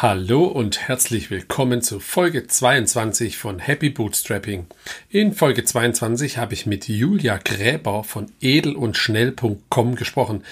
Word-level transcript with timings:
Hallo 0.00 0.44
und 0.44 0.86
herzlich 0.86 1.28
willkommen 1.28 1.82
zu 1.82 1.98
Folge 1.98 2.46
22 2.46 3.36
von 3.36 3.58
Happy 3.58 3.90
Bootstrapping. 3.90 4.66
In 5.10 5.32
Folge 5.32 5.64
22 5.64 6.38
habe 6.38 6.54
ich 6.54 6.66
mit 6.66 6.86
Julia 6.86 7.36
Gräber 7.38 8.04
von 8.04 8.30
edelundschnell.com 8.40 9.96
gesprochen. 9.96 10.44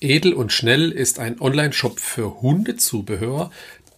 Edel 0.00 0.32
und 0.32 0.54
Schnell 0.54 0.90
ist 0.90 1.18
ein 1.18 1.38
Online-Shop 1.38 2.00
für 2.00 2.40
Hundezubehör, 2.40 3.50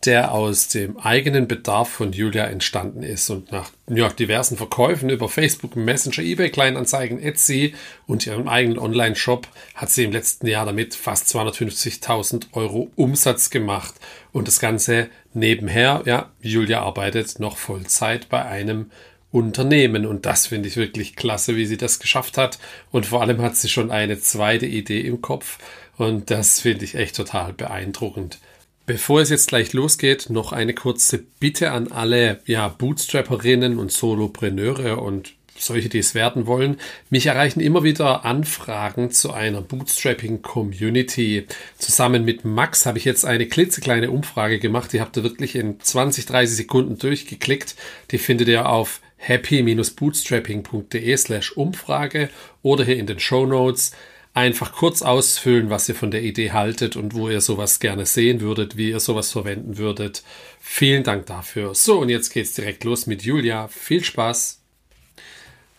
der 0.04 0.32
aus 0.32 0.69
dem 0.69 0.99
eigenen 0.99 1.49
Bedarf 1.49 1.88
von 1.88 2.12
Julia 2.12 2.44
entstanden 2.44 3.03
ist 3.03 3.29
und 3.31 3.51
nach 3.51 3.71
ja, 3.88 4.08
diversen 4.08 4.56
Verkäufen 4.56 5.11
über 5.11 5.29
Facebook, 5.29 5.74
Messenger, 5.74 6.22
eBay, 6.22 6.51
Kleinanzeigen, 6.51 7.21
Etsy 7.21 7.74
und 8.06 8.26
ihrem 8.26 8.47
eigenen 8.47 8.79
Online-Shop 8.79 9.48
hat 9.74 9.90
sie 9.90 10.04
im 10.04 10.12
letzten 10.12 10.47
Jahr 10.47 10.67
damit 10.67 10.94
fast 10.94 11.26
250.000 11.35 12.53
Euro 12.53 12.90
Umsatz 12.94 13.51
gemacht. 13.51 13.94
Und 14.33 14.48
das 14.48 14.61
Ganze 14.61 15.08
nebenher, 15.33 16.02
ja, 16.05 16.30
Julia 16.41 16.83
arbeitet 16.83 17.41
noch 17.41 17.57
Vollzeit 17.57 18.29
bei 18.29 18.45
einem 18.45 18.91
Unternehmen. 19.33 20.07
Und 20.07 20.27
das 20.27 20.47
finde 20.47 20.69
ich 20.69 20.77
wirklich 20.77 21.16
klasse, 21.16 21.57
wie 21.57 21.66
sie 21.66 21.77
das 21.77 21.99
geschafft 21.99 22.38
hat. 22.38 22.59
Und 22.91 23.07
vor 23.07 23.23
allem 23.23 23.41
hat 23.43 23.57
sie 23.57 23.69
schon 23.69 23.91
eine 23.91 24.21
zweite 24.21 24.66
Idee 24.66 25.01
im 25.01 25.21
Kopf. 25.21 25.59
Und 25.97 26.30
das 26.30 26.60
finde 26.60 26.85
ich 26.85 26.95
echt 26.95 27.16
total 27.16 27.52
beeindruckend. 27.52 28.38
Bevor 28.87 29.21
es 29.21 29.31
jetzt 29.31 29.49
gleich 29.49 29.73
losgeht, 29.73 30.31
noch 30.31 30.53
eine 30.53 30.73
kurze 30.73 31.19
Bitte 31.41 31.73
an 31.73 31.91
alle 31.91 32.41
ja, 32.47 32.69
Bootstrapperinnen 32.69 33.79
und 33.79 33.91
Solopreneure 33.91 35.03
und 35.03 35.35
solche, 35.59 35.89
die 35.89 35.99
es 35.99 36.15
werden 36.15 36.47
wollen. 36.47 36.77
Mich 37.11 37.27
erreichen 37.27 37.59
immer 37.59 37.83
wieder 37.83 38.25
Anfragen 38.25 39.11
zu 39.11 39.33
einer 39.33 39.61
Bootstrapping 39.61 40.43
Community. 40.43 41.49
Zusammen 41.79 42.25
mit 42.25 42.45
Max 42.45 42.87
habe 42.87 42.99
ich 42.99 43.05
jetzt 43.05 43.25
eine 43.25 43.47
klitzekleine 43.47 44.13
Umfrage 44.13 44.61
gemacht. 44.61 44.93
Die 44.93 45.01
habt 45.01 45.16
ihr 45.16 45.25
wirklich 45.25 45.57
in 45.57 45.80
20, 45.80 46.27
30 46.27 46.57
Sekunden 46.57 46.97
durchgeklickt. 46.97 47.75
Die 48.13 48.19
findet 48.19 48.47
ihr 48.47 48.69
auf 48.69 49.01
happy-bootstrapping.de 49.16 51.16
slash 51.16 51.57
Umfrage 51.57 52.29
oder 52.63 52.85
hier 52.85 52.99
in 52.99 53.07
den 53.07 53.19
Show 53.19 53.47
Notes 53.47 53.91
einfach 54.37 54.73
kurz 54.73 55.01
ausfüllen, 55.01 55.70
was 55.70 55.88
ihr 55.88 55.95
von 55.95 56.10
der 56.10 56.23
Idee 56.23 56.52
haltet 56.52 56.95
und 56.95 57.15
wo 57.15 57.30
ihr 57.30 57.40
sowas 57.40 57.80
gerne 57.80 58.04
sehen 58.04 58.42
würdet, 58.42 58.76
wie 58.76 58.90
ihr 58.90 59.01
sowas 59.01 59.32
verwenden 59.32 59.79
würdet. 59.79 60.23
Vielen 60.60 61.04
Dank 61.04 61.24
dafür. 61.24 61.74
So, 61.74 62.01
und 62.01 62.10
jetzt 62.10 62.30
geht's 62.30 62.52
direkt 62.52 62.84
los 62.84 63.07
mit 63.07 63.23
Julia. 63.23 63.68
Viel 63.68 64.04
Spaß. 64.04 64.60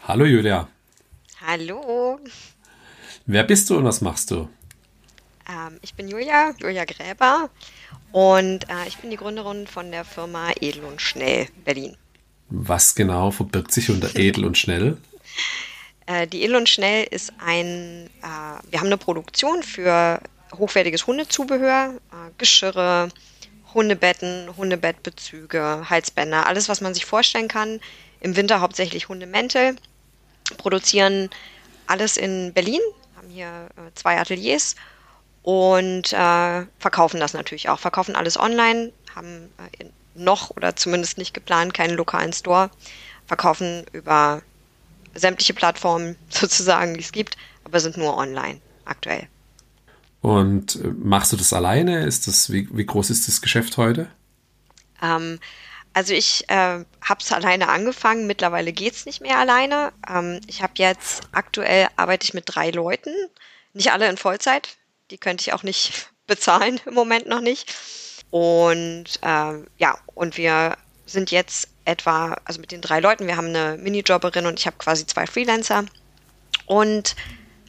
Hallo 0.07 0.25
Julia. 0.25 0.67
Hallo. 1.39 2.19
Wer 3.27 3.43
bist 3.43 3.69
du 3.69 3.77
und 3.77 3.85
was 3.85 4.01
machst 4.01 4.31
du? 4.31 4.49
Ähm, 5.47 5.77
ich 5.83 5.93
bin 5.93 6.07
Julia, 6.07 6.55
Julia 6.57 6.85
Gräber 6.85 7.51
und 8.11 8.67
äh, 8.69 8.87
ich 8.87 8.97
bin 8.97 9.11
die 9.11 9.17
Gründerin 9.17 9.67
von 9.67 9.91
der 9.91 10.03
Firma 10.03 10.51
Edel 10.59 10.83
und 10.85 10.99
Schnell 10.99 11.47
Berlin. 11.63 11.95
Was 12.49 12.95
genau 12.95 13.29
verbirgt 13.29 13.71
sich 13.71 13.91
unter 13.91 14.15
Edel 14.15 14.45
und 14.45 14.57
Schnell? 14.57 14.97
Äh, 16.07 16.25
die 16.25 16.43
Ill 16.43 16.55
und 16.55 16.67
Schnell 16.67 17.05
ist 17.11 17.33
ein, 17.37 18.09
äh, 18.23 18.71
wir 18.71 18.79
haben 18.79 18.87
eine 18.87 18.97
Produktion 18.97 19.61
für 19.61 20.19
hochwertiges 20.57 21.05
Hundezubehör, 21.05 21.93
äh, 21.93 22.31
Geschirre, 22.37 23.09
Hundebetten, 23.73 24.49
Hundebettbezüge, 24.57 25.85
Halsbänder, 25.89 26.47
alles, 26.47 26.69
was 26.69 26.81
man 26.81 26.93
sich 26.93 27.05
vorstellen 27.05 27.49
kann. 27.49 27.79
Im 28.21 28.35
Winter 28.35 28.61
hauptsächlich 28.61 29.09
Hundemäntel. 29.09 29.75
Produzieren 30.57 31.29
alles 31.85 32.15
in 32.15 32.53
Berlin, 32.53 32.79
haben 33.17 33.29
hier 33.29 33.67
äh, 33.75 33.93
zwei 33.93 34.17
Ateliers 34.17 34.75
und 35.43 36.13
äh, 36.13 36.65
verkaufen 36.79 37.19
das 37.19 37.33
natürlich 37.33 37.67
auch. 37.67 37.79
Verkaufen 37.79 38.15
alles 38.15 38.39
online, 38.39 38.93
haben 39.13 39.49
noch 40.15 40.51
oder 40.51 40.75
zumindest 40.75 41.17
nicht 41.17 41.33
geplant 41.33 41.73
keinen 41.73 41.95
lokalen 41.95 42.31
Store. 42.33 42.71
Verkaufen 43.27 43.85
über 43.91 44.41
sämtliche 45.13 45.53
Plattformen 45.53 46.15
sozusagen, 46.29 46.93
die 46.93 47.01
es 47.01 47.11
gibt, 47.11 47.37
aber 47.63 47.79
sind 47.79 47.97
nur 47.97 48.17
online 48.17 48.59
aktuell. 48.85 49.27
Und 50.21 50.75
äh, 50.75 50.87
machst 50.87 51.31
du 51.31 51.37
das 51.37 51.53
alleine? 51.53 52.05
Ist 52.05 52.27
das, 52.27 52.51
wie, 52.51 52.67
wie 52.71 52.85
groß 52.85 53.09
ist 53.09 53.27
das 53.27 53.41
Geschäft 53.41 53.77
heute? 53.77 54.07
Ähm, 55.01 55.39
also 55.93 56.13
ich 56.13 56.49
äh, 56.49 56.83
habe 57.01 57.19
es 57.19 57.31
alleine 57.31 57.69
angefangen, 57.69 58.27
mittlerweile 58.27 58.71
geht 58.71 58.93
es 58.93 59.05
nicht 59.05 59.21
mehr 59.21 59.39
alleine. 59.39 59.91
Ähm, 60.07 60.41
ich 60.47 60.61
habe 60.61 60.73
jetzt, 60.77 61.23
aktuell 61.31 61.87
arbeite 61.95 62.25
ich 62.25 62.33
mit 62.33 62.43
drei 62.47 62.69
Leuten, 62.71 63.13
nicht 63.73 63.91
alle 63.91 64.09
in 64.09 64.17
Vollzeit, 64.17 64.77
die 65.11 65.17
könnte 65.17 65.41
ich 65.41 65.53
auch 65.53 65.63
nicht 65.63 66.11
bezahlen 66.27 66.79
im 66.85 66.93
Moment 66.93 67.27
noch 67.27 67.41
nicht. 67.41 67.75
Und 68.29 69.05
äh, 69.21 69.53
ja, 69.77 69.97
und 70.13 70.37
wir 70.37 70.77
sind 71.07 71.31
jetzt 71.31 71.69
etwa, 71.85 72.37
also 72.45 72.59
mit 72.59 72.71
den 72.71 72.81
drei 72.81 72.99
Leuten, 72.99 73.27
wir 73.27 73.37
haben 73.37 73.47
eine 73.47 73.77
Minijobberin 73.77 74.45
und 74.45 74.59
ich 74.59 74.67
habe 74.67 74.77
quasi 74.77 75.05
zwei 75.05 75.25
Freelancer 75.25 75.85
und 76.65 77.15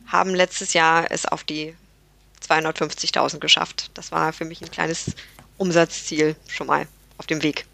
haben 0.07 0.35
letztes 0.35 0.73
Jahr 0.75 1.11
es 1.11 1.25
auf 1.25 1.45
die 1.45 1.75
250.000 2.47 3.39
geschafft. 3.39 3.91
Das 3.95 4.13
war 4.13 4.33
für 4.33 4.45
mich 4.45 4.63
ein 4.63 4.71
kleines 4.71 5.13
Umsatzziel 5.57 6.37
schon 6.49 6.67
mal 6.67 6.87
auf 7.19 7.27
dem 7.27 7.43
Weg. 7.43 7.67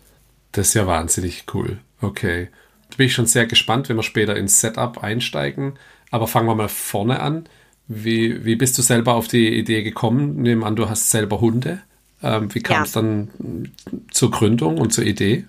Das 0.52 0.68
ist 0.68 0.74
ja 0.74 0.86
wahnsinnig 0.86 1.44
cool. 1.54 1.78
Okay. 2.00 2.48
Da 2.90 2.96
bin 2.96 3.06
ich 3.06 3.14
schon 3.14 3.26
sehr 3.26 3.46
gespannt, 3.46 3.88
wenn 3.88 3.96
wir 3.96 4.02
später 4.02 4.36
ins 4.36 4.60
Setup 4.60 5.02
einsteigen. 5.02 5.78
Aber 6.10 6.26
fangen 6.26 6.46
wir 6.46 6.54
mal 6.54 6.68
vorne 6.68 7.20
an. 7.20 7.48
Wie, 7.86 8.44
wie 8.44 8.56
bist 8.56 8.78
du 8.78 8.82
selber 8.82 9.14
auf 9.14 9.28
die 9.28 9.58
Idee 9.58 9.82
gekommen? 9.82 10.36
Nehmen 10.36 10.64
an, 10.64 10.76
du 10.76 10.88
hast 10.88 11.10
selber 11.10 11.40
Hunde. 11.40 11.82
Ähm, 12.22 12.54
wie 12.54 12.60
kam 12.60 12.84
es 12.84 12.94
ja. 12.94 13.02
dann 13.02 13.72
zur 14.10 14.30
Gründung 14.30 14.78
und 14.78 14.92
zur 14.92 15.04
Idee? 15.04 15.44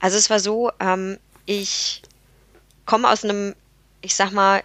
Also 0.00 0.16
es 0.16 0.30
war 0.30 0.40
so, 0.40 0.70
ähm, 0.80 1.18
ich 1.46 2.02
komme 2.86 3.10
aus 3.10 3.24
einem, 3.24 3.54
ich 4.00 4.14
sag 4.14 4.32
mal, 4.32 4.62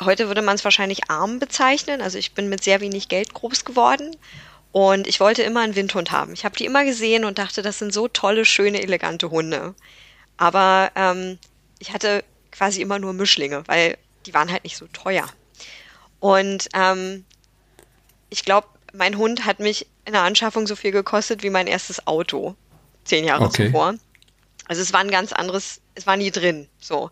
heute 0.00 0.28
würde 0.28 0.42
man 0.42 0.54
es 0.54 0.64
wahrscheinlich 0.64 1.10
arm 1.10 1.38
bezeichnen. 1.38 2.02
Also 2.02 2.18
ich 2.18 2.32
bin 2.32 2.48
mit 2.48 2.62
sehr 2.62 2.80
wenig 2.80 3.08
Geld 3.08 3.34
groß 3.34 3.64
geworden 3.64 4.16
und 4.72 5.06
ich 5.06 5.20
wollte 5.20 5.42
immer 5.42 5.60
einen 5.60 5.74
Windhund 5.74 6.10
haben. 6.10 6.32
Ich 6.32 6.44
habe 6.44 6.56
die 6.56 6.66
immer 6.66 6.84
gesehen 6.84 7.24
und 7.24 7.38
dachte, 7.38 7.62
das 7.62 7.78
sind 7.78 7.92
so 7.92 8.08
tolle, 8.08 8.44
schöne, 8.44 8.82
elegante 8.82 9.30
Hunde. 9.30 9.74
Aber 10.36 10.90
ähm, 10.94 11.38
ich 11.78 11.92
hatte 11.92 12.24
quasi 12.52 12.80
immer 12.80 12.98
nur 12.98 13.12
Mischlinge, 13.12 13.62
weil 13.66 13.96
die 14.26 14.34
waren 14.34 14.50
halt 14.50 14.64
nicht 14.64 14.76
so 14.76 14.86
teuer. 14.92 15.28
Und 16.20 16.68
ähm, 16.74 17.24
ich 18.28 18.44
glaube, 18.44 18.68
mein 18.92 19.16
Hund 19.18 19.44
hat 19.44 19.60
mich 19.60 19.86
in 20.04 20.12
der 20.12 20.22
Anschaffung 20.22 20.66
so 20.66 20.76
viel 20.76 20.92
gekostet 20.92 21.42
wie 21.42 21.50
mein 21.50 21.66
erstes 21.66 22.06
Auto 22.06 22.54
zehn 23.04 23.24
Jahre 23.24 23.44
okay. 23.44 23.66
zuvor. 23.66 23.94
Also 24.70 24.82
es 24.82 24.92
war 24.92 25.00
ein 25.00 25.10
ganz 25.10 25.32
anderes, 25.32 25.80
es 25.96 26.06
war 26.06 26.16
nie 26.16 26.30
drin. 26.30 26.68
So. 26.78 27.10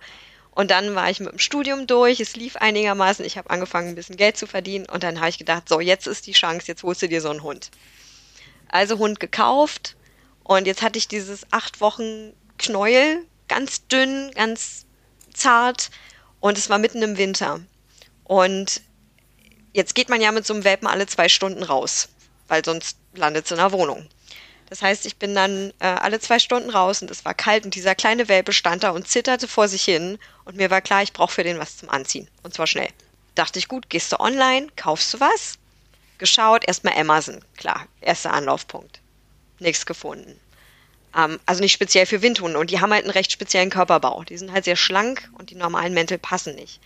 Und 0.52 0.70
dann 0.70 0.94
war 0.94 1.10
ich 1.10 1.18
mit 1.18 1.32
dem 1.32 1.40
Studium 1.40 1.88
durch, 1.88 2.20
es 2.20 2.36
lief 2.36 2.54
einigermaßen, 2.54 3.24
ich 3.24 3.36
habe 3.36 3.50
angefangen, 3.50 3.88
ein 3.88 3.94
bisschen 3.96 4.16
Geld 4.16 4.36
zu 4.36 4.46
verdienen 4.46 4.86
und 4.86 5.02
dann 5.02 5.18
habe 5.18 5.30
ich 5.30 5.38
gedacht, 5.38 5.68
so, 5.68 5.80
jetzt 5.80 6.06
ist 6.06 6.28
die 6.28 6.34
Chance, 6.34 6.68
jetzt 6.68 6.84
holst 6.84 7.02
du 7.02 7.08
dir 7.08 7.20
so 7.20 7.30
einen 7.30 7.42
Hund. 7.42 7.72
Also 8.68 8.98
Hund 8.98 9.18
gekauft 9.18 9.96
und 10.44 10.68
jetzt 10.68 10.82
hatte 10.82 11.00
ich 11.00 11.08
dieses 11.08 11.52
acht 11.52 11.80
Wochen 11.80 12.32
Knäuel, 12.58 13.26
ganz 13.48 13.88
dünn, 13.88 14.30
ganz 14.36 14.86
zart 15.34 15.90
und 16.38 16.58
es 16.58 16.70
war 16.70 16.78
mitten 16.78 17.02
im 17.02 17.18
Winter. 17.18 17.58
Und 18.22 18.82
jetzt 19.72 19.96
geht 19.96 20.10
man 20.10 20.20
ja 20.20 20.30
mit 20.30 20.46
so 20.46 20.54
einem 20.54 20.62
Welpen 20.62 20.86
alle 20.86 21.08
zwei 21.08 21.28
Stunden 21.28 21.64
raus, 21.64 22.08
weil 22.46 22.64
sonst 22.64 22.98
landet 23.14 23.46
es 23.46 23.50
in 23.50 23.56
der 23.56 23.72
Wohnung. 23.72 24.08
Das 24.68 24.82
heißt, 24.82 25.06
ich 25.06 25.16
bin 25.16 25.34
dann 25.34 25.72
äh, 25.78 25.86
alle 25.86 26.20
zwei 26.20 26.38
Stunden 26.38 26.70
raus 26.70 27.00
und 27.00 27.10
es 27.10 27.24
war 27.24 27.34
kalt 27.34 27.64
und 27.64 27.74
dieser 27.74 27.94
kleine 27.94 28.28
Welpe 28.28 28.52
stand 28.52 28.82
da 28.82 28.90
und 28.90 29.08
zitterte 29.08 29.48
vor 29.48 29.66
sich 29.66 29.82
hin 29.84 30.18
und 30.44 30.56
mir 30.56 30.70
war 30.70 30.82
klar, 30.82 31.02
ich 31.02 31.12
brauche 31.12 31.32
für 31.32 31.44
den 31.44 31.58
was 31.58 31.78
zum 31.78 31.88
Anziehen 31.88 32.28
und 32.42 32.52
zwar 32.54 32.66
schnell. 32.66 32.88
Dachte 33.34 33.58
ich, 33.58 33.68
gut, 33.68 33.88
gehst 33.88 34.12
du 34.12 34.20
online, 34.20 34.66
kaufst 34.76 35.14
du 35.14 35.20
was? 35.20 35.58
Geschaut, 36.18 36.66
erstmal 36.66 36.98
Amazon, 36.98 37.42
klar, 37.56 37.86
erster 38.00 38.32
Anlaufpunkt. 38.32 39.00
Nichts 39.58 39.86
gefunden. 39.86 40.38
Ähm, 41.16 41.40
also 41.46 41.62
nicht 41.62 41.72
speziell 41.72 42.04
für 42.04 42.20
Windhunde 42.20 42.58
und 42.58 42.70
die 42.70 42.80
haben 42.80 42.92
halt 42.92 43.04
einen 43.04 43.12
recht 43.12 43.32
speziellen 43.32 43.70
Körperbau. 43.70 44.24
Die 44.24 44.36
sind 44.36 44.52
halt 44.52 44.64
sehr 44.64 44.76
schlank 44.76 45.30
und 45.38 45.50
die 45.50 45.54
normalen 45.54 45.94
Mäntel 45.94 46.18
passen 46.18 46.54
nicht. 46.56 46.80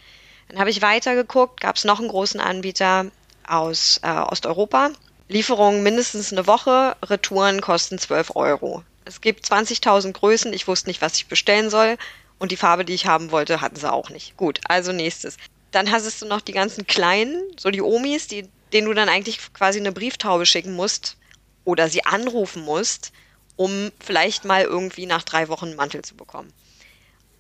Dann 0.49 0.59
habe 0.59 0.71
ich 0.71 0.83
weiter 0.83 1.15
geguckt, 1.15 1.61
gab 1.61 1.77
es 1.77 1.85
noch 1.85 1.99
einen 1.99 2.09
großen 2.09 2.41
Anbieter 2.41 3.07
aus 3.47 3.99
äh, 4.03 4.09
Osteuropa, 4.09 4.91
Lieferungen 5.33 5.83
mindestens 5.83 6.31
eine 6.31 6.47
Woche, 6.47 6.95
Retouren 7.03 7.63
kosten 7.63 7.99
12 7.99 8.37
Euro. 8.37 8.85
Es 9.05 9.21
gibt 9.21 9.47
20.000 9.47 10.13
Größen, 10.13 10.53
ich 10.53 10.69
wusste 10.69 10.89
nicht, 10.89 11.01
was 11.01 11.17
ich 11.17 11.27
bestellen 11.27 11.71
soll 11.71 11.97
und 12.39 12.53
die 12.53 12.57
Farbe, 12.57 12.85
die 12.85 12.93
ich 12.93 13.07
haben 13.07 13.31
wollte, 13.31 13.61
hatten 13.61 13.77
sie 13.77 13.91
auch 13.91 14.11
nicht. 14.11 14.37
Gut, 14.37 14.61
also 14.69 14.93
nächstes. 14.93 15.39
Dann 15.71 15.91
hast 15.91 16.21
du 16.21 16.27
noch 16.27 16.43
die 16.43 16.53
ganzen 16.53 16.87
kleinen, 16.87 17.43
so 17.59 17.71
die 17.71 17.81
Omis, 17.81 18.29
die, 18.29 18.47
denen 18.73 18.87
du 18.87 18.93
dann 18.93 19.09
eigentlich 19.09 19.39
quasi 19.55 19.81
eine 19.81 19.91
Brieftaube 19.91 20.45
schicken 20.45 20.75
musst 20.75 21.17
oder 21.65 21.89
sie 21.89 22.05
anrufen 22.05 22.63
musst, 22.63 23.13
um 23.57 23.91
vielleicht 24.01 24.45
mal 24.45 24.63
irgendwie 24.63 25.07
nach 25.07 25.23
drei 25.23 25.49
Wochen 25.49 25.67
einen 25.67 25.77
Mantel 25.77 26.03
zu 26.03 26.15
bekommen. 26.15 26.53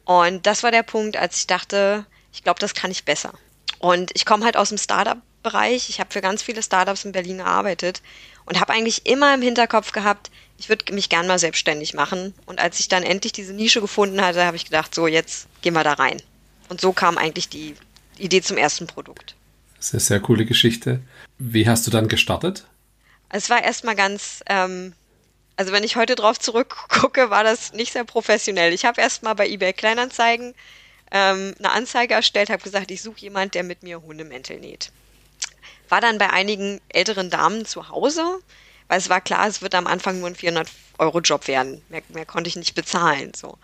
Und 0.06 0.46
das 0.46 0.62
war 0.62 0.70
der 0.70 0.82
Punkt, 0.82 1.18
als 1.18 1.36
ich 1.36 1.46
dachte, 1.46 2.06
ich 2.32 2.42
glaube, 2.42 2.58
das 2.58 2.74
kann 2.74 2.90
ich 2.90 3.04
besser. 3.04 3.34
Und 3.78 4.10
ich 4.14 4.24
komme 4.24 4.46
halt 4.46 4.56
aus 4.56 4.70
dem 4.70 4.78
Startup 4.78 5.18
Bereich. 5.42 5.88
Ich 5.88 6.00
habe 6.00 6.12
für 6.12 6.20
ganz 6.20 6.42
viele 6.42 6.62
Startups 6.62 7.04
in 7.04 7.12
Berlin 7.12 7.38
gearbeitet 7.38 8.02
und 8.44 8.60
habe 8.60 8.72
eigentlich 8.72 9.06
immer 9.06 9.34
im 9.34 9.42
Hinterkopf 9.42 9.92
gehabt, 9.92 10.30
ich 10.58 10.68
würde 10.68 10.92
mich 10.92 11.08
gern 11.08 11.26
mal 11.26 11.38
selbstständig 11.38 11.94
machen. 11.94 12.34
Und 12.46 12.60
als 12.60 12.78
ich 12.80 12.88
dann 12.88 13.02
endlich 13.02 13.32
diese 13.32 13.52
Nische 13.52 13.80
gefunden 13.80 14.20
hatte, 14.22 14.44
habe 14.44 14.56
ich 14.56 14.64
gedacht, 14.64 14.94
so 14.94 15.06
jetzt 15.06 15.48
gehen 15.60 15.74
wir 15.74 15.84
da 15.84 15.94
rein. 15.94 16.22
Und 16.68 16.80
so 16.80 16.92
kam 16.92 17.18
eigentlich 17.18 17.48
die 17.48 17.74
Idee 18.18 18.42
zum 18.42 18.56
ersten 18.56 18.86
Produkt. 18.86 19.34
Das 19.76 19.88
ist 19.88 19.94
eine 19.94 20.00
sehr 20.00 20.20
coole 20.20 20.46
Geschichte. 20.46 21.00
Wie 21.38 21.68
hast 21.68 21.86
du 21.86 21.90
dann 21.90 22.06
gestartet? 22.06 22.64
Es 23.28 23.50
war 23.50 23.62
erstmal 23.62 23.96
ganz, 23.96 24.44
ähm, 24.46 24.92
also 25.56 25.72
wenn 25.72 25.82
ich 25.82 25.96
heute 25.96 26.14
drauf 26.14 26.38
zurückgucke, 26.38 27.30
war 27.30 27.42
das 27.42 27.72
nicht 27.72 27.92
sehr 27.92 28.04
professionell. 28.04 28.72
Ich 28.72 28.84
habe 28.84 29.00
erstmal 29.00 29.34
bei 29.34 29.48
eBay 29.48 29.72
Kleinanzeigen 29.72 30.54
ähm, 31.10 31.54
eine 31.58 31.72
Anzeige 31.72 32.14
erstellt, 32.14 32.50
habe 32.50 32.62
gesagt, 32.62 32.90
ich 32.90 33.02
suche 33.02 33.20
jemand, 33.20 33.54
der 33.54 33.64
mit 33.64 33.82
mir 33.82 34.00
Hundemäntel 34.02 34.60
näht. 34.60 34.92
War 35.92 36.00
dann 36.00 36.16
bei 36.16 36.30
einigen 36.30 36.80
älteren 36.88 37.28
Damen 37.28 37.66
zu 37.66 37.90
Hause, 37.90 38.38
weil 38.88 38.96
es 38.96 39.10
war 39.10 39.20
klar, 39.20 39.46
es 39.46 39.60
wird 39.60 39.74
am 39.74 39.86
Anfang 39.86 40.20
nur 40.20 40.28
ein 40.30 40.34
400-Euro-Job 40.34 41.48
werden. 41.48 41.84
Mehr, 41.90 42.00
mehr 42.08 42.24
konnte 42.24 42.48
ich 42.48 42.56
nicht 42.56 42.74
bezahlen. 42.74 43.34
So. 43.34 43.58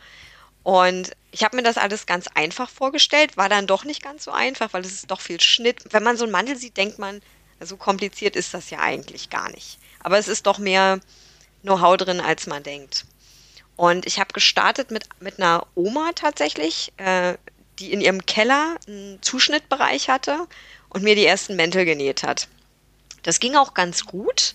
Und 0.63 1.13
ich 1.31 1.43
habe 1.43 1.57
mir 1.57 1.63
das 1.63 1.79
alles 1.79 2.05
ganz 2.05 2.27
einfach 2.35 2.69
vorgestellt, 2.69 3.39
war 3.39 3.49
dann 3.49 3.67
doch 3.67 3.85
nicht 3.87 4.03
ganz 4.03 4.25
so 4.25 4.31
einfach, 4.31 4.75
weil 4.75 4.85
es 4.85 4.93
ist 4.93 5.11
doch 5.11 5.23
viel 5.23 5.41
Schnitt. 5.41 5.79
Wenn 5.91 6.03
man 6.03 6.19
so 6.19 6.25
einen 6.25 6.33
Mantel 6.33 6.57
sieht, 6.57 6.77
denkt 6.77 6.99
man, 6.99 7.23
so 7.61 7.79
kompliziert 7.79 8.37
ist 8.37 8.53
das 8.53 8.69
ja 8.69 8.81
eigentlich 8.81 9.31
gar 9.31 9.51
nicht. 9.53 9.79
Aber 10.01 10.19
es 10.19 10.29
ist 10.29 10.47
doch 10.47 10.59
mehr 10.59 11.01
Know-how 11.63 11.97
drin, 11.97 12.21
als 12.21 12.47
man 12.47 12.63
denkt. 12.63 13.07
Und 13.77 14.05
ich 14.05 14.21
habe 14.21 14.35
gestartet 14.35 14.91
mit, 14.91 15.09
mit 15.21 15.39
einer 15.39 15.67
Oma 15.75 16.11
tatsächlich, 16.15 16.93
äh, 16.99 17.39
die 17.79 17.91
in 17.91 18.03
ihrem 18.03 18.27
Keller 18.27 18.77
einen 18.87 19.23
Zuschnittbereich 19.23 20.11
hatte 20.11 20.47
und 20.91 21.03
mir 21.03 21.15
die 21.15 21.27
ersten 21.27 21.57
Mäntel 21.57 21.85
genäht 21.85 22.23
hat. 22.23 22.49
Das 23.23 23.41
ging 23.41 23.57
auch 23.57 23.75
ganz 23.75 24.05
gut. 24.05 24.55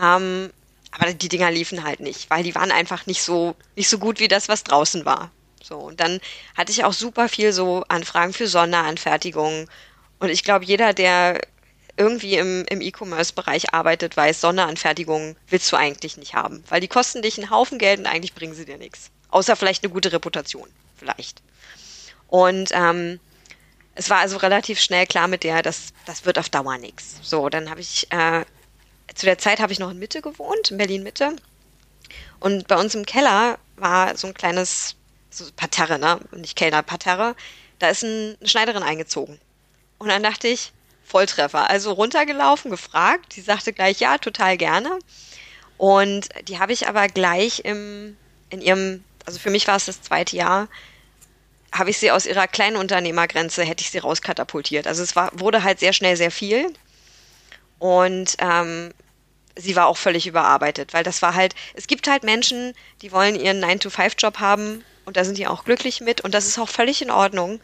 Ähm, 0.00 0.50
aber 0.92 1.12
die 1.14 1.28
Dinger 1.28 1.50
liefen 1.50 1.84
halt 1.84 2.00
nicht, 2.00 2.28
weil 2.28 2.42
die 2.42 2.54
waren 2.54 2.70
einfach 2.70 3.06
nicht 3.06 3.22
so, 3.22 3.56
nicht 3.76 3.88
so 3.88 3.98
gut 3.98 4.20
wie 4.20 4.28
das, 4.28 4.48
was 4.48 4.62
draußen 4.62 5.04
war. 5.04 5.30
So, 5.62 5.78
und 5.78 6.00
dann 6.00 6.20
hatte 6.56 6.70
ich 6.70 6.84
auch 6.84 6.92
super 6.92 7.28
viel 7.28 7.52
so 7.52 7.84
Anfragen 7.88 8.32
für 8.32 8.46
Sonderanfertigungen. 8.46 9.68
Und 10.18 10.28
ich 10.28 10.44
glaube, 10.44 10.66
jeder, 10.66 10.92
der 10.92 11.40
irgendwie 11.96 12.36
im, 12.36 12.64
im 12.68 12.80
E-Commerce-Bereich 12.80 13.72
arbeitet, 13.72 14.16
weiß, 14.16 14.40
Sonderanfertigungen 14.40 15.36
willst 15.48 15.70
du 15.72 15.76
eigentlich 15.76 16.16
nicht 16.16 16.34
haben, 16.34 16.62
weil 16.68 16.80
die 16.80 16.88
kosten 16.88 17.22
dich 17.22 17.38
einen 17.38 17.50
Haufen 17.50 17.78
Geld 17.78 18.00
und 18.00 18.06
eigentlich 18.06 18.34
bringen 18.34 18.54
sie 18.54 18.64
dir 18.64 18.78
nichts. 18.78 19.10
Außer 19.30 19.56
vielleicht 19.56 19.84
eine 19.84 19.92
gute 19.92 20.12
Reputation, 20.12 20.68
vielleicht. 20.96 21.42
Und 22.28 22.70
ähm, 22.72 23.18
es 23.94 24.10
war 24.10 24.18
also 24.18 24.38
relativ 24.38 24.80
schnell 24.80 25.06
klar 25.06 25.28
mit 25.28 25.44
der, 25.44 25.62
dass 25.62 25.92
das 26.06 26.24
wird 26.24 26.38
auf 26.38 26.48
Dauer 26.48 26.78
nichts. 26.78 27.16
So, 27.22 27.48
dann 27.48 27.70
habe 27.70 27.80
ich 27.80 28.10
äh, 28.10 28.44
zu 29.14 29.26
der 29.26 29.38
Zeit 29.38 29.60
habe 29.60 29.72
ich 29.72 29.78
noch 29.78 29.90
in 29.90 29.98
Mitte 29.98 30.22
gewohnt, 30.22 30.70
in 30.70 30.78
Berlin 30.78 31.02
Mitte. 31.02 31.36
Und 32.40 32.66
bei 32.68 32.76
uns 32.76 32.94
im 32.94 33.06
Keller 33.06 33.58
war 33.76 34.16
so 34.16 34.26
ein 34.26 34.34
kleines 34.34 34.96
so 35.30 35.44
Parterre, 35.56 35.98
ne? 35.98 36.20
Nicht 36.32 36.56
Kellner, 36.56 36.82
Parterre. 36.82 37.34
Da 37.78 37.88
ist 37.88 38.02
ein, 38.02 38.36
eine 38.38 38.48
Schneiderin 38.48 38.82
eingezogen. 38.82 39.38
Und 39.98 40.08
dann 40.08 40.22
dachte 40.22 40.48
ich, 40.48 40.72
Volltreffer. 41.04 41.68
Also 41.68 41.92
runtergelaufen, 41.92 42.70
gefragt. 42.70 43.36
Die 43.36 43.40
sagte 43.40 43.72
gleich, 43.72 44.00
ja, 44.00 44.18
total 44.18 44.56
gerne. 44.56 44.98
Und 45.78 46.28
die 46.48 46.58
habe 46.58 46.72
ich 46.72 46.88
aber 46.88 47.08
gleich 47.08 47.60
im, 47.64 48.16
in 48.50 48.60
ihrem, 48.60 49.04
also 49.26 49.38
für 49.38 49.50
mich 49.50 49.66
war 49.66 49.76
es 49.76 49.86
das 49.86 50.02
zweite 50.02 50.36
Jahr, 50.36 50.68
habe 51.72 51.90
ich 51.90 51.98
sie 51.98 52.10
aus 52.10 52.26
ihrer 52.26 52.46
kleinen 52.46 52.76
Unternehmergrenze, 52.76 53.62
hätte 53.64 53.82
ich 53.82 53.90
sie 53.90 53.98
rauskatapultiert. 53.98 54.86
Also 54.86 55.02
es 55.02 55.16
war, 55.16 55.30
wurde 55.34 55.62
halt 55.62 55.80
sehr 55.80 55.92
schnell 55.92 56.16
sehr 56.16 56.30
viel. 56.30 56.72
Und 57.78 58.36
ähm, 58.38 58.92
sie 59.56 59.74
war 59.74 59.86
auch 59.86 59.96
völlig 59.96 60.26
überarbeitet, 60.26 60.92
weil 60.92 61.02
das 61.02 61.22
war 61.22 61.34
halt, 61.34 61.54
es 61.74 61.86
gibt 61.86 62.08
halt 62.08 62.22
Menschen, 62.22 62.74
die 63.00 63.12
wollen 63.12 63.34
ihren 63.34 63.62
9-to-5-Job 63.62 64.38
haben 64.38 64.84
und 65.04 65.16
da 65.16 65.24
sind 65.24 65.38
die 65.38 65.46
auch 65.46 65.64
glücklich 65.64 66.00
mit 66.00 66.20
und 66.20 66.32
das 66.34 66.46
ist 66.46 66.58
auch 66.58 66.68
völlig 66.68 67.02
in 67.02 67.10
Ordnung. 67.10 67.60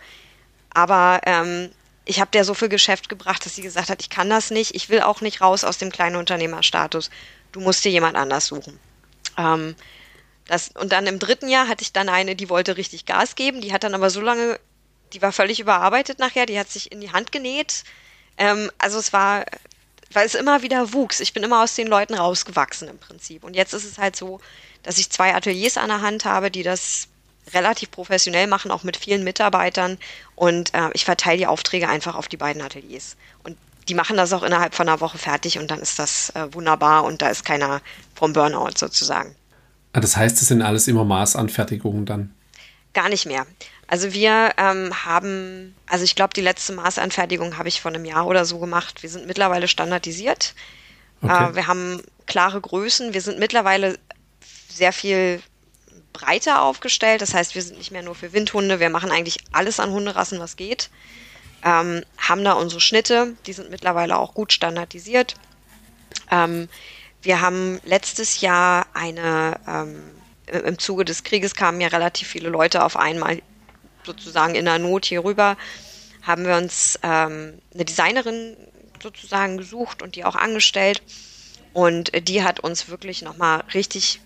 Aber 0.71 1.21
ähm, 1.25 1.71
ich 2.05 2.21
habe 2.21 2.31
der 2.33 2.45
so 2.45 2.55
viel 2.55 2.69
Geschäft 2.69 3.09
gebracht, 3.09 3.45
dass 3.45 3.55
sie 3.55 3.63
gesagt 3.63 3.91
hat, 3.91 4.01
ich 4.01 4.11
kann 4.11 4.31
das 4.31 4.51
nicht, 4.51 4.75
ich 4.75 4.89
will 4.89 5.03
auch 5.03 5.21
nicht 5.21 5.41
raus 5.41 5.65
aus 5.65 5.79
dem 5.79 5.93
kleinen 5.93 6.17
Unternehmerstatus. 6.17 7.11
Du 7.53 7.61
musst 7.61 7.85
dir 7.85 7.93
jemand 7.93 8.17
anders 8.17 8.47
suchen. 8.47 8.79
Ähm, 9.37 9.77
das, 10.49 10.71
und 10.75 10.91
dann 10.91 11.07
im 11.07 11.21
dritten 11.21 11.49
Jahr 11.49 11.69
hatte 11.69 11.83
ich 11.83 11.93
dann 11.93 12.09
eine, 12.09 12.35
die 12.35 12.51
wollte 12.51 12.77
richtig 12.77 13.07
Gas 13.07 13.37
geben, 13.37 13.61
die 13.61 13.73
hat 13.73 13.85
dann 13.85 13.95
aber 13.95 14.11
so 14.11 14.21
lange, 14.21 14.59
die 15.13 15.23
war 15.23 15.31
völlig 15.31 15.61
überarbeitet 15.61 16.19
nachher, 16.19 16.47
die 16.47 16.59
hat 16.59 16.69
sich 16.69 16.91
in 16.91 17.01
die 17.01 17.13
Hand 17.13 17.31
genäht. 17.31 17.85
Ähm, 18.37 18.71
also 18.79 18.99
es 18.99 19.13
war 19.13 19.45
weil 20.13 20.27
es 20.27 20.35
immer 20.35 20.63
wieder 20.63 20.93
wuchs. 20.93 21.21
Ich 21.21 21.33
bin 21.33 21.43
immer 21.43 21.63
aus 21.63 21.75
den 21.75 21.87
Leuten 21.87 22.15
rausgewachsen 22.15 22.89
im 22.89 22.99
Prinzip. 22.99 23.45
Und 23.45 23.55
jetzt 23.55 23.75
ist 23.75 23.85
es 23.85 23.99
halt 23.99 24.17
so, 24.17 24.41
dass 24.83 24.99
ich 24.99 25.11
zwei 25.11 25.35
Ateliers 25.35 25.77
an 25.77 25.89
der 25.89 26.01
Hand 26.01 26.25
habe, 26.25 26.51
die 26.51 26.63
das 26.63 27.09
relativ 27.53 27.91
professionell 27.91 28.47
machen, 28.47 28.71
auch 28.71 28.85
mit 28.85 28.97
vielen 28.97 29.25
Mitarbeitern. 29.25 29.99
Und 30.35 30.75
äh, 30.75 30.91
ich 30.95 31.05
verteile 31.05 31.39
die 31.39 31.47
Aufträge 31.47 31.89
einfach 31.89 32.15
auf 32.15 32.29
die 32.29 32.37
beiden 32.37 32.63
Ateliers. 32.63 33.17
Und 33.43 33.57
die 33.89 33.95
machen 33.95 34.17
das 34.17 34.33
auch 34.33 34.43
innerhalb 34.43 34.75
von 34.75 34.89
einer 34.89 35.01
Woche 35.01 35.19
fertig 35.19 35.59
und 35.59 35.71
dann 35.71 35.81
ist 35.81 35.99
das 35.99 36.31
äh, 36.31 36.53
wunderbar 36.53 37.05
und 37.05 37.23
da 37.23 37.31
ist 37.31 37.45
keiner 37.45 37.81
vom 38.15 38.35
Burnout 38.35 38.77
sozusagen. 38.77 39.35
Ah, 39.93 40.01
das 40.01 40.17
heißt, 40.17 40.41
es 40.41 40.49
sind 40.49 40.63
alles 40.63 40.89
immer 40.89 41.05
Maßanfertigungen 41.05 42.07
dann? 42.07 42.35
Gar 42.93 43.09
nicht 43.09 43.27
mehr. 43.27 43.47
Also 43.87 44.13
wir 44.13 44.53
ähm, 44.59 44.93
haben, 45.05 45.75
also 45.87 46.05
ich 46.05 46.15
glaube, 46.15 46.35
die 46.35 46.43
letzte 46.43 46.75
Maßanfertigung 46.75 47.57
habe 47.57 47.69
ich 47.69 47.81
vor 47.81 47.91
einem 47.91 48.05
Jahr 48.05 48.27
oder 48.27 48.45
so 48.45 48.59
gemacht. 48.59 49.03
Wir 49.03 49.09
sind 49.09 49.27
mittlerweile 49.27 49.67
standardisiert. 49.67 50.55
Okay. 51.23 51.51
Äh, 51.51 51.55
wir 51.55 51.67
haben 51.67 52.03
klare 52.27 52.61
Größen. 52.61 53.15
Wir 53.15 53.23
sind 53.23 53.39
mittlerweile 53.39 53.99
sehr 54.69 54.93
viel 54.93 55.41
breiter 56.13 56.63
aufgestellt. 56.63 57.23
Das 57.23 57.33
heißt, 57.33 57.55
wir 57.55 57.63
sind 57.63 57.79
nicht 57.79 57.91
mehr 57.91 58.03
nur 58.03 58.15
für 58.15 58.33
Windhunde. 58.33 58.79
Wir 58.79 58.91
machen 58.91 59.11
eigentlich 59.11 59.39
alles 59.53 59.81
an 59.81 59.91
Hunderassen, 59.91 60.39
was 60.39 60.57
geht. 60.57 60.91
Ähm, 61.65 62.03
haben 62.19 62.45
da 62.45 62.53
unsere 62.53 62.81
Schnitte. 62.81 63.35
Die 63.47 63.53
sind 63.55 63.71
mittlerweile 63.71 64.19
auch 64.19 64.35
gut 64.35 64.53
standardisiert. 64.53 65.35
Ähm, 66.31 66.69
wir 67.23 67.41
haben 67.41 67.81
letztes 67.85 68.41
Jahr 68.41 68.87
eine, 68.95 69.59
ähm, 69.67 70.03
im 70.47 70.79
Zuge 70.79 71.05
des 71.05 71.25
Krieges 71.25 71.55
kamen 71.55 71.81
ja 71.81 71.89
relativ 71.89 72.29
viele 72.29 72.49
Leute 72.49 72.85
auf 72.85 72.97
einmal 72.97 73.43
sozusagen 74.05 74.55
in 74.55 74.65
der 74.65 74.79
Not 74.79 75.05
hier 75.05 75.25
rüber, 75.25 75.57
haben 76.23 76.47
wir 76.47 76.57
uns 76.57 76.99
ähm, 77.03 77.61
eine 77.75 77.85
Designerin 77.85 78.57
sozusagen 79.03 79.59
gesucht 79.59 80.03
und 80.03 80.17
die 80.17 80.25
auch 80.25 80.37
angestellt. 80.37 81.03
Und 81.73 82.11
die 82.29 82.43
hat 82.43 82.61
uns 82.61 82.89
wirklich 82.89 83.23
nochmal 83.23 83.63
richtig, 83.75 84.21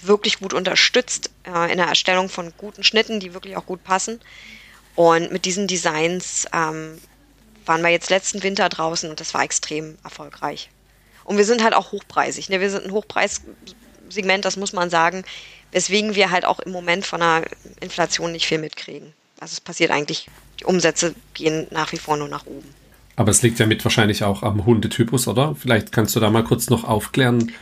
wirklich 0.00 0.38
gut 0.38 0.52
unterstützt 0.52 1.30
äh, 1.44 1.70
in 1.72 1.78
der 1.78 1.86
Erstellung 1.86 2.28
von 2.28 2.52
guten 2.56 2.84
Schnitten, 2.84 3.18
die 3.18 3.34
wirklich 3.34 3.56
auch 3.56 3.66
gut 3.66 3.82
passen. 3.82 4.20
Und 4.94 5.32
mit 5.32 5.46
diesen 5.46 5.66
Designs 5.66 6.46
ähm, 6.52 6.98
waren 7.64 7.82
wir 7.82 7.88
jetzt 7.88 8.10
letzten 8.10 8.42
Winter 8.42 8.68
draußen 8.68 9.08
und 9.08 9.20
das 9.20 9.32
war 9.32 9.42
extrem 9.42 9.96
erfolgreich. 10.04 10.68
Und 11.24 11.36
wir 11.36 11.44
sind 11.44 11.62
halt 11.62 11.74
auch 11.74 11.92
hochpreisig. 11.92 12.48
Ne? 12.48 12.60
Wir 12.60 12.70
sind 12.70 12.84
ein 12.84 12.92
Hochpreissegment, 12.92 14.44
das 14.44 14.56
muss 14.56 14.72
man 14.72 14.90
sagen, 14.90 15.24
weswegen 15.70 16.14
wir 16.14 16.30
halt 16.30 16.44
auch 16.44 16.60
im 16.60 16.72
Moment 16.72 17.06
von 17.06 17.20
der 17.20 17.44
Inflation 17.80 18.32
nicht 18.32 18.46
viel 18.46 18.58
mitkriegen. 18.58 19.12
Also 19.40 19.54
es 19.54 19.60
passiert 19.60 19.90
eigentlich, 19.90 20.28
die 20.60 20.64
Umsätze 20.64 21.14
gehen 21.34 21.66
nach 21.70 21.92
wie 21.92 21.98
vor 21.98 22.16
nur 22.16 22.28
nach 22.28 22.46
oben. 22.46 22.68
Aber 23.16 23.30
es 23.30 23.42
liegt 23.42 23.58
ja 23.58 23.66
mit 23.66 23.84
wahrscheinlich 23.84 24.24
auch 24.24 24.42
am 24.42 24.64
Hundetypus, 24.64 25.28
oder? 25.28 25.54
Vielleicht 25.54 25.92
kannst 25.92 26.16
du 26.16 26.20
da 26.20 26.30
mal 26.30 26.44
kurz 26.44 26.70
noch 26.70 26.84
aufklären. 26.84 27.52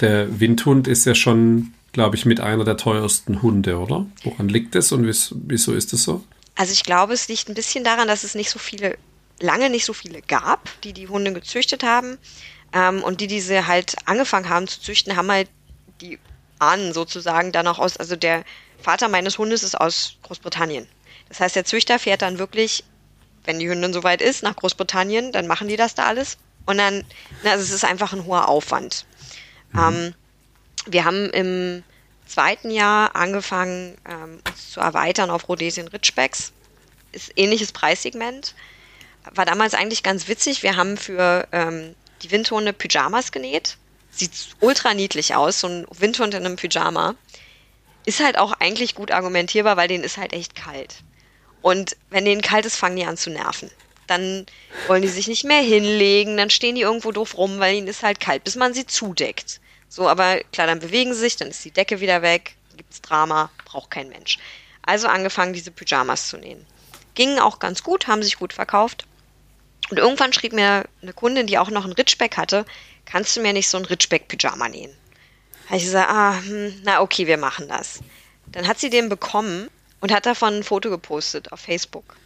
Der 0.00 0.40
Windhund 0.40 0.86
ist 0.86 1.04
ja 1.06 1.14
schon, 1.14 1.74
glaube 1.92 2.16
ich, 2.16 2.24
mit 2.24 2.40
einer 2.40 2.64
der 2.64 2.76
teuersten 2.76 3.42
Hunde, 3.42 3.78
oder? 3.78 4.06
Woran 4.22 4.48
liegt 4.48 4.74
es 4.74 4.92
und 4.92 5.06
wieso 5.06 5.72
ist 5.72 5.92
es 5.92 6.04
so? 6.04 6.24
Also 6.54 6.72
ich 6.72 6.84
glaube, 6.84 7.14
es 7.14 7.28
liegt 7.28 7.48
ein 7.48 7.54
bisschen 7.54 7.82
daran, 7.82 8.08
dass 8.08 8.24
es 8.24 8.34
nicht 8.34 8.50
so 8.50 8.58
viele, 8.58 8.96
lange 9.40 9.70
nicht 9.70 9.84
so 9.84 9.92
viele 9.92 10.22
gab, 10.22 10.68
die 10.82 10.92
die 10.92 11.08
Hunde 11.08 11.32
gezüchtet 11.32 11.82
haben. 11.82 12.18
Ähm, 12.72 13.02
und 13.02 13.20
die, 13.20 13.26
die 13.26 13.40
sie 13.40 13.66
halt 13.66 13.96
angefangen 14.06 14.48
haben 14.48 14.66
zu 14.68 14.80
züchten, 14.80 15.16
haben 15.16 15.30
halt 15.30 15.48
die 16.00 16.18
Ahnen 16.58 16.92
sozusagen 16.92 17.52
dann 17.52 17.66
auch 17.66 17.78
aus, 17.78 17.96
also 17.96 18.16
der 18.16 18.44
Vater 18.80 19.08
meines 19.08 19.38
Hundes 19.38 19.62
ist 19.62 19.80
aus 19.80 20.16
Großbritannien. 20.22 20.86
Das 21.28 21.40
heißt, 21.40 21.56
der 21.56 21.64
Züchter 21.64 21.98
fährt 21.98 22.22
dann 22.22 22.38
wirklich, 22.38 22.84
wenn 23.44 23.58
die 23.58 23.68
Hündin 23.68 23.92
soweit 23.92 24.20
ist, 24.20 24.42
nach 24.42 24.56
Großbritannien, 24.56 25.32
dann 25.32 25.46
machen 25.46 25.68
die 25.68 25.76
das 25.76 25.94
da 25.94 26.06
alles. 26.06 26.38
Und 26.66 26.78
dann, 26.78 27.04
also 27.44 27.62
es 27.62 27.70
ist 27.70 27.84
einfach 27.84 28.12
ein 28.12 28.24
hoher 28.24 28.48
Aufwand. 28.48 29.06
Mhm. 29.72 29.80
Ähm, 29.80 30.14
wir 30.86 31.04
haben 31.04 31.30
im 31.30 31.82
zweiten 32.26 32.70
Jahr 32.70 33.14
angefangen, 33.14 33.96
ähm, 34.08 34.40
uns 34.48 34.70
zu 34.70 34.80
erweitern 34.80 35.30
auf 35.30 35.48
Rhodesian 35.48 35.88
Ridgebacks. 35.88 36.52
Ist 37.12 37.32
ähnliches 37.36 37.72
Preissegment. 37.72 38.54
War 39.34 39.44
damals 39.44 39.74
eigentlich 39.74 40.02
ganz 40.02 40.28
witzig. 40.28 40.62
Wir 40.62 40.76
haben 40.76 40.96
für 40.96 41.46
ähm, 41.52 41.94
die 42.22 42.30
Windhunde 42.30 42.72
Pyjamas 42.72 43.32
genäht. 43.32 43.76
Sieht 44.10 44.32
ultra 44.60 44.94
niedlich 44.94 45.34
aus, 45.34 45.60
so 45.60 45.68
ein 45.68 45.86
Windhund 45.90 46.34
in 46.34 46.44
einem 46.44 46.56
Pyjama. 46.56 47.14
Ist 48.04 48.20
halt 48.22 48.36
auch 48.38 48.52
eigentlich 48.52 48.94
gut 48.94 49.10
argumentierbar, 49.10 49.76
weil 49.76 49.88
denen 49.88 50.04
ist 50.04 50.16
halt 50.16 50.32
echt 50.32 50.54
kalt. 50.54 50.96
Und 51.62 51.96
wenn 52.10 52.24
denen 52.24 52.42
kalt 52.42 52.66
ist, 52.66 52.76
fangen 52.76 52.96
die 52.96 53.04
an 53.04 53.16
zu 53.16 53.30
nerven. 53.30 53.70
dann 54.12 54.46
wollen 54.88 55.02
die 55.02 55.08
sich 55.08 55.26
nicht 55.26 55.44
mehr 55.44 55.62
hinlegen, 55.62 56.36
dann 56.36 56.50
stehen 56.50 56.74
die 56.74 56.82
irgendwo 56.82 57.12
doof 57.12 57.36
rum, 57.36 57.58
weil 57.58 57.76
ihnen 57.76 57.86
ist 57.86 58.02
halt 58.02 58.20
kalt, 58.20 58.44
bis 58.44 58.56
man 58.56 58.74
sie 58.74 58.86
zudeckt. 58.86 59.60
So, 59.88 60.08
aber 60.08 60.40
klar, 60.52 60.66
dann 60.66 60.80
bewegen 60.80 61.14
sie 61.14 61.20
sich, 61.20 61.36
dann 61.36 61.48
ist 61.48 61.64
die 61.64 61.70
Decke 61.70 62.00
wieder 62.00 62.22
weg, 62.22 62.56
gibt's 62.76 63.00
Drama, 63.00 63.50
braucht 63.64 63.90
kein 63.90 64.08
Mensch. 64.08 64.38
Also 64.82 65.06
angefangen, 65.08 65.52
diese 65.52 65.70
Pyjamas 65.70 66.28
zu 66.28 66.36
nähen. 66.36 66.66
Gingen 67.14 67.38
auch 67.38 67.58
ganz 67.58 67.82
gut, 67.82 68.06
haben 68.06 68.22
sich 68.22 68.38
gut 68.38 68.52
verkauft. 68.52 69.06
Und 69.90 69.98
irgendwann 69.98 70.32
schrieb 70.32 70.52
mir 70.52 70.84
eine 71.02 71.12
Kundin, 71.12 71.46
die 71.46 71.58
auch 71.58 71.70
noch 71.70 71.84
einen 71.84 71.92
Ritschbeck 71.92 72.36
hatte, 72.36 72.64
kannst 73.04 73.36
du 73.36 73.40
mir 73.40 73.52
nicht 73.52 73.68
so 73.68 73.78
ein 73.78 73.84
Ritschbeck-Pyjama 73.84 74.68
nähen? 74.68 74.96
Habe 75.66 75.76
ich 75.76 75.84
gesagt, 75.84 76.10
ah, 76.10 76.40
hm, 76.42 76.80
na 76.84 77.00
okay, 77.00 77.26
wir 77.26 77.36
machen 77.36 77.68
das. 77.68 78.00
Dann 78.46 78.66
hat 78.66 78.78
sie 78.78 78.90
den 78.90 79.08
bekommen 79.08 79.68
und 80.00 80.12
hat 80.12 80.26
davon 80.26 80.58
ein 80.58 80.64
Foto 80.64 80.90
gepostet 80.90 81.52
auf 81.52 81.60
Facebook. 81.60 82.16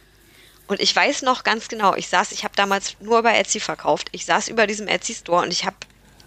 Und 0.67 0.81
ich 0.81 0.95
weiß 0.95 1.21
noch 1.21 1.43
ganz 1.43 1.67
genau, 1.67 1.95
ich 1.95 2.09
saß, 2.09 2.31
ich 2.31 2.43
habe 2.43 2.55
damals 2.55 2.97
nur 2.99 3.19
über 3.19 3.33
Etsy 3.33 3.59
verkauft. 3.59 4.09
Ich 4.11 4.25
saß 4.25 4.49
über 4.49 4.67
diesem 4.67 4.87
Etsy 4.87 5.13
Store 5.13 5.43
und 5.43 5.51
ich 5.51 5.65
habe 5.65 5.77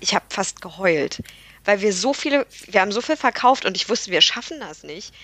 ich 0.01 0.15
habe 0.15 0.25
fast 0.29 0.61
geheult, 0.61 1.23
weil 1.65 1.81
wir 1.81 1.93
so 1.93 2.13
viele, 2.13 2.47
wir 2.67 2.81
haben 2.81 2.93
so 2.93 3.01
viel 3.01 3.17
verkauft 3.17 3.65
und 3.65 3.77
ich 3.77 3.89
wusste, 3.89 4.11
wir 4.11 4.21
schaffen 4.21 4.59
das 4.61 4.83
nicht, 4.83 5.15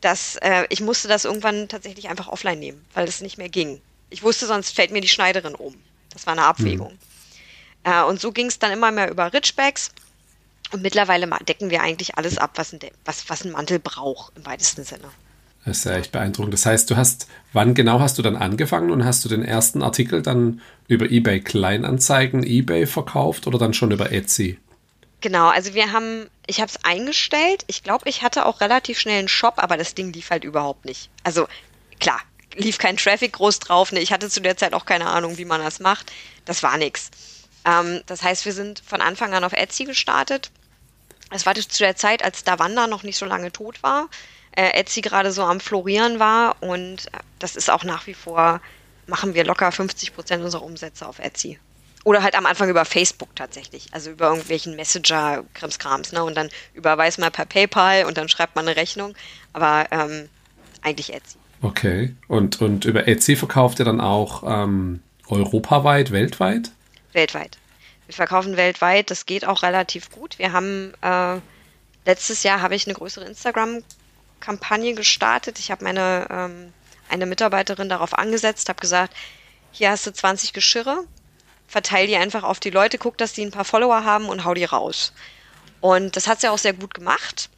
dass 0.00 0.36
äh, 0.36 0.66
ich 0.68 0.80
musste 0.80 1.08
das 1.08 1.24
irgendwann 1.24 1.68
tatsächlich 1.68 2.08
einfach 2.08 2.28
offline 2.28 2.58
nehmen, 2.58 2.84
weil 2.92 3.08
es 3.08 3.20
nicht 3.20 3.38
mehr 3.38 3.48
ging. 3.48 3.80
Ich 4.14 4.22
wusste, 4.22 4.46
sonst 4.46 4.76
fällt 4.76 4.92
mir 4.92 5.00
die 5.00 5.08
Schneiderin 5.08 5.56
um. 5.56 5.74
Das 6.10 6.24
war 6.24 6.34
eine 6.34 6.44
Abwägung. 6.44 6.92
Mhm. 6.92 7.92
Äh, 7.92 8.04
und 8.04 8.20
so 8.20 8.30
ging 8.30 8.46
es 8.46 8.60
dann 8.60 8.70
immer 8.70 8.92
mehr 8.92 9.10
über 9.10 9.32
Richbacks. 9.32 9.90
Und 10.70 10.82
mittlerweile 10.82 11.28
decken 11.48 11.68
wir 11.68 11.82
eigentlich 11.82 12.16
alles 12.16 12.38
ab, 12.38 12.52
was 12.54 12.72
ein, 12.72 12.78
was, 13.04 13.28
was 13.28 13.44
ein 13.44 13.50
Mantel 13.50 13.80
braucht, 13.80 14.32
im 14.36 14.46
weitesten 14.46 14.84
Sinne. 14.84 15.10
Das 15.64 15.78
ist 15.78 15.84
ja 15.84 15.96
echt 15.96 16.12
beeindruckend. 16.12 16.54
Das 16.54 16.64
heißt, 16.64 16.88
du 16.88 16.96
hast, 16.96 17.26
wann 17.52 17.74
genau 17.74 17.98
hast 17.98 18.16
du 18.16 18.22
dann 18.22 18.36
angefangen 18.36 18.92
und 18.92 19.04
hast 19.04 19.24
du 19.24 19.28
den 19.28 19.44
ersten 19.44 19.82
Artikel 19.82 20.22
dann 20.22 20.60
über 20.86 21.10
eBay 21.10 21.40
Kleinanzeigen, 21.40 22.44
eBay 22.44 22.86
verkauft 22.86 23.48
oder 23.48 23.58
dann 23.58 23.74
schon 23.74 23.90
über 23.90 24.12
Etsy? 24.12 24.60
Genau, 25.22 25.48
also 25.48 25.74
wir 25.74 25.90
haben, 25.90 26.28
ich 26.46 26.60
habe 26.60 26.70
es 26.70 26.84
eingestellt. 26.84 27.64
Ich 27.66 27.82
glaube, 27.82 28.08
ich 28.08 28.22
hatte 28.22 28.46
auch 28.46 28.60
relativ 28.60 29.00
schnell 29.00 29.18
einen 29.18 29.28
Shop, 29.28 29.54
aber 29.56 29.76
das 29.76 29.96
Ding 29.96 30.12
lief 30.12 30.30
halt 30.30 30.44
überhaupt 30.44 30.84
nicht. 30.84 31.10
Also 31.24 31.48
klar, 31.98 32.20
lief 32.54 32.78
kein 32.78 32.96
Traffic 32.96 33.32
groß 33.32 33.58
drauf. 33.60 33.92
Ne? 33.92 34.00
Ich 34.00 34.12
hatte 34.12 34.28
zu 34.28 34.40
der 34.40 34.56
Zeit 34.56 34.74
auch 34.74 34.86
keine 34.86 35.06
Ahnung, 35.06 35.38
wie 35.38 35.44
man 35.44 35.62
das 35.62 35.80
macht. 35.80 36.12
Das 36.44 36.62
war 36.62 36.76
nichts. 36.76 37.10
Ähm, 37.64 38.02
das 38.06 38.22
heißt, 38.22 38.44
wir 38.44 38.52
sind 38.52 38.82
von 38.86 39.00
Anfang 39.00 39.34
an 39.34 39.44
auf 39.44 39.52
Etsy 39.52 39.84
gestartet. 39.84 40.50
Es 41.30 41.46
war 41.46 41.54
zu 41.54 41.82
der 41.82 41.96
Zeit, 41.96 42.22
als 42.22 42.44
Davanda 42.44 42.86
noch 42.86 43.02
nicht 43.02 43.18
so 43.18 43.26
lange 43.26 43.50
tot 43.50 43.82
war 43.82 44.08
äh, 44.56 44.80
Etsy 44.80 45.00
gerade 45.00 45.32
so 45.32 45.42
am 45.42 45.60
Florieren 45.60 46.18
war 46.18 46.56
und 46.60 47.06
das 47.38 47.56
ist 47.56 47.70
auch 47.70 47.84
nach 47.84 48.06
wie 48.06 48.14
vor, 48.14 48.60
machen 49.06 49.34
wir 49.34 49.44
locker 49.44 49.70
50 49.70 50.14
Prozent 50.14 50.44
unserer 50.44 50.62
Umsätze 50.62 51.06
auf 51.06 51.18
Etsy. 51.18 51.58
Oder 52.04 52.22
halt 52.22 52.34
am 52.34 52.44
Anfang 52.44 52.68
über 52.68 52.84
Facebook 52.84 53.34
tatsächlich, 53.34 53.86
also 53.92 54.10
über 54.10 54.28
irgendwelchen 54.28 54.76
Messenger-Krimskrams, 54.76 56.12
ne? 56.12 56.22
Und 56.22 56.34
dann 56.34 56.50
überweist 56.74 57.18
man 57.18 57.32
per 57.32 57.46
PayPal 57.46 58.04
und 58.04 58.18
dann 58.18 58.28
schreibt 58.28 58.56
man 58.56 58.68
eine 58.68 58.76
Rechnung. 58.76 59.14
Aber 59.54 59.86
ähm, 59.90 60.28
eigentlich 60.82 61.14
Etsy. 61.14 61.38
Okay. 61.64 62.14
Und, 62.28 62.60
und 62.60 62.84
über 62.84 63.08
Etsy 63.08 63.36
verkauft 63.36 63.78
ihr 63.78 63.86
dann 63.86 63.98
auch 63.98 64.42
ähm, 64.46 65.00
europaweit, 65.28 66.10
weltweit? 66.10 66.70
Weltweit. 67.14 67.56
Wir 68.04 68.14
verkaufen 68.14 68.58
weltweit, 68.58 69.10
das 69.10 69.24
geht 69.24 69.46
auch 69.46 69.62
relativ 69.62 70.10
gut. 70.10 70.38
Wir 70.38 70.52
haben 70.52 70.92
äh, 71.00 71.40
letztes 72.04 72.42
Jahr 72.42 72.60
habe 72.60 72.74
ich 72.74 72.86
eine 72.86 72.94
größere 72.94 73.24
Instagram 73.24 73.82
Kampagne 74.40 74.92
gestartet. 74.92 75.58
Ich 75.58 75.70
habe 75.70 75.84
meine 75.84 76.26
ähm, 76.28 76.74
eine 77.08 77.24
Mitarbeiterin 77.24 77.88
darauf 77.88 78.12
angesetzt, 78.12 78.68
habe 78.68 78.80
gesagt, 78.82 79.14
hier 79.72 79.90
hast 79.90 80.06
du 80.06 80.12
20 80.12 80.52
Geschirre, 80.52 81.04
verteile 81.66 82.08
die 82.08 82.16
einfach 82.16 82.42
auf 82.42 82.60
die 82.60 82.70
Leute, 82.70 82.98
guck, 82.98 83.16
dass 83.16 83.32
die 83.32 83.42
ein 83.42 83.52
paar 83.52 83.64
Follower 83.64 84.04
haben 84.04 84.26
und 84.26 84.44
hau 84.44 84.52
die 84.52 84.64
raus. 84.64 85.14
Und 85.80 86.14
das 86.16 86.26
hat 86.26 86.42
sie 86.42 86.48
auch 86.48 86.58
sehr 86.58 86.74
gut 86.74 86.92
gemacht. 86.92 87.48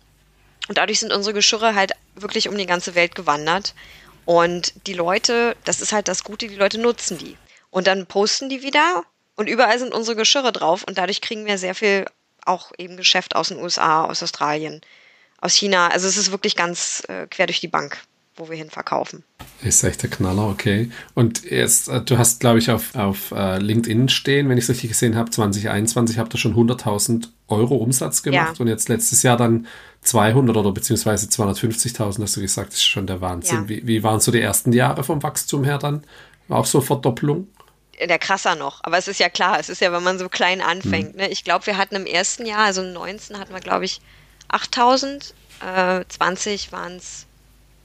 Und 0.68 0.78
dadurch 0.78 1.00
sind 1.00 1.12
unsere 1.12 1.35
Geschirre 1.35 1.75
halt 1.75 1.92
wirklich 2.14 2.49
um 2.49 2.56
die 2.56 2.66
ganze 2.66 2.94
Welt 2.94 3.14
gewandert. 3.14 3.75
Und 4.25 4.75
die 4.87 4.94
Leute, 4.94 5.56
das 5.64 5.80
ist 5.80 5.92
halt 5.92 6.08
das 6.08 6.25
Gute, 6.25 6.49
die 6.49 6.56
Leute 6.56 6.78
nutzen 6.78 7.18
die. 7.18 7.37
Und 7.70 7.87
dann 7.87 8.06
posten 8.06 8.49
die 8.49 8.62
wieder 8.62 9.04
und 9.37 9.49
überall 9.49 9.78
sind 9.78 9.94
unsere 9.94 10.16
Geschirre 10.16 10.50
drauf 10.50 10.82
und 10.82 10.99
dadurch 10.99 11.20
kriegen 11.20 11.46
wir 11.46 11.58
sehr 11.58 11.75
viel 11.75 12.06
auch 12.44 12.73
eben 12.78 12.96
Geschäft 12.96 13.37
aus 13.37 13.49
den 13.49 13.58
USA, 13.58 14.04
aus 14.04 14.23
Australien 14.23 14.80
aus 15.38 15.54
China. 15.54 15.88
Also 15.88 16.08
es 16.08 16.16
ist 16.16 16.30
wirklich 16.30 16.56
ganz 16.56 17.02
äh, 17.08 17.26
quer 17.26 17.46
durch 17.46 17.61
die 17.61 17.68
Bank, 17.68 17.99
wo 18.37 18.49
wir 18.49 18.56
hin 18.56 18.70
verkaufen. 18.70 19.25
Ist 19.62 19.82
echt 19.85 20.02
der 20.02 20.11
Knaller, 20.11 20.49
okay. 20.49 20.90
Und 21.14 21.44
jetzt, 21.44 21.88
äh, 21.88 22.00
du 22.00 22.18
hast, 22.18 22.40
glaube 22.40 22.58
ich, 22.58 22.70
auf, 22.70 22.94
auf 22.94 23.32
uh, 23.32 23.56
LinkedIn 23.58 24.08
stehen, 24.08 24.49
wenn 24.49 24.58
ich 24.58 24.64
es 24.64 24.70
richtig 24.70 24.90
gesehen 24.90 25.16
habe, 25.16 25.30
2021 25.30 26.18
habt 26.18 26.35
ihr 26.35 26.38
schon 26.38 26.54
100.000 26.54 27.28
Euro 27.49 27.76
Umsatz 27.76 28.23
gemacht 28.23 28.58
ja. 28.58 28.61
und 28.61 28.68
jetzt 28.68 28.88
letztes 28.88 29.23
Jahr 29.23 29.37
dann 29.37 29.66
200 30.07 30.57
oder 30.57 30.73
beziehungsweise 30.73 31.27
250.000, 31.27 32.23
hast 32.23 32.37
du 32.37 32.41
gesagt, 32.41 32.69
das 32.69 32.77
ist 32.77 32.85
schon 32.85 33.07
der 33.07 33.21
Wahnsinn. 33.21 33.63
Ja. 33.63 33.69
Wie, 33.69 33.87
wie 33.87 34.03
waren 34.03 34.21
so 34.21 34.33
die 34.33 34.41
ersten 34.41 34.73
Jahre 34.73 35.05
vom 35.05 35.23
Wachstum 35.23 35.65
her 35.65 35.79
dann? 35.79 36.05
War 36.49 36.59
auch 36.59 36.67
so 36.67 36.81
Verdopplung? 36.81 37.49
der 37.99 38.19
krasser 38.19 38.55
noch. 38.57 38.85
Aber 38.85 38.99
es 38.99 39.09
ist 39.09 39.21
ja 39.21 39.31
klar, 39.31 39.59
es 39.59 39.69
ist 39.69 39.81
ja, 39.81 39.91
wenn 39.93 40.03
man 40.03 40.19
so 40.19 40.29
klein 40.29 40.61
anfängt. 40.61 41.13
Hm. 41.13 41.17
Ne? 41.17 41.29
Ich 41.31 41.45
glaube, 41.45 41.67
wir 41.67 41.79
hatten 41.79 41.97
im 41.97 42.07
ersten 42.07 42.45
Jahr, 42.45 42.67
also 42.67 42.83
19 42.83 43.39
hatten 43.39 43.55
wir, 43.55 43.61
glaube 43.61 43.87
ich, 43.87 44.01
8000, 44.49 45.35
äh, 45.65 46.05
20 46.07 46.73
waren 46.73 46.97
es 46.97 47.27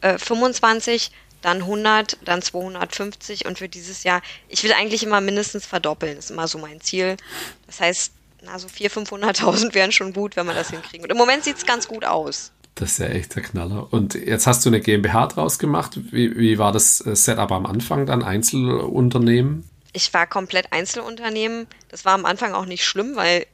äh, 0.02 0.18
25, 0.18 1.12
dann 1.42 1.62
100, 1.62 2.18
dann 2.26 2.42
250 2.42 3.46
und 3.46 3.58
für 3.58 3.70
dieses 3.70 4.04
Jahr, 4.04 4.22
ich 4.48 4.64
will 4.64 4.74
eigentlich 4.74 5.04
immer 5.04 5.22
mindestens 5.22 5.66
verdoppeln, 5.66 6.18
ist 6.18 6.30
immer 6.30 6.48
so 6.48 6.58
mein 6.60 6.82
Ziel. 6.82 7.18
Das 7.66 7.80
heißt, 7.80 8.14
na, 8.42 8.60
so 8.60 8.68
400.000, 8.68 9.10
500.000 9.10 9.74
wären 9.74 9.92
schon 9.92 10.14
gut, 10.14 10.36
wenn 10.36 10.46
wir 10.46 10.54
das 10.54 10.70
hinkriegen. 10.70 11.04
Und 11.04 11.12
im 11.12 11.18
Moment 11.18 11.44
sieht 11.44 11.58
es 11.58 11.66
ganz 11.66 11.88
gut 11.88 12.06
aus. 12.06 12.52
Das 12.76 12.94
ist 12.94 12.98
ja 13.00 13.08
echt 13.08 13.36
der 13.36 13.44
Knaller. 13.44 13.92
Und 13.92 14.14
jetzt 14.14 14.48
hast 14.48 14.66
du 14.66 14.70
eine 14.70 14.80
GmbH 14.80 15.28
draus 15.28 15.60
gemacht. 15.60 16.00
Wie, 16.12 16.38
wie 16.38 16.58
war 16.58 16.72
das 16.72 17.06
äh, 17.06 17.16
Setup 17.16 17.52
am 17.52 17.66
Anfang 17.66 18.06
dann? 18.06 18.24
Einzelunternehmen? 18.24 19.70
Ich 19.94 20.14
war 20.14 20.26
komplett 20.26 20.72
Einzelunternehmen. 20.72 21.68
Das 21.90 22.06
war 22.06 22.14
am 22.14 22.26
Anfang 22.26 22.54
auch 22.54 22.66
nicht 22.66 22.86
schlimm, 22.86 23.16
weil 23.16 23.46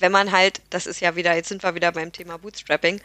wenn 0.00 0.10
man 0.10 0.32
halt, 0.32 0.60
das 0.70 0.86
ist 0.86 1.00
ja 1.00 1.14
wieder, 1.14 1.34
jetzt 1.34 1.48
sind 1.48 1.62
wir 1.62 1.74
wieder 1.74 1.92
beim 1.92 2.10
Thema 2.12 2.38
Bootstrapping, 2.38 3.00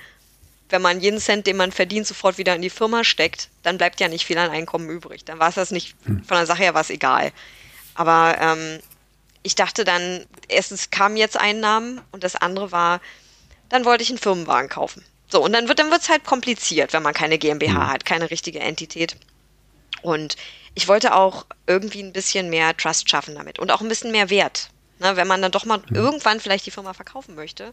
wenn 0.70 0.82
man 0.82 1.00
jeden 1.00 1.20
Cent, 1.20 1.46
den 1.46 1.58
man 1.58 1.72
verdient, 1.72 2.08
sofort 2.08 2.38
wieder 2.38 2.56
in 2.56 2.62
die 2.62 2.70
Firma 2.72 3.04
steckt, 3.04 3.50
dann 3.62 3.78
bleibt 3.78 4.00
ja 4.00 4.08
nicht 4.08 4.26
viel 4.26 4.38
an 4.38 4.50
Einkommen 4.50 4.90
übrig. 4.90 5.24
Dann 5.26 5.38
war 5.38 5.50
es 5.50 5.56
das 5.56 5.72
nicht, 5.72 5.96
hm. 6.06 6.24
von 6.24 6.38
der 6.38 6.48
Sache 6.48 6.64
her 6.64 6.74
war 6.74 6.82
es 6.82 6.90
egal. 6.90 7.32
Aber 7.94 8.36
ähm, 8.40 8.80
ich 9.46 9.54
dachte 9.54 9.84
dann, 9.84 10.26
erstens 10.48 10.90
kamen 10.90 11.18
jetzt 11.18 11.40
Einnahmen 11.40 12.02
und 12.12 12.24
das 12.24 12.36
andere 12.36 12.72
war, 12.72 13.00
dann 13.70 13.86
wollte 13.86 14.02
ich 14.02 14.10
einen 14.10 14.18
Firmenwagen 14.18 14.70
kaufen. 14.70 15.04
So, 15.30 15.44
und 15.44 15.54
dann 15.54 15.68
wird 15.68 15.78
dann 15.78 15.92
wird's 15.92 16.10
halt 16.10 16.24
kompliziert, 16.24 16.94
wenn 16.94 17.04
man 17.04 17.14
keine 17.14 17.38
GmbH 17.38 17.74
mhm. 17.74 17.88
hat, 17.88 18.06
keine 18.06 18.32
richtige 18.32 18.60
Entität. 18.60 19.18
Und 20.02 20.36
ich 20.74 20.88
wollte 20.88 21.14
auch 21.14 21.46
irgendwie 21.68 22.02
ein 22.02 22.12
bisschen 22.12 22.50
mehr 22.50 22.76
Trust 22.76 23.08
schaffen 23.08 23.36
damit 23.36 23.60
und 23.60 23.72
auch 23.72 23.82
ein 23.82 23.88
bisschen 23.88 24.12
mehr 24.12 24.32
Wert. 24.32 24.70
Ne, 25.00 25.16
wenn 25.16 25.28
man 25.28 25.42
dann 25.42 25.52
doch 25.52 25.66
mal 25.66 25.78
mhm. 25.78 25.96
irgendwann 25.96 26.40
vielleicht 26.40 26.66
die 26.66 26.72
Firma 26.72 26.94
verkaufen 26.94 27.36
möchte, 27.36 27.72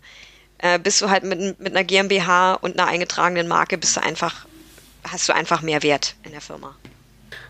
äh, 0.59 0.79
bist 0.79 1.01
du 1.01 1.09
halt 1.09 1.25
mit, 1.25 1.59
mit 1.59 1.73
einer 1.75 1.85
GmbH 1.85 2.55
und 2.55 2.79
einer 2.79 2.89
eingetragenen 2.89 3.49
Marke, 3.49 3.79
bist 3.79 3.97
du 3.97 4.03
einfach, 4.03 4.47
hast 5.05 5.27
du 5.27 5.33
einfach 5.33 5.63
mehr 5.63 5.83
Wert 5.83 6.17
in 6.23 6.33
der 6.33 6.43
Firma. 6.43 6.77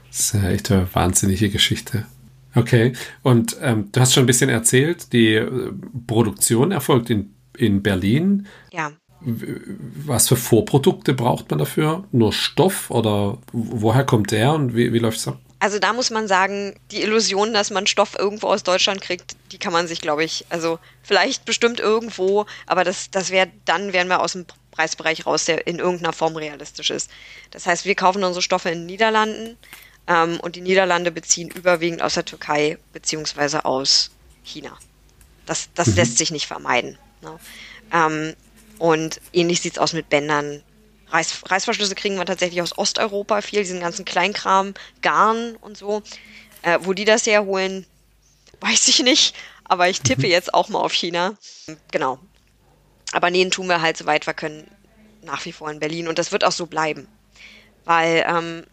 Das 0.09 0.21
ist 0.21 0.35
ja 0.35 0.49
echt 0.51 0.71
eine 0.71 0.95
wahnsinnige 0.95 1.51
Geschichte. 1.51 2.07
Okay, 2.55 2.93
und 3.23 3.57
ähm, 3.61 3.91
du 3.93 4.01
hast 4.01 4.13
schon 4.13 4.25
ein 4.25 4.27
bisschen 4.27 4.51
erzählt, 4.51 5.13
die 5.13 5.35
äh, 5.35 5.73
Produktion 6.07 6.71
erfolgt 6.71 7.11
in, 7.11 7.35
in 7.57 7.83
Berlin. 7.83 8.47
Ja. 8.73 8.93
Was 9.25 10.29
für 10.29 10.37
Vorprodukte 10.37 11.15
braucht 11.15 11.49
man 11.51 11.61
dafür? 11.61 12.05
Nur 12.11 12.33
Stoff 12.33 12.91
oder 12.91 13.39
woher 13.53 14.05
kommt 14.05 14.33
der 14.33 14.53
und 14.53 14.75
wie, 14.75 14.93
wie 14.93 14.99
läuft 14.99 15.19
es 15.19 15.29
ab? 15.29 15.39
Also 15.61 15.79
da 15.79 15.93
muss 15.93 16.11
man 16.11 16.27
sagen, 16.27 16.75
die 16.91 17.03
Illusion, 17.03 17.55
dass 17.55 17.71
man 17.71 17.87
Stoff 17.87 18.19
irgendwo 18.19 18.49
aus 18.49 18.65
Deutschland 18.65 19.01
kriegt, 19.01 19.37
die 19.53 19.59
kann 19.59 19.73
man 19.73 19.87
sich, 19.87 20.01
glaube 20.01 20.25
ich, 20.25 20.45
also 20.49 20.81
vielleicht 21.05 21.45
bestimmt 21.45 21.79
irgendwo, 21.79 22.47
aber 22.67 22.83
das, 22.83 23.13
das 23.13 23.31
wäre, 23.31 23.47
dann 23.65 23.93
wären 23.93 24.09
wir 24.09 24.21
aus 24.21 24.33
dem 24.33 24.45
Preisbereich 24.73 25.25
raus, 25.25 25.45
der 25.45 25.69
in 25.69 25.79
irgendeiner 25.79 26.13
Form 26.13 26.35
realistisch 26.35 26.91
ist. 26.91 27.09
Das 27.53 27.67
heißt, 27.67 27.85
wir 27.85 27.95
kaufen 27.95 28.25
unsere 28.25 28.43
Stoffe 28.43 28.71
in 28.71 28.81
den 28.81 28.87
Niederlanden 28.87 29.57
ähm, 30.07 30.41
und 30.41 30.57
die 30.57 30.61
Niederlande 30.61 31.11
beziehen 31.11 31.49
überwiegend 31.49 32.03
aus 32.03 32.15
der 32.15 32.25
Türkei 32.25 32.79
beziehungsweise 32.93 33.65
aus 33.65 34.11
China. 34.43 34.77
Das, 35.47 35.69
das 35.75 35.89
mhm. 35.89 35.97
lässt 35.97 36.19
sich 36.19 36.31
nicht 36.31 36.47
vermeiden. 36.47 36.99
Ne? 37.21 37.39
Ähm, 37.93 38.35
und 38.79 39.21
ähnlich 39.33 39.61
sieht 39.61 39.75
es 39.75 39.79
aus 39.79 39.93
mit 39.93 40.09
Bändern, 40.09 40.63
Reiß, 41.13 41.43
Reißverschlüsse 41.51 41.95
kriegen 41.95 42.17
wir 42.17 42.25
tatsächlich 42.25 42.63
aus 42.63 42.77
Osteuropa 42.77 43.43
viel, 43.43 43.61
diesen 43.61 43.81
ganzen 43.81 44.05
Kleinkram, 44.05 44.75
Garn 45.03 45.57
und 45.57 45.77
so. 45.77 46.03
Äh, 46.63 46.79
wo 46.83 46.93
die 46.93 47.05
das 47.05 47.27
herholen, 47.27 47.87
weiß 48.61 48.89
ich 48.89 49.03
nicht. 49.03 49.37
Aber 49.65 49.89
ich 49.89 50.01
tippe 50.01 50.27
mhm. 50.27 50.33
jetzt 50.33 50.55
auch 50.55 50.69
mal 50.69 50.81
auf 50.81 50.93
China. 50.93 51.35
Genau. 51.91 52.19
Aber 53.13 53.31
nähen 53.31 53.51
tun 53.51 53.67
wir 53.67 53.83
halt, 53.83 53.97
soweit 53.97 54.27
wir 54.27 54.35
können, 54.35 54.67
nach 55.23 55.45
wie 55.45 55.53
vor 55.53 55.71
in 55.71 55.81
Berlin. 55.81 56.09
Und 56.09 56.19
das 56.19 56.33
wird 56.33 56.45
auch 56.45 56.53
so 56.53 56.67
bleiben. 56.67 57.09
Weil 57.85 58.25
ähm, 58.27 58.65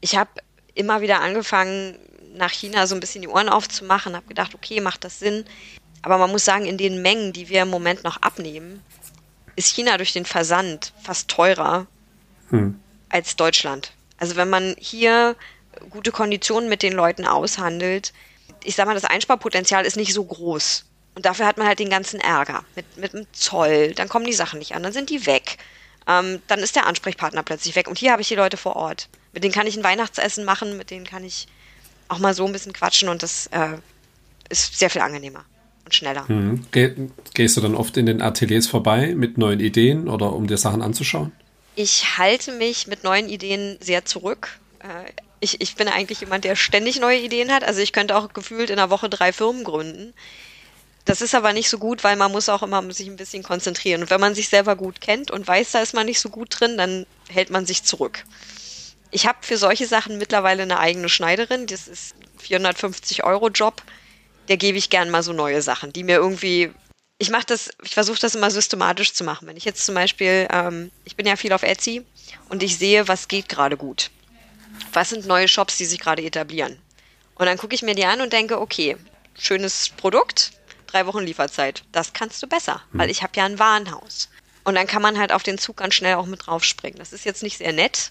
ich 0.00 0.16
habe 0.16 0.30
immer 0.76 1.00
wieder 1.00 1.20
angefangen, 1.20 1.98
nach 2.34 2.52
China 2.52 2.86
so 2.86 2.94
ein 2.94 3.00
bisschen 3.00 3.22
die 3.22 3.28
Ohren 3.28 3.48
aufzumachen, 3.48 4.14
habe 4.14 4.26
gedacht, 4.26 4.54
okay, 4.54 4.80
macht 4.80 5.04
das 5.04 5.18
Sinn. 5.18 5.44
Aber 6.02 6.18
man 6.18 6.30
muss 6.30 6.44
sagen, 6.44 6.66
in 6.66 6.78
den 6.78 7.02
Mengen, 7.02 7.32
die 7.32 7.48
wir 7.48 7.62
im 7.62 7.70
Moment 7.70 8.04
noch 8.04 8.22
abnehmen, 8.22 8.82
ist 9.56 9.74
China 9.74 9.96
durch 9.96 10.12
den 10.12 10.26
Versand 10.26 10.92
fast 11.02 11.28
teurer 11.28 11.86
hm. 12.50 12.78
als 13.08 13.36
Deutschland. 13.36 13.92
Also 14.18 14.36
wenn 14.36 14.50
man 14.50 14.76
hier 14.78 15.34
gute 15.90 16.12
Konditionen 16.12 16.68
mit 16.68 16.82
den 16.82 16.92
Leuten 16.92 17.26
aushandelt, 17.26 18.12
ich 18.62 18.76
sag 18.76 18.86
mal, 18.86 18.94
das 18.94 19.04
Einsparpotenzial 19.04 19.84
ist 19.84 19.96
nicht 19.96 20.12
so 20.12 20.24
groß. 20.24 20.84
Und 21.14 21.24
dafür 21.24 21.46
hat 21.46 21.56
man 21.56 21.66
halt 21.66 21.78
den 21.78 21.88
ganzen 21.90 22.20
Ärger 22.20 22.64
mit, 22.74 22.96
mit 22.98 23.12
dem 23.14 23.26
Zoll. 23.32 23.92
Dann 23.94 24.08
kommen 24.08 24.26
die 24.26 24.34
Sachen 24.34 24.58
nicht 24.58 24.74
an, 24.74 24.82
dann 24.82 24.92
sind 24.92 25.08
die 25.08 25.24
weg. 25.26 25.56
Ähm, 26.06 26.42
dann 26.46 26.60
ist 26.60 26.76
der 26.76 26.86
Ansprechpartner 26.86 27.42
plötzlich 27.42 27.74
weg. 27.74 27.88
Und 27.88 27.98
hier 27.98 28.12
habe 28.12 28.22
ich 28.22 28.28
die 28.28 28.34
Leute 28.34 28.56
vor 28.56 28.76
Ort. 28.76 29.08
Mit 29.36 29.44
denen 29.44 29.52
kann 29.52 29.66
ich 29.66 29.76
ein 29.76 29.84
Weihnachtsessen 29.84 30.46
machen, 30.46 30.78
mit 30.78 30.90
denen 30.90 31.04
kann 31.04 31.22
ich 31.22 31.46
auch 32.08 32.18
mal 32.18 32.32
so 32.32 32.46
ein 32.46 32.52
bisschen 32.52 32.72
quatschen 32.72 33.10
und 33.10 33.22
das 33.22 33.48
äh, 33.48 33.76
ist 34.48 34.78
sehr 34.78 34.88
viel 34.88 35.02
angenehmer 35.02 35.44
und 35.84 35.94
schneller. 35.94 36.26
Hm. 36.26 36.64
Geh, 36.70 36.94
gehst 37.34 37.54
du 37.58 37.60
dann 37.60 37.74
oft 37.74 37.98
in 37.98 38.06
den 38.06 38.22
Ateliers 38.22 38.66
vorbei 38.66 39.14
mit 39.14 39.36
neuen 39.36 39.60
Ideen 39.60 40.08
oder 40.08 40.32
um 40.32 40.46
dir 40.46 40.56
Sachen 40.56 40.80
anzuschauen? 40.80 41.32
Ich 41.74 42.16
halte 42.16 42.52
mich 42.52 42.86
mit 42.86 43.04
neuen 43.04 43.28
Ideen 43.28 43.76
sehr 43.82 44.06
zurück. 44.06 44.58
Äh, 44.78 45.12
ich, 45.40 45.60
ich 45.60 45.76
bin 45.76 45.88
eigentlich 45.88 46.20
jemand, 46.20 46.44
der 46.44 46.56
ständig 46.56 46.98
neue 46.98 47.18
Ideen 47.18 47.52
hat. 47.52 47.62
Also 47.62 47.82
ich 47.82 47.92
könnte 47.92 48.16
auch 48.16 48.32
gefühlt 48.32 48.70
in 48.70 48.78
einer 48.78 48.88
Woche 48.88 49.10
drei 49.10 49.34
Firmen 49.34 49.64
gründen. 49.64 50.14
Das 51.04 51.20
ist 51.20 51.34
aber 51.34 51.52
nicht 51.52 51.68
so 51.68 51.76
gut, 51.76 52.04
weil 52.04 52.16
man 52.16 52.32
muss 52.32 52.48
auch 52.48 52.62
immer 52.62 52.90
sich 52.90 53.06
ein 53.06 53.16
bisschen 53.16 53.42
konzentrieren. 53.42 54.00
Und 54.00 54.08
wenn 54.08 54.20
man 54.20 54.34
sich 54.34 54.48
selber 54.48 54.76
gut 54.76 55.02
kennt 55.02 55.30
und 55.30 55.46
weiß, 55.46 55.72
da 55.72 55.82
ist 55.82 55.92
man 55.92 56.06
nicht 56.06 56.20
so 56.20 56.30
gut 56.30 56.58
drin, 56.58 56.78
dann 56.78 57.04
hält 57.28 57.50
man 57.50 57.66
sich 57.66 57.84
zurück. 57.84 58.24
Ich 59.16 59.26
habe 59.26 59.38
für 59.40 59.56
solche 59.56 59.86
Sachen 59.86 60.18
mittlerweile 60.18 60.62
eine 60.62 60.78
eigene 60.78 61.08
Schneiderin. 61.08 61.66
Das 61.66 61.88
ist 61.88 62.14
450 62.38 63.24
Euro 63.24 63.48
Job. 63.48 63.82
Der 64.48 64.56
gebe 64.56 64.78
ich 64.78 64.90
gern 64.90 65.10
mal 65.10 65.22
so 65.22 65.32
neue 65.32 65.62
Sachen, 65.62 65.92
die 65.92 66.04
mir 66.04 66.16
irgendwie. 66.16 66.70
Ich 67.18 67.30
mache 67.30 67.46
das, 67.46 67.70
ich 67.82 67.94
versuche 67.94 68.20
das 68.20 68.34
immer 68.34 68.50
systematisch 68.50 69.14
zu 69.14 69.24
machen. 69.24 69.48
Wenn 69.48 69.56
ich 69.56 69.64
jetzt 69.64 69.86
zum 69.86 69.94
Beispiel, 69.94 70.46
ähm, 70.52 70.90
ich 71.04 71.16
bin 71.16 71.26
ja 71.26 71.36
viel 71.36 71.54
auf 71.54 71.62
Etsy 71.62 72.04
und 72.50 72.62
ich 72.62 72.76
sehe, 72.76 73.08
was 73.08 73.26
geht 73.26 73.48
gerade 73.48 73.78
gut 73.78 74.10
was 74.92 75.10
sind 75.10 75.26
neue 75.26 75.48
Shops, 75.48 75.76
die 75.76 75.84
sich 75.84 76.00
gerade 76.00 76.22
etablieren. 76.22 76.78
Und 77.34 77.46
dann 77.46 77.58
gucke 77.58 77.74
ich 77.74 77.82
mir 77.82 77.94
die 77.94 78.06
an 78.06 78.20
und 78.20 78.32
denke, 78.32 78.60
okay, 78.60 78.96
schönes 79.38 79.90
Produkt, 79.90 80.52
drei 80.86 81.06
Wochen 81.06 81.20
Lieferzeit. 81.20 81.84
Das 81.92 82.12
kannst 82.12 82.42
du 82.42 82.46
besser, 82.46 82.82
mhm. 82.92 82.98
weil 82.98 83.10
ich 83.10 83.22
habe 83.22 83.32
ja 83.36 83.44
ein 83.44 83.58
Warenhaus. 83.58 84.30
Und 84.64 84.74
dann 84.74 84.86
kann 84.86 85.02
man 85.02 85.18
halt 85.18 85.32
auf 85.32 85.42
den 85.42 85.58
Zug 85.58 85.76
ganz 85.76 85.94
schnell 85.94 86.14
auch 86.14 86.26
mit 86.26 86.46
draufspringen. 86.46 86.98
Das 86.98 87.12
ist 87.12 87.24
jetzt 87.24 87.42
nicht 87.42 87.58
sehr 87.58 87.72
nett, 87.72 88.10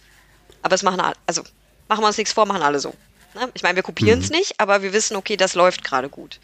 aber 0.61 0.75
es 0.75 0.83
machen 0.83 0.99
alle, 0.99 1.15
also 1.25 1.43
machen 1.87 2.01
wir 2.03 2.07
uns 2.07 2.17
nichts 2.17 2.33
vor, 2.33 2.45
machen 2.45 2.63
alle 2.63 2.79
so. 2.79 2.93
Ne? 3.33 3.49
Ich 3.53 3.63
meine, 3.63 3.75
wir 3.75 3.83
kopieren 3.83 4.19
es 4.19 4.29
mhm. 4.29 4.37
nicht, 4.37 4.59
aber 4.59 4.81
wir 4.81 4.93
wissen, 4.93 5.15
okay, 5.15 5.37
das 5.37 5.55
läuft 5.55 5.83
gerade 5.83 6.09
gut. 6.09 6.39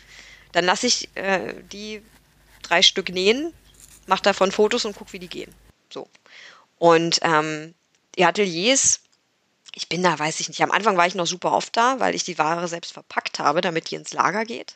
Dann 0.51 0.65
lasse 0.65 0.87
ich 0.87 1.09
äh, 1.15 1.53
die 1.71 2.01
drei 2.61 2.81
Stück 2.81 3.09
nähen, 3.09 3.53
mache 4.07 4.23
davon 4.23 4.51
Fotos 4.51 4.85
und 4.85 4.95
gucke, 4.95 5.13
wie 5.13 5.19
die 5.19 5.29
gehen. 5.29 5.53
So. 5.89 6.07
Und 6.77 7.19
ähm, 7.23 7.73
die 8.17 8.25
Ateliers 8.25 9.01
ich 9.73 9.87
bin 9.87 10.03
da, 10.03 10.17
weiß 10.17 10.39
ich 10.39 10.49
nicht. 10.49 10.61
Am 10.61 10.71
Anfang 10.71 10.97
war 10.97 11.07
ich 11.07 11.15
noch 11.15 11.27
super 11.27 11.53
oft 11.53 11.75
da, 11.77 11.99
weil 11.99 12.15
ich 12.15 12.23
die 12.23 12.37
Ware 12.37 12.67
selbst 12.67 12.91
verpackt 12.91 13.39
habe, 13.39 13.61
damit 13.61 13.89
die 13.89 13.95
ins 13.95 14.13
Lager 14.13 14.45
geht. 14.45 14.75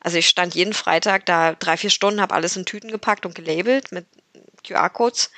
Also 0.00 0.16
ich 0.18 0.26
stand 0.26 0.54
jeden 0.54 0.72
Freitag 0.72 1.26
da 1.26 1.52
drei, 1.52 1.76
vier 1.76 1.90
Stunden, 1.90 2.20
habe 2.20 2.34
alles 2.34 2.56
in 2.56 2.64
Tüten 2.64 2.90
gepackt 2.90 3.26
und 3.26 3.34
gelabelt 3.34 3.92
mit 3.92 4.06
QR-Codes 4.66 5.30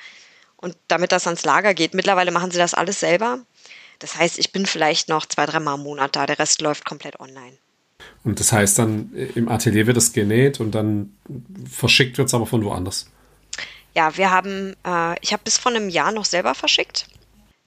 und 0.65 0.75
damit 0.87 1.11
das 1.11 1.27
ans 1.27 1.45
Lager 1.45 1.75
geht. 1.75 1.93
Mittlerweile 1.93 2.31
machen 2.31 2.49
sie 2.49 2.57
das 2.57 2.73
alles 2.73 2.99
selber. 2.99 3.39
Das 3.99 4.17
heißt, 4.17 4.39
ich 4.39 4.51
bin 4.51 4.65
vielleicht 4.65 5.09
noch 5.09 5.27
zwei, 5.27 5.45
drei 5.45 5.59
Mal 5.59 5.75
im 5.75 5.83
Monat 5.83 6.15
da. 6.15 6.25
Der 6.25 6.39
Rest 6.39 6.59
läuft 6.59 6.85
komplett 6.85 7.19
online. 7.19 7.57
Und 8.23 8.39
das 8.39 8.51
heißt 8.51 8.79
dann, 8.79 9.13
im 9.35 9.47
Atelier 9.47 9.85
wird 9.85 9.97
es 9.97 10.11
genäht 10.11 10.59
und 10.59 10.71
dann 10.71 11.15
verschickt 11.71 12.17
wird 12.17 12.29
es 12.29 12.33
aber 12.33 12.47
von 12.47 12.65
woanders. 12.65 13.05
Ja, 13.93 14.17
wir 14.17 14.31
haben, 14.31 14.75
äh, 14.85 15.15
ich 15.21 15.31
habe 15.33 15.43
bis 15.43 15.59
vor 15.59 15.71
einem 15.71 15.89
Jahr 15.89 16.11
noch 16.11 16.25
selber 16.25 16.55
verschickt. 16.55 17.07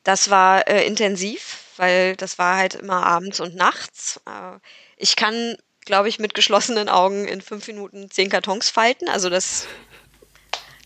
Das 0.02 0.28
war 0.28 0.67
äh, 0.67 0.84
intensiv, 0.84 1.61
weil 1.76 2.17
das 2.17 2.37
war 2.37 2.56
halt 2.56 2.75
immer 2.75 3.06
abends 3.06 3.39
und 3.39 3.54
nachts. 3.54 4.21
Äh, 4.26 4.58
ich 4.97 5.15
kann, 5.15 5.56
glaube 5.87 6.08
ich, 6.08 6.19
mit 6.19 6.34
geschlossenen 6.34 6.89
Augen 6.89 7.26
in 7.26 7.41
fünf 7.43 7.69
Minuten 7.69 8.11
zehn 8.11 8.28
Kartons 8.28 8.69
falten. 8.69 9.08
Also 9.08 9.30
das, 9.30 9.69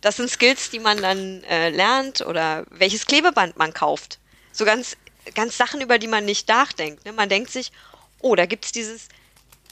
das 0.03 0.17
sind 0.17 0.31
Skills, 0.31 0.69
die 0.71 0.81
man 0.81 1.01
dann 1.01 1.43
äh, 1.45 1.71
lernt 1.71 2.21
oder 2.21 2.67
welches 2.69 3.07
Klebeband 3.07 3.57
man 3.57 3.73
kauft. 3.73 4.19
So 4.53 4.65
ganz, 4.65 4.97
ganz 5.35 5.57
Sachen, 5.57 5.81
über 5.81 5.99
die 5.99 6.09
man 6.09 6.25
nicht 6.25 6.49
nachdenkt. 6.49 7.07
Ne? 7.07 7.13
Man 7.13 7.29
denkt 7.29 7.51
sich, 7.51 7.73
oh, 8.21 8.35
da 8.35 8.45
gibt 8.45 8.67
es 8.67 8.73
dieses 8.73 9.09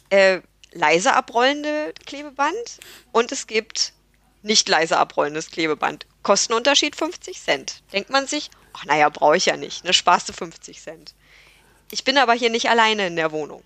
äh, 0.09 0.41
leise 0.73 1.15
abrollende 1.15 1.93
Klebeband 2.07 2.79
und 3.13 3.33
es 3.33 3.47
gibt 3.47 3.93
nicht 4.43 4.69
leise 4.69 4.97
abrollendes 4.97 5.51
Klebeband. 5.51 6.07
Kostenunterschied 6.23 6.97
50 6.97 7.41
Cent. 7.41 7.83
Denkt 7.93 8.11
man 8.11 8.27
sich, 8.27 8.51
ach 8.73 8.85
naja, 8.85 9.09
brauche 9.09 9.37
ich 9.37 9.47
ja 9.47 9.57
nicht, 9.57 9.85
ne, 9.85 9.93
sparst 9.93 10.29
du 10.29 10.33
50 10.33 10.81
Cent. 10.81 11.15
Ich 11.91 12.05
bin 12.05 12.19
aber 12.19 12.35
hier 12.35 12.51
nicht 12.51 12.71
alleine 12.71 13.09
in 13.09 13.17
der 13.17 13.33
Wohnung. 13.33 13.63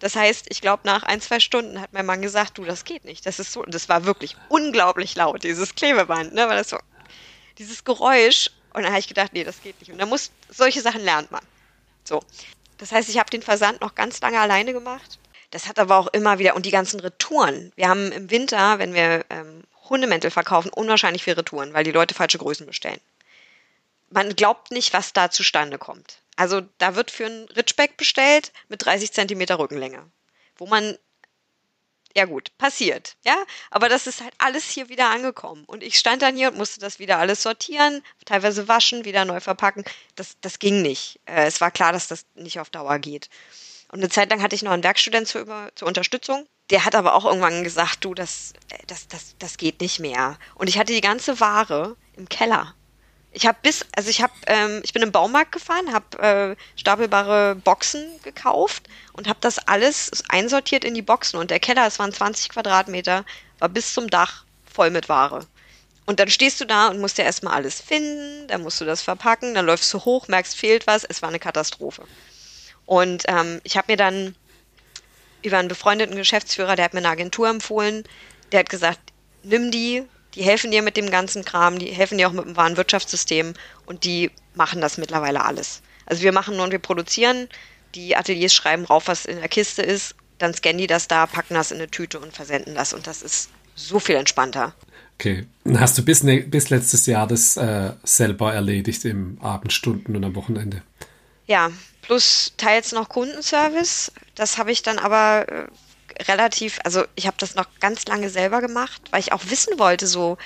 Das 0.00 0.14
heißt, 0.14 0.46
ich 0.50 0.60
glaube, 0.60 0.82
nach 0.84 1.02
ein, 1.02 1.20
zwei 1.20 1.40
Stunden 1.40 1.80
hat 1.80 1.92
mein 1.92 2.06
Mann 2.06 2.22
gesagt, 2.22 2.58
du, 2.58 2.64
das 2.64 2.84
geht 2.84 3.04
nicht. 3.04 3.26
Das 3.26 3.38
ist 3.38 3.52
so, 3.52 3.62
das 3.64 3.88
war 3.88 4.04
wirklich 4.04 4.36
unglaublich 4.48 5.14
laut, 5.16 5.42
dieses 5.42 5.74
Klebeband, 5.74 6.34
ne, 6.34 6.48
weil 6.48 6.56
das 6.56 6.70
so, 6.70 6.78
dieses 7.58 7.84
Geräusch. 7.84 8.50
Und 8.72 8.82
dann 8.82 8.92
habe 8.92 9.00
ich 9.00 9.08
gedacht, 9.08 9.32
nee, 9.32 9.44
das 9.44 9.62
geht 9.62 9.80
nicht. 9.80 9.90
Und 9.90 9.98
dann 9.98 10.08
muss, 10.08 10.30
solche 10.48 10.80
Sachen 10.80 11.02
lernt 11.02 11.30
man. 11.30 11.42
So. 12.04 12.22
Das 12.76 12.92
heißt, 12.92 13.08
ich 13.08 13.18
habe 13.18 13.30
den 13.30 13.42
Versand 13.42 13.80
noch 13.80 13.94
ganz 13.94 14.20
lange 14.20 14.38
alleine 14.38 14.72
gemacht. 14.72 15.18
Das 15.50 15.66
hat 15.66 15.78
aber 15.78 15.96
auch 15.96 16.06
immer 16.08 16.38
wieder, 16.38 16.54
und 16.54 16.66
die 16.66 16.70
ganzen 16.70 17.00
Retouren. 17.00 17.72
Wir 17.74 17.88
haben 17.88 18.12
im 18.12 18.30
Winter, 18.30 18.78
wenn 18.78 18.94
wir 18.94 19.24
ähm, 19.30 19.64
Hundemäntel 19.88 20.30
verkaufen, 20.30 20.70
unwahrscheinlich 20.70 21.24
viele 21.24 21.38
Retouren, 21.38 21.72
weil 21.72 21.84
die 21.84 21.90
Leute 21.90 22.14
falsche 22.14 22.38
Größen 22.38 22.66
bestellen 22.66 23.00
man 24.10 24.34
glaubt 24.34 24.70
nicht, 24.70 24.92
was 24.92 25.12
da 25.12 25.30
zustande 25.30 25.78
kommt. 25.78 26.18
Also 26.38 26.62
da 26.78 26.94
wird 26.94 27.10
für 27.10 27.26
ein 27.26 27.48
Ritschbeck 27.56 27.96
bestellt 27.96 28.52
mit 28.68 28.84
30 28.84 29.12
Zentimeter 29.12 29.58
Rückenlänge, 29.58 30.08
wo 30.56 30.66
man 30.66 30.96
ja 32.16 32.26
gut, 32.26 32.56
passiert, 32.58 33.16
ja, 33.24 33.36
aber 33.70 33.88
das 33.88 34.06
ist 34.06 34.22
halt 34.22 34.32
alles 34.38 34.64
hier 34.64 34.88
wieder 34.88 35.10
angekommen 35.10 35.64
und 35.66 35.82
ich 35.82 35.98
stand 35.98 36.22
dann 36.22 36.36
hier 36.36 36.50
und 36.50 36.56
musste 36.56 36.78
das 36.78 37.00
wieder 37.00 37.18
alles 37.18 37.42
sortieren, 37.42 38.02
teilweise 38.24 38.68
waschen, 38.68 39.04
wieder 39.04 39.24
neu 39.24 39.40
verpacken. 39.40 39.84
Das, 40.14 40.36
das 40.40 40.60
ging 40.60 40.80
nicht. 40.80 41.20
Äh, 41.26 41.46
es 41.46 41.60
war 41.60 41.72
klar, 41.72 41.92
dass 41.92 42.06
das 42.06 42.24
nicht 42.34 42.60
auf 42.60 42.70
Dauer 42.70 42.98
geht. 43.00 43.28
Und 43.90 43.98
eine 43.98 44.08
Zeit 44.08 44.30
lang 44.30 44.40
hatte 44.40 44.54
ich 44.54 44.62
noch 44.62 44.72
einen 44.72 44.84
Werkstudent 44.84 45.26
zur, 45.26 45.70
zur 45.74 45.88
Unterstützung. 45.88 46.46
Der 46.70 46.84
hat 46.84 46.94
aber 46.94 47.14
auch 47.14 47.24
irgendwann 47.24 47.64
gesagt, 47.64 48.04
du, 48.04 48.14
das, 48.14 48.52
das, 48.86 49.08
das, 49.08 49.34
das 49.38 49.56
geht 49.56 49.80
nicht 49.80 49.98
mehr. 49.98 50.38
Und 50.54 50.68
ich 50.68 50.78
hatte 50.78 50.92
die 50.92 51.00
ganze 51.00 51.40
Ware 51.40 51.96
im 52.16 52.28
Keller. 52.28 52.74
Ich 53.32 53.46
habe 53.46 53.58
bis, 53.62 53.84
also 53.94 54.08
ich 54.08 54.22
habe, 54.22 54.32
ähm, 54.46 54.80
ich 54.82 54.92
bin 54.92 55.02
im 55.02 55.12
Baumarkt 55.12 55.52
gefahren, 55.52 55.92
habe 55.92 56.56
äh, 56.56 56.56
stapelbare 56.76 57.54
Boxen 57.56 58.04
gekauft 58.22 58.88
und 59.12 59.28
habe 59.28 59.38
das 59.40 59.58
alles 59.58 60.24
einsortiert 60.28 60.84
in 60.84 60.94
die 60.94 61.02
Boxen. 61.02 61.38
Und 61.38 61.50
der 61.50 61.60
Keller, 61.60 61.86
es 61.86 61.98
waren 61.98 62.12
20 62.12 62.48
Quadratmeter, 62.48 63.24
war 63.58 63.68
bis 63.68 63.92
zum 63.92 64.08
Dach 64.08 64.44
voll 64.72 64.90
mit 64.90 65.08
Ware. 65.08 65.46
Und 66.06 66.20
dann 66.20 66.30
stehst 66.30 66.58
du 66.58 66.64
da 66.64 66.88
und 66.88 67.00
musst 67.00 67.18
ja 67.18 67.24
erstmal 67.24 67.52
alles 67.52 67.82
finden, 67.82 68.48
dann 68.48 68.62
musst 68.62 68.80
du 68.80 68.86
das 68.86 69.02
verpacken, 69.02 69.54
dann 69.54 69.66
läufst 69.66 69.92
du 69.92 69.98
hoch, 69.98 70.26
merkst, 70.26 70.56
fehlt 70.56 70.86
was, 70.86 71.04
es 71.04 71.20
war 71.20 71.28
eine 71.28 71.38
Katastrophe. 71.38 72.04
Und 72.86 73.24
ähm, 73.28 73.60
ich 73.62 73.76
habe 73.76 73.92
mir 73.92 73.98
dann 73.98 74.34
über 75.42 75.58
einen 75.58 75.68
befreundeten 75.68 76.16
Geschäftsführer, 76.16 76.76
der 76.76 76.86
hat 76.86 76.94
mir 76.94 77.00
eine 77.00 77.10
Agentur 77.10 77.48
empfohlen, 77.48 78.04
der 78.52 78.60
hat 78.60 78.70
gesagt, 78.70 79.00
nimm 79.42 79.70
die, 79.70 80.04
die 80.34 80.42
helfen 80.42 80.70
dir 80.70 80.82
mit 80.82 80.96
dem 80.96 81.10
ganzen 81.10 81.44
Kram, 81.44 81.78
die 81.78 81.86
helfen 81.86 82.18
dir 82.18 82.28
auch 82.28 82.32
mit 82.32 82.44
dem 82.44 82.56
Warenwirtschaftssystem 82.56 83.54
und 83.86 84.04
die 84.04 84.30
machen 84.54 84.80
das 84.80 84.98
mittlerweile 84.98 85.44
alles. 85.44 85.82
Also 86.06 86.22
wir 86.22 86.32
machen 86.32 86.56
nur 86.56 86.64
und 86.64 86.72
wir 86.72 86.78
produzieren, 86.78 87.48
die 87.94 88.16
Ateliers 88.16 88.52
schreiben 88.52 88.84
rauf, 88.84 89.08
was 89.08 89.24
in 89.24 89.38
der 89.38 89.48
Kiste 89.48 89.82
ist, 89.82 90.14
dann 90.38 90.54
scannen 90.54 90.78
die 90.78 90.86
das 90.86 91.08
da, 91.08 91.26
packen 91.26 91.54
das 91.54 91.70
in 91.70 91.78
eine 91.78 91.90
Tüte 91.90 92.20
und 92.20 92.32
versenden 92.32 92.74
das 92.74 92.92
und 92.92 93.06
das 93.06 93.22
ist 93.22 93.50
so 93.74 93.98
viel 93.98 94.16
entspannter. 94.16 94.74
Okay. 95.14 95.46
Hast 95.76 95.98
du 95.98 96.04
bis, 96.04 96.22
ne, 96.22 96.42
bis 96.42 96.70
letztes 96.70 97.06
Jahr 97.06 97.26
das 97.26 97.56
äh, 97.56 97.92
selber 98.04 98.54
erledigt 98.54 99.04
im 99.04 99.38
Abendstunden 99.40 100.14
und 100.14 100.24
am 100.24 100.36
Wochenende? 100.36 100.82
Ja, 101.46 101.70
plus 102.02 102.52
teils 102.56 102.92
noch 102.92 103.08
Kundenservice. 103.08 104.12
Das 104.36 104.58
habe 104.58 104.70
ich 104.70 104.82
dann 104.82 104.98
aber 104.98 105.46
äh, 105.48 105.66
relativ, 106.28 106.78
also 106.84 107.04
ich 107.14 107.26
habe 107.26 107.36
das 107.38 107.54
noch 107.54 107.66
ganz 107.80 108.06
lange 108.06 108.30
selber 108.30 108.60
gemacht, 108.60 109.02
weil 109.10 109.20
ich 109.20 109.32
auch 109.32 109.42
wissen 109.46 109.78
wollte, 109.78 110.06
so, 110.06 110.38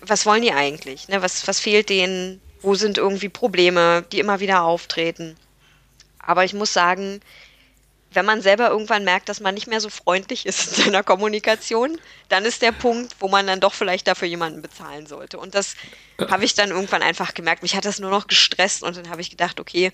was 0.00 0.26
wollen 0.26 0.42
die 0.42 0.52
eigentlich? 0.52 1.08
Ne? 1.08 1.22
Was, 1.22 1.46
was 1.46 1.60
fehlt 1.60 1.88
denen? 1.88 2.40
Wo 2.60 2.74
sind 2.74 2.98
irgendwie 2.98 3.28
Probleme, 3.28 4.04
die 4.12 4.20
immer 4.20 4.40
wieder 4.40 4.62
auftreten? 4.62 5.36
Aber 6.18 6.44
ich 6.44 6.54
muss 6.54 6.72
sagen, 6.72 7.20
wenn 8.14 8.26
man 8.26 8.42
selber 8.42 8.68
irgendwann 8.68 9.04
merkt, 9.04 9.28
dass 9.28 9.40
man 9.40 9.54
nicht 9.54 9.66
mehr 9.66 9.80
so 9.80 9.88
freundlich 9.88 10.46
ist 10.46 10.66
in 10.78 10.84
seiner 10.84 11.02
Kommunikation, 11.02 11.98
dann 12.28 12.44
ist 12.44 12.62
der 12.62 12.72
Punkt, 12.72 13.16
wo 13.20 13.28
man 13.28 13.46
dann 13.46 13.60
doch 13.60 13.74
vielleicht 13.74 14.06
dafür 14.06 14.28
jemanden 14.28 14.62
bezahlen 14.62 15.06
sollte. 15.06 15.38
Und 15.38 15.54
das 15.54 15.76
habe 16.28 16.44
ich 16.44 16.54
dann 16.54 16.70
irgendwann 16.70 17.02
einfach 17.02 17.34
gemerkt. 17.34 17.62
Mich 17.62 17.74
hat 17.74 17.84
das 17.84 17.98
nur 17.98 18.10
noch 18.10 18.26
gestresst 18.26 18.82
und 18.82 18.96
dann 18.96 19.10
habe 19.10 19.20
ich 19.20 19.30
gedacht, 19.30 19.60
okay, 19.60 19.92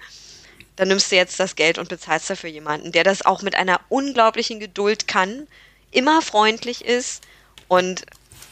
dann 0.79 0.89
nimmst 0.89 1.11
du 1.11 1.17
jetzt 1.17 1.41
das 1.41 1.57
Geld 1.57 1.77
und 1.77 1.89
bezahlst 1.89 2.31
dafür 2.31 2.49
jemanden, 2.49 2.93
der 2.93 3.03
das 3.03 3.27
auch 3.27 3.43
mit 3.43 3.57
einer 3.57 3.81
unglaublichen 3.89 4.61
Geduld 4.61 5.09
kann, 5.09 5.49
immer 5.91 6.23
freundlich 6.23 6.85
ist 6.85 7.25
und 7.67 8.07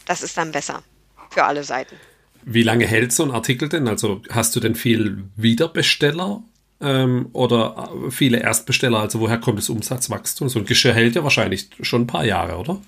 das 0.06 0.22
ist 0.22 0.36
dann 0.36 0.50
besser 0.50 0.82
für 1.30 1.44
alle 1.44 1.62
Seiten. 1.62 1.94
Wie 2.42 2.64
lange 2.64 2.86
hält 2.86 3.12
so 3.12 3.22
ein 3.22 3.30
Artikel 3.30 3.68
denn? 3.68 3.86
Also 3.86 4.22
hast 4.30 4.56
du 4.56 4.60
denn 4.60 4.74
viel 4.74 5.24
Wiederbesteller 5.36 6.42
ähm, 6.80 7.28
oder 7.32 7.90
viele 8.10 8.40
Erstbesteller? 8.40 8.98
Also 8.98 9.20
woher 9.20 9.38
kommt 9.38 9.58
das 9.58 9.68
Umsatzwachstum? 9.68 10.48
So 10.48 10.58
ein 10.58 10.64
Geschirr 10.64 10.94
hält 10.94 11.14
ja 11.14 11.22
wahrscheinlich 11.22 11.68
schon 11.80 12.02
ein 12.02 12.06
paar 12.08 12.24
Jahre, 12.24 12.56
oder? 12.56 12.82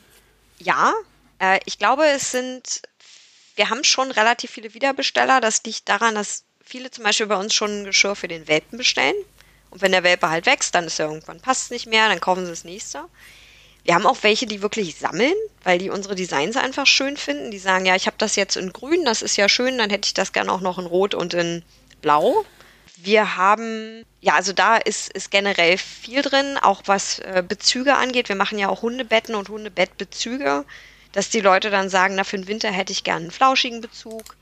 Ja, 0.59 0.95
äh, 1.39 1.61
ich 1.65 1.79
glaube, 1.79 2.05
es 2.07 2.33
sind, 2.33 2.83
wir 3.55 3.71
haben 3.71 3.85
schon 3.85 4.11
relativ 4.11 4.51
viele 4.51 4.75
Wiederbesteller. 4.75 5.41
Das 5.41 5.63
liegt 5.65 5.89
daran, 5.89 6.17
dass 6.17 6.45
viele 6.69 6.91
zum 6.91 7.05
Beispiel 7.05 7.27
bei 7.27 7.37
uns 7.37 7.55
schon 7.55 7.81
ein 7.81 7.85
Geschirr 7.85 8.15
für 8.15 8.29
den 8.29 8.47
Welpen 8.47 8.77
bestellen. 8.77 9.15
Und 9.71 9.81
wenn 9.81 9.93
der 9.93 10.05
Welpe 10.05 10.29
halt 10.29 10.47
wächst, 10.47 10.75
dann 10.75 10.85
ist 10.85 10.99
er 10.99 11.07
irgendwann 11.07 11.41
passt 11.41 11.65
es 11.65 11.71
nicht 11.71 11.87
mehr, 11.87 12.09
dann 12.09 12.21
kaufen 12.21 12.45
sie 12.45 12.51
das 12.51 12.65
nächste. 12.65 13.05
Wir 13.85 13.95
haben 13.95 14.07
auch 14.07 14.19
welche, 14.23 14.47
die 14.47 14.61
wirklich 14.61 14.97
sammeln, 14.97 15.35
weil 15.65 15.79
die 15.79 15.91
unsere 15.91 16.15
Designs 16.15 16.57
einfach 16.57 16.87
schön 16.87 17.17
finden. 17.17 17.51
Die 17.51 17.59
sagen, 17.59 17.87
ja, 17.87 17.97
ich 17.97 18.07
habe 18.07 18.17
das 18.19 18.37
jetzt 18.37 18.57
in 18.57 18.73
grün, 18.73 19.05
das 19.05 19.23
ist 19.23 19.37
ja 19.37 19.49
schön, 19.49 19.79
dann 19.79 19.91
hätte 19.91 20.07
ich 20.07 20.15
das 20.15 20.33
gerne 20.33 20.53
auch 20.53 20.61
noch 20.61 20.79
in 20.79 20.87
rot 20.87 21.15
und 21.15 21.33
in 21.33 21.63
blau. 22.03 22.45
Wir 22.97 23.37
haben, 23.37 24.05
ja, 24.21 24.35
also 24.35 24.53
da 24.53 24.77
ist, 24.77 25.11
ist 25.13 25.31
generell 25.31 25.79
viel 25.79 26.21
drin, 26.21 26.59
auch 26.61 26.83
was 26.87 27.21
äh, 27.21 27.43
Bezüge 27.47 27.95
angeht. 27.95 28.29
Wir 28.29 28.37
machen 28.37 28.59
ja 28.59 28.69
auch 28.69 28.83
Hundebetten 28.83 29.35
und 29.35 29.49
Hundebettbezüge, 29.49 30.65
dass 31.13 31.31
die 31.31 31.41
Leute 31.41 31.71
dann 31.71 31.89
sagen, 31.89 32.15
na, 32.17 32.25
für 32.25 32.37
den 32.37 32.49
Winter 32.49 32.71
hätte 32.71 32.93
ich 32.93 33.05
gerne 33.05 33.23
einen 33.23 33.31
flauschigen 33.31 33.81
Bezug, 33.81 34.37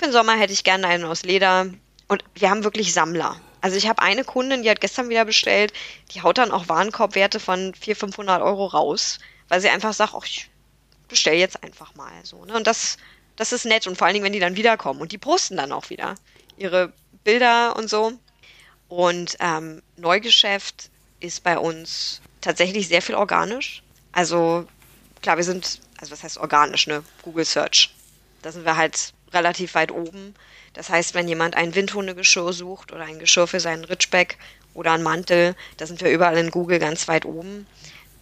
für 0.00 0.06
den 0.06 0.12
Sommer 0.12 0.34
hätte 0.38 0.54
ich 0.54 0.64
gerne 0.64 0.86
einen 0.86 1.04
aus 1.04 1.24
Leder. 1.24 1.66
Und 2.08 2.24
wir 2.34 2.48
haben 2.48 2.64
wirklich 2.64 2.94
Sammler. 2.94 3.38
Also 3.60 3.76
ich 3.76 3.86
habe 3.86 4.00
eine 4.00 4.24
Kundin, 4.24 4.62
die 4.62 4.70
hat 4.70 4.80
gestern 4.80 5.10
wieder 5.10 5.26
bestellt, 5.26 5.74
die 6.12 6.22
haut 6.22 6.38
dann 6.38 6.52
auch 6.52 6.68
Warenkorbwerte 6.68 7.38
von 7.38 7.74
400, 7.74 7.98
500 7.98 8.42
Euro 8.42 8.64
raus, 8.64 9.18
weil 9.48 9.60
sie 9.60 9.68
einfach 9.68 9.92
sagt, 9.92 10.14
ich 10.24 10.48
bestelle 11.06 11.36
jetzt 11.36 11.62
einfach 11.62 11.94
mal 11.96 12.12
so. 12.22 12.42
Ne? 12.46 12.54
Und 12.54 12.66
das, 12.66 12.96
das 13.36 13.52
ist 13.52 13.66
nett 13.66 13.86
und 13.86 13.98
vor 13.98 14.06
allen 14.06 14.14
Dingen, 14.14 14.24
wenn 14.24 14.32
die 14.32 14.40
dann 14.40 14.56
wiederkommen 14.56 15.02
und 15.02 15.12
die 15.12 15.18
posten 15.18 15.58
dann 15.58 15.70
auch 15.70 15.90
wieder 15.90 16.14
ihre 16.56 16.94
Bilder 17.22 17.76
und 17.76 17.90
so. 17.90 18.12
Und 18.88 19.36
ähm, 19.40 19.82
Neugeschäft 19.98 20.88
ist 21.20 21.44
bei 21.44 21.58
uns 21.58 22.22
tatsächlich 22.40 22.88
sehr 22.88 23.02
viel 23.02 23.16
organisch. 23.16 23.82
Also 24.12 24.66
klar, 25.20 25.36
wir 25.36 25.44
sind, 25.44 25.80
also 25.98 26.12
was 26.12 26.22
heißt 26.22 26.38
organisch, 26.38 26.86
ne? 26.86 27.04
Google 27.20 27.44
Search. 27.44 27.94
Da 28.40 28.50
sind 28.50 28.64
wir 28.64 28.78
halt 28.78 29.12
relativ 29.32 29.74
weit 29.74 29.92
oben. 29.92 30.34
Das 30.74 30.88
heißt, 30.88 31.14
wenn 31.14 31.28
jemand 31.28 31.56
ein 31.56 31.74
Windhundegeschirr 31.74 32.52
sucht 32.52 32.92
oder 32.92 33.04
ein 33.04 33.18
Geschirr 33.18 33.46
für 33.46 33.60
seinen 33.60 33.84
Ritschbeck 33.84 34.38
oder 34.74 34.92
einen 34.92 35.02
Mantel, 35.02 35.56
da 35.76 35.86
sind 35.86 36.00
wir 36.00 36.10
überall 36.10 36.38
in 36.38 36.50
Google 36.50 36.78
ganz 36.78 37.08
weit 37.08 37.24
oben. 37.24 37.66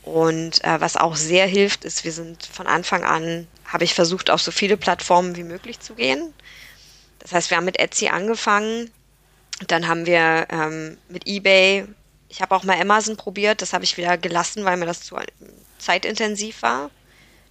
Und 0.02 0.64
äh, 0.64 0.80
was 0.80 0.96
auch 0.96 1.16
sehr 1.16 1.46
hilft, 1.46 1.84
ist, 1.84 2.04
wir 2.04 2.12
sind 2.12 2.46
von 2.46 2.66
Anfang 2.66 3.04
an, 3.04 3.46
habe 3.66 3.84
ich 3.84 3.92
versucht, 3.94 4.30
auf 4.30 4.40
so 4.40 4.50
viele 4.50 4.78
Plattformen 4.78 5.36
wie 5.36 5.42
möglich 5.42 5.80
zu 5.80 5.94
gehen. 5.94 6.32
Das 7.18 7.32
heißt, 7.32 7.50
wir 7.50 7.58
haben 7.58 7.66
mit 7.66 7.78
Etsy 7.78 8.08
angefangen, 8.08 8.90
dann 9.66 9.88
haben 9.88 10.06
wir 10.06 10.46
ähm, 10.50 10.96
mit 11.08 11.26
eBay, 11.26 11.84
ich 12.28 12.40
habe 12.40 12.54
auch 12.54 12.64
mal 12.64 12.80
Amazon 12.80 13.16
probiert, 13.16 13.60
das 13.60 13.72
habe 13.72 13.84
ich 13.84 13.96
wieder 13.96 14.16
gelassen, 14.16 14.64
weil 14.64 14.76
mir 14.76 14.86
das 14.86 15.02
zu 15.02 15.16
zeitintensiv 15.78 16.62
war. 16.62 16.90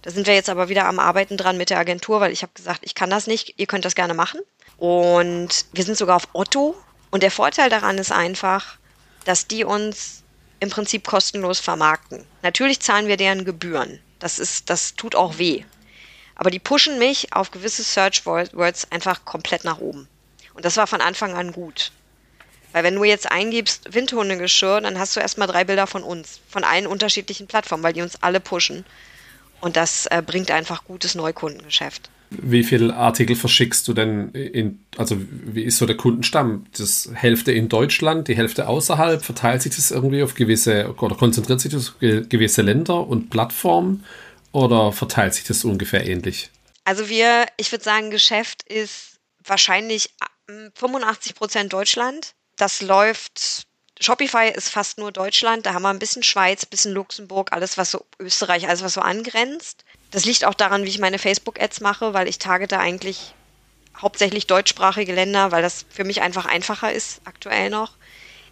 Da 0.02 0.10
sind 0.10 0.26
wir 0.26 0.34
jetzt 0.34 0.48
aber 0.48 0.68
wieder 0.68 0.86
am 0.86 0.98
Arbeiten 0.98 1.36
dran 1.36 1.58
mit 1.58 1.70
der 1.70 1.78
Agentur, 1.78 2.20
weil 2.20 2.32
ich 2.32 2.42
habe 2.42 2.52
gesagt, 2.54 2.80
ich 2.82 2.94
kann 2.94 3.10
das 3.10 3.26
nicht, 3.26 3.54
ihr 3.58 3.66
könnt 3.66 3.84
das 3.84 3.94
gerne 3.94 4.14
machen. 4.14 4.40
Und 4.76 5.66
wir 5.72 5.84
sind 5.84 5.98
sogar 5.98 6.16
auf 6.16 6.28
Otto. 6.32 6.76
Und 7.10 7.22
der 7.22 7.30
Vorteil 7.30 7.70
daran 7.70 7.98
ist 7.98 8.12
einfach, 8.12 8.78
dass 9.24 9.46
die 9.46 9.64
uns 9.64 10.22
im 10.60 10.70
Prinzip 10.70 11.06
kostenlos 11.06 11.60
vermarkten. 11.60 12.24
Natürlich 12.42 12.80
zahlen 12.80 13.08
wir 13.08 13.16
deren 13.16 13.44
Gebühren. 13.44 14.00
Das 14.18 14.38
ist, 14.38 14.70
das 14.70 14.94
tut 14.94 15.14
auch 15.14 15.38
weh. 15.38 15.64
Aber 16.34 16.50
die 16.50 16.58
pushen 16.58 16.98
mich 16.98 17.32
auf 17.32 17.50
gewisse 17.50 17.82
Search 17.82 18.24
Words 18.26 18.90
einfach 18.90 19.24
komplett 19.24 19.64
nach 19.64 19.78
oben. 19.78 20.08
Und 20.54 20.64
das 20.64 20.76
war 20.76 20.86
von 20.86 21.00
Anfang 21.00 21.34
an 21.34 21.52
gut. 21.52 21.92
Weil 22.72 22.84
wenn 22.84 22.94
du 22.94 23.04
jetzt 23.04 23.30
eingibst 23.30 23.92
Windhundegeschirr, 23.94 24.80
dann 24.80 24.98
hast 24.98 25.16
du 25.16 25.20
erstmal 25.20 25.48
drei 25.48 25.64
Bilder 25.64 25.86
von 25.86 26.02
uns, 26.02 26.40
von 26.48 26.64
allen 26.64 26.86
unterschiedlichen 26.86 27.46
Plattformen, 27.46 27.82
weil 27.82 27.92
die 27.92 28.02
uns 28.02 28.22
alle 28.22 28.40
pushen. 28.40 28.84
Und 29.60 29.76
das 29.76 30.06
äh, 30.06 30.22
bringt 30.24 30.50
einfach 30.50 30.84
gutes 30.84 31.14
Neukundengeschäft. 31.14 32.10
Wie 32.30 32.62
viele 32.62 32.94
Artikel 32.94 33.36
verschickst 33.36 33.88
du 33.88 33.94
denn 33.94 34.30
in, 34.32 34.84
also 34.98 35.16
wie 35.18 35.62
ist 35.62 35.78
so 35.78 35.86
der 35.86 35.96
Kundenstamm? 35.96 36.66
Das 36.76 37.08
Hälfte 37.14 37.52
in 37.52 37.70
Deutschland, 37.70 38.28
die 38.28 38.36
Hälfte 38.36 38.68
außerhalb? 38.68 39.24
Verteilt 39.24 39.62
sich 39.62 39.74
das 39.74 39.90
irgendwie 39.90 40.22
auf 40.22 40.34
gewisse 40.34 40.94
oder 40.98 41.16
konzentriert 41.16 41.60
sich 41.60 41.72
das 41.72 41.88
auf 41.88 41.94
gewisse 42.00 42.62
Länder 42.62 43.06
und 43.06 43.30
Plattformen 43.30 44.04
oder 44.52 44.92
verteilt 44.92 45.34
sich 45.34 45.44
das 45.44 45.64
ungefähr 45.64 46.06
ähnlich? 46.06 46.50
Also 46.84 47.08
wir, 47.08 47.46
ich 47.56 47.72
würde 47.72 47.84
sagen, 47.84 48.10
Geschäft 48.10 48.62
ist 48.62 49.18
wahrscheinlich 49.44 50.10
85 50.74 51.32
ähm, 51.32 51.36
Prozent 51.36 51.72
Deutschland. 51.72 52.32
Das 52.56 52.82
läuft 52.82 53.67
Shopify 54.00 54.52
ist 54.54 54.68
fast 54.68 54.98
nur 54.98 55.12
Deutschland. 55.12 55.66
Da 55.66 55.74
haben 55.74 55.82
wir 55.82 55.90
ein 55.90 55.98
bisschen 55.98 56.22
Schweiz, 56.22 56.64
ein 56.64 56.70
bisschen 56.70 56.92
Luxemburg, 56.92 57.52
alles 57.52 57.76
was 57.76 57.90
so 57.90 58.04
Österreich, 58.18 58.68
alles 58.68 58.82
was 58.82 58.94
so 58.94 59.00
angrenzt. 59.00 59.84
Das 60.10 60.24
liegt 60.24 60.44
auch 60.44 60.54
daran, 60.54 60.84
wie 60.84 60.88
ich 60.88 60.98
meine 60.98 61.18
Facebook-Ads 61.18 61.80
mache, 61.80 62.14
weil 62.14 62.28
ich 62.28 62.38
targete 62.38 62.78
eigentlich 62.78 63.34
hauptsächlich 63.96 64.46
deutschsprachige 64.46 65.12
Länder, 65.12 65.50
weil 65.50 65.62
das 65.62 65.84
für 65.90 66.04
mich 66.04 66.22
einfach 66.22 66.46
einfacher 66.46 66.92
ist 66.92 67.20
aktuell 67.24 67.70
noch. 67.70 67.92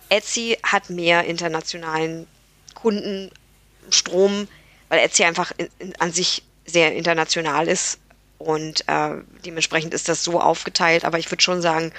Etsy 0.08 0.58
hat 0.62 0.90
mehr 0.90 1.24
internationalen 1.24 2.26
Kundenstrom, 2.74 4.48
weil 4.88 4.98
Etsy 5.00 5.24
einfach 5.24 5.52
in, 5.56 5.68
in, 5.78 5.96
an 6.00 6.12
sich 6.12 6.42
sehr 6.64 6.94
international 6.94 7.68
ist 7.68 7.98
und 8.38 8.86
äh, 8.88 9.14
dementsprechend 9.44 9.94
ist 9.94 10.08
das 10.08 10.24
so 10.24 10.40
aufgeteilt. 10.40 11.04
Aber 11.04 11.18
ich 11.18 11.30
würde 11.30 11.42
schon 11.42 11.62
sagen, 11.62 11.92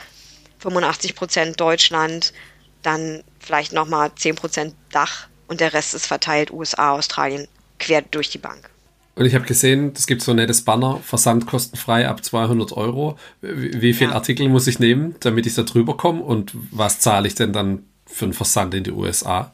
85 0.60 1.16
Prozent 1.16 1.60
Deutschland, 1.60 2.34
dann 2.82 3.24
vielleicht 3.40 3.74
nochmal 3.74 4.10
10% 4.10 4.74
Dach 4.92 5.28
und 5.48 5.60
der 5.60 5.74
Rest 5.74 5.94
ist 5.94 6.06
verteilt 6.06 6.52
USA, 6.52 6.92
Australien, 6.92 7.48
quer 7.80 8.02
durch 8.02 8.30
die 8.30 8.38
Bank. 8.38 8.70
Und 9.16 9.26
ich 9.26 9.34
habe 9.34 9.46
gesehen, 9.46 9.94
es 9.96 10.06
gibt 10.06 10.22
so 10.22 10.32
ein 10.32 10.36
nettes 10.36 10.64
Banner, 10.64 10.98
Versand 10.98 11.48
kostenfrei 11.48 12.08
ab 12.08 12.24
200 12.24 12.72
Euro. 12.74 13.18
Wie, 13.42 13.82
wie 13.82 13.94
viele 13.94 14.12
ja. 14.12 14.16
Artikel 14.16 14.48
muss 14.48 14.68
ich 14.68 14.78
nehmen, 14.78 15.16
damit 15.22 15.48
ich 15.48 15.56
da 15.56 15.64
drüber 15.64 15.98
komme? 15.98 16.22
Und 16.22 16.52
was 16.72 17.00
zahle 17.00 17.28
ich 17.28 17.34
denn 17.34 17.52
dann 17.52 17.84
für 18.06 18.26
einen 18.26 18.34
Versand 18.34 18.76
in 18.76 18.84
die 18.84 18.92
USA? 18.92 19.52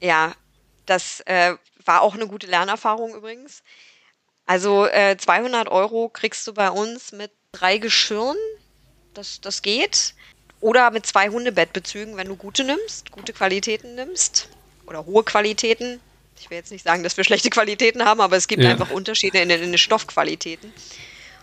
Ja, 0.00 0.32
das 0.86 1.20
äh, 1.26 1.54
war 1.84 2.00
auch 2.00 2.14
eine 2.14 2.26
gute 2.26 2.46
Lernerfahrung 2.46 3.14
übrigens. 3.14 3.62
Also 4.46 4.86
äh, 4.86 5.18
200 5.18 5.68
Euro 5.68 6.08
kriegst 6.08 6.46
du 6.46 6.54
bei 6.54 6.70
uns 6.70 7.12
mit 7.12 7.30
drei 7.52 7.76
Geschirren. 7.76 8.36
Das, 9.12 9.40
das 9.42 9.60
geht. 9.60 10.14
Oder 10.60 10.90
mit 10.90 11.06
zwei 11.06 11.28
Hundebettbezügen, 11.28 12.16
wenn 12.16 12.28
du 12.28 12.36
gute 12.36 12.64
nimmst, 12.64 13.10
gute 13.10 13.32
Qualitäten 13.32 13.94
nimmst 13.94 14.48
oder 14.86 15.04
hohe 15.04 15.22
Qualitäten. 15.22 16.00
Ich 16.40 16.50
will 16.50 16.56
jetzt 16.56 16.72
nicht 16.72 16.84
sagen, 16.84 17.02
dass 17.02 17.16
wir 17.16 17.24
schlechte 17.24 17.50
Qualitäten 17.50 18.04
haben, 18.04 18.20
aber 18.20 18.36
es 18.36 18.48
gibt 18.48 18.62
ja. 18.62 18.70
einfach 18.70 18.90
Unterschiede 18.90 19.38
in 19.38 19.48
den, 19.48 19.62
in 19.62 19.72
den 19.72 19.78
Stoffqualitäten. 19.78 20.72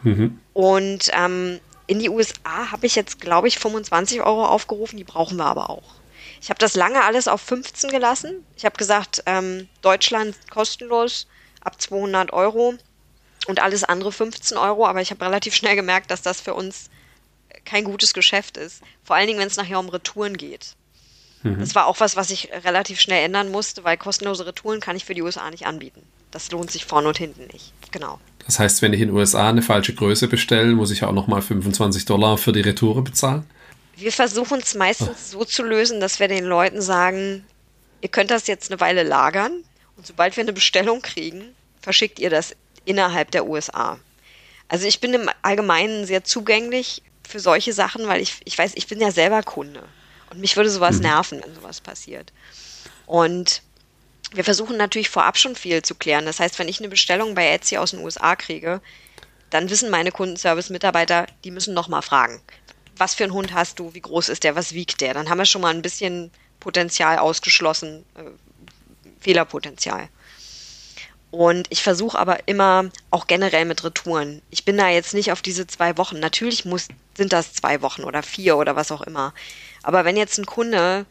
Mhm. 0.04 0.40
Und 0.54 1.12
ähm, 1.14 1.60
in 1.88 2.00
die 2.00 2.10
USA 2.10 2.72
habe 2.72 2.86
ich 2.86 2.96
jetzt, 2.96 3.22
glaube 3.22 3.48
ich, 3.48 3.60
25 3.60 4.22
Euro 4.22 4.46
aufgerufen, 4.46 4.98
die 4.98 5.04
brauchen 5.04 5.38
wir 5.38 5.46
aber 5.46 5.70
auch. 5.70 5.96
Ich 6.42 6.50
habe 6.50 6.58
das 6.58 6.76
lange 6.76 7.04
alles 7.04 7.28
auf 7.28 7.42
15 7.42 7.92
gelassen. 7.92 8.46
Ich 8.56 8.66
habe 8.66 8.78
gesagt, 8.78 9.22
ähm, 9.28 9.68
Deutschland 9.82 10.36
kostenlos 10.50 11.28
ab 11.62 11.80
200 11.80 12.34
Euro 12.34 12.74
und 13.48 13.60
alles 13.60 13.84
andere 13.84 14.12
15 14.12 14.58
Euro, 14.58 14.88
aber 14.88 15.02
ich 15.02 15.12
habe 15.12 15.24
relativ 15.26 15.54
schnell 15.54 15.76
gemerkt, 15.76 16.10
dass 16.10 16.22
das 16.22 16.42
für 16.42 16.54
uns 16.54 16.90
kein 17.66 17.84
gutes 17.84 18.14
Geschäft 18.14 18.58
ist. 18.58 18.82
Vor 19.04 19.16
allen 19.16 19.28
Dingen, 19.28 19.40
wenn 19.40 19.48
es 19.48 19.58
nachher 19.58 19.80
um 19.80 19.90
Retouren 19.90 20.38
geht. 20.38 20.76
Mhm. 21.44 21.60
Das 21.60 21.76
war 21.76 21.88
auch 21.88 22.00
was, 22.00 22.16
was 22.16 22.30
ich 22.30 22.50
relativ 22.64 23.00
schnell 23.00 23.24
ändern 23.24 23.52
musste, 23.52 23.84
weil 23.84 23.98
kostenlose 23.98 24.46
Retouren 24.46 24.80
kann 24.80 24.96
ich 24.96 25.06
für 25.06 25.14
die 25.14 25.22
USA 25.22 25.50
nicht 25.50 25.66
anbieten. 25.66 26.04
Das 26.32 26.52
lohnt 26.52 26.72
sich 26.72 26.86
vorne 26.86 27.10
und 27.10 27.18
hinten 27.18 27.48
nicht. 27.52 27.74
Genau. 27.92 28.20
Das 28.46 28.60
heißt, 28.60 28.82
wenn 28.82 28.94
ich 28.94 29.02
in 29.02 29.10
den 29.10 29.18
USA 29.18 29.50
eine 29.50 29.62
falsche 29.62 29.94
Größe 29.94 30.28
bestelle, 30.28 30.74
muss 30.74 30.92
ich 30.92 31.04
auch 31.04 31.12
nochmal 31.12 31.42
25 31.42 32.06
Dollar 32.06 32.38
für 32.38 32.54
die 32.54 32.62
Retoure 32.62 33.02
bezahlen? 33.02 33.46
Wir 33.96 34.12
versuchen 34.12 34.60
es 34.60 34.74
meistens 34.74 35.32
so 35.32 35.44
zu 35.44 35.64
lösen, 35.64 36.00
dass 36.00 36.20
wir 36.20 36.28
den 36.28 36.46
Leuten 36.46 36.82
sagen, 36.82 37.46
ihr 38.02 38.10
könnt 38.10 38.32
das 38.32 38.48
jetzt 38.48 38.72
eine 38.72 38.80
Weile 38.80 39.04
lagern 39.04 39.64
und 39.98 40.08
sobald 40.08 40.36
wir 40.38 40.44
eine 40.44 40.54
Bestellung 40.54 41.02
kriegen, 41.02 41.54
verschickt 41.82 42.18
ihr 42.20 42.30
das 42.30 42.56
innerhalb 42.86 43.32
der 43.32 43.48
USA. 43.48 44.00
Also 44.68 44.88
ich 44.88 45.02
bin 45.02 45.14
im 45.14 45.30
Allgemeinen 45.42 46.06
sehr 46.06 46.24
zugänglich 46.24 47.04
für 47.32 47.40
solche 47.40 47.74
Sachen, 47.74 48.08
weil 48.08 48.22
ich, 48.22 48.42
ich 48.46 48.58
weiß, 48.58 48.74
ich 48.76 48.88
bin 48.88 49.00
ja 49.00 49.12
selber 49.12 49.42
Kunde. 49.44 49.84
Und 50.30 50.40
mich 50.40 50.56
würde 50.56 50.70
sowas 50.70 50.98
mhm. 50.98 51.04
nerven, 51.04 51.42
wenn 51.44 51.56
sowas 51.56 51.82
passiert. 51.82 52.32
Und 53.06 53.64
wir 54.34 54.44
versuchen 54.44 54.78
natürlich 54.78 55.10
vorab 55.10 55.38
schon 55.38 55.56
viel 55.56 55.82
zu 55.82 55.96
klären. 55.96 56.26
Das 56.26 56.40
heißt, 56.40 56.58
wenn 56.60 56.70
ich 56.70 56.80
eine 56.80 56.90
Bestellung 56.90 57.36
bei 57.36 57.52
Etsy 57.52 57.78
aus 57.78 57.92
den 57.92 58.00
USA 58.04 58.36
kriege, 58.36 58.82
dann 59.50 59.70
wissen 59.70 59.90
meine 59.90 60.12
Kundenservice-Mitarbeiter, 60.12 61.28
die 61.44 61.52
müssen 61.52 61.74
nochmal 61.74 62.02
fragen. 62.02 62.42
Was 62.96 63.16
für 63.16 63.26
einen 63.26 63.34
Hund 63.34 63.54
hast 63.54 63.80
du? 63.80 63.94
Wie 63.94 64.02
groß 64.02 64.30
ist 64.30 64.44
der? 64.44 64.56
Was 64.56 64.74
wiegt 64.74 65.02
der? 65.02 65.14
Dann 65.14 65.30
haben 65.30 65.40
wir 65.40 65.46
schon 65.46 65.62
mal 65.62 65.74
ein 65.74 65.82
bisschen 65.82 66.32
Potenzial 66.60 67.18
ausgeschlossen, 67.18 68.06
äh, 68.16 68.24
Fehlerpotenzial. 69.20 70.08
Und 71.32 71.68
ich 71.70 71.82
versuche 71.82 72.20
aber 72.20 72.48
immer 72.48 72.90
auch 73.10 73.26
generell 73.26 73.64
mit 73.64 73.84
Retouren. 73.86 74.42
Ich 74.52 74.66
bin 74.66 74.78
da 74.78 74.90
jetzt 74.90 75.14
nicht 75.14 75.32
auf 75.32 75.42
diese 75.42 75.66
zwei 75.66 75.98
Wochen. 75.98 76.20
Natürlich 76.20 76.66
muss, 76.66 76.90
sind 77.16 77.32
das 77.32 77.54
zwei 77.54 77.82
Wochen 77.82 78.04
oder 78.04 78.22
vier 78.22 78.58
oder 78.58 78.76
was 78.76 78.92
auch 78.92 79.02
immer. 79.02 79.34
Aber 79.82 80.04
wenn 80.04 80.18
jetzt 80.18 80.38
ein 80.38 80.46
Kunde 80.46 81.06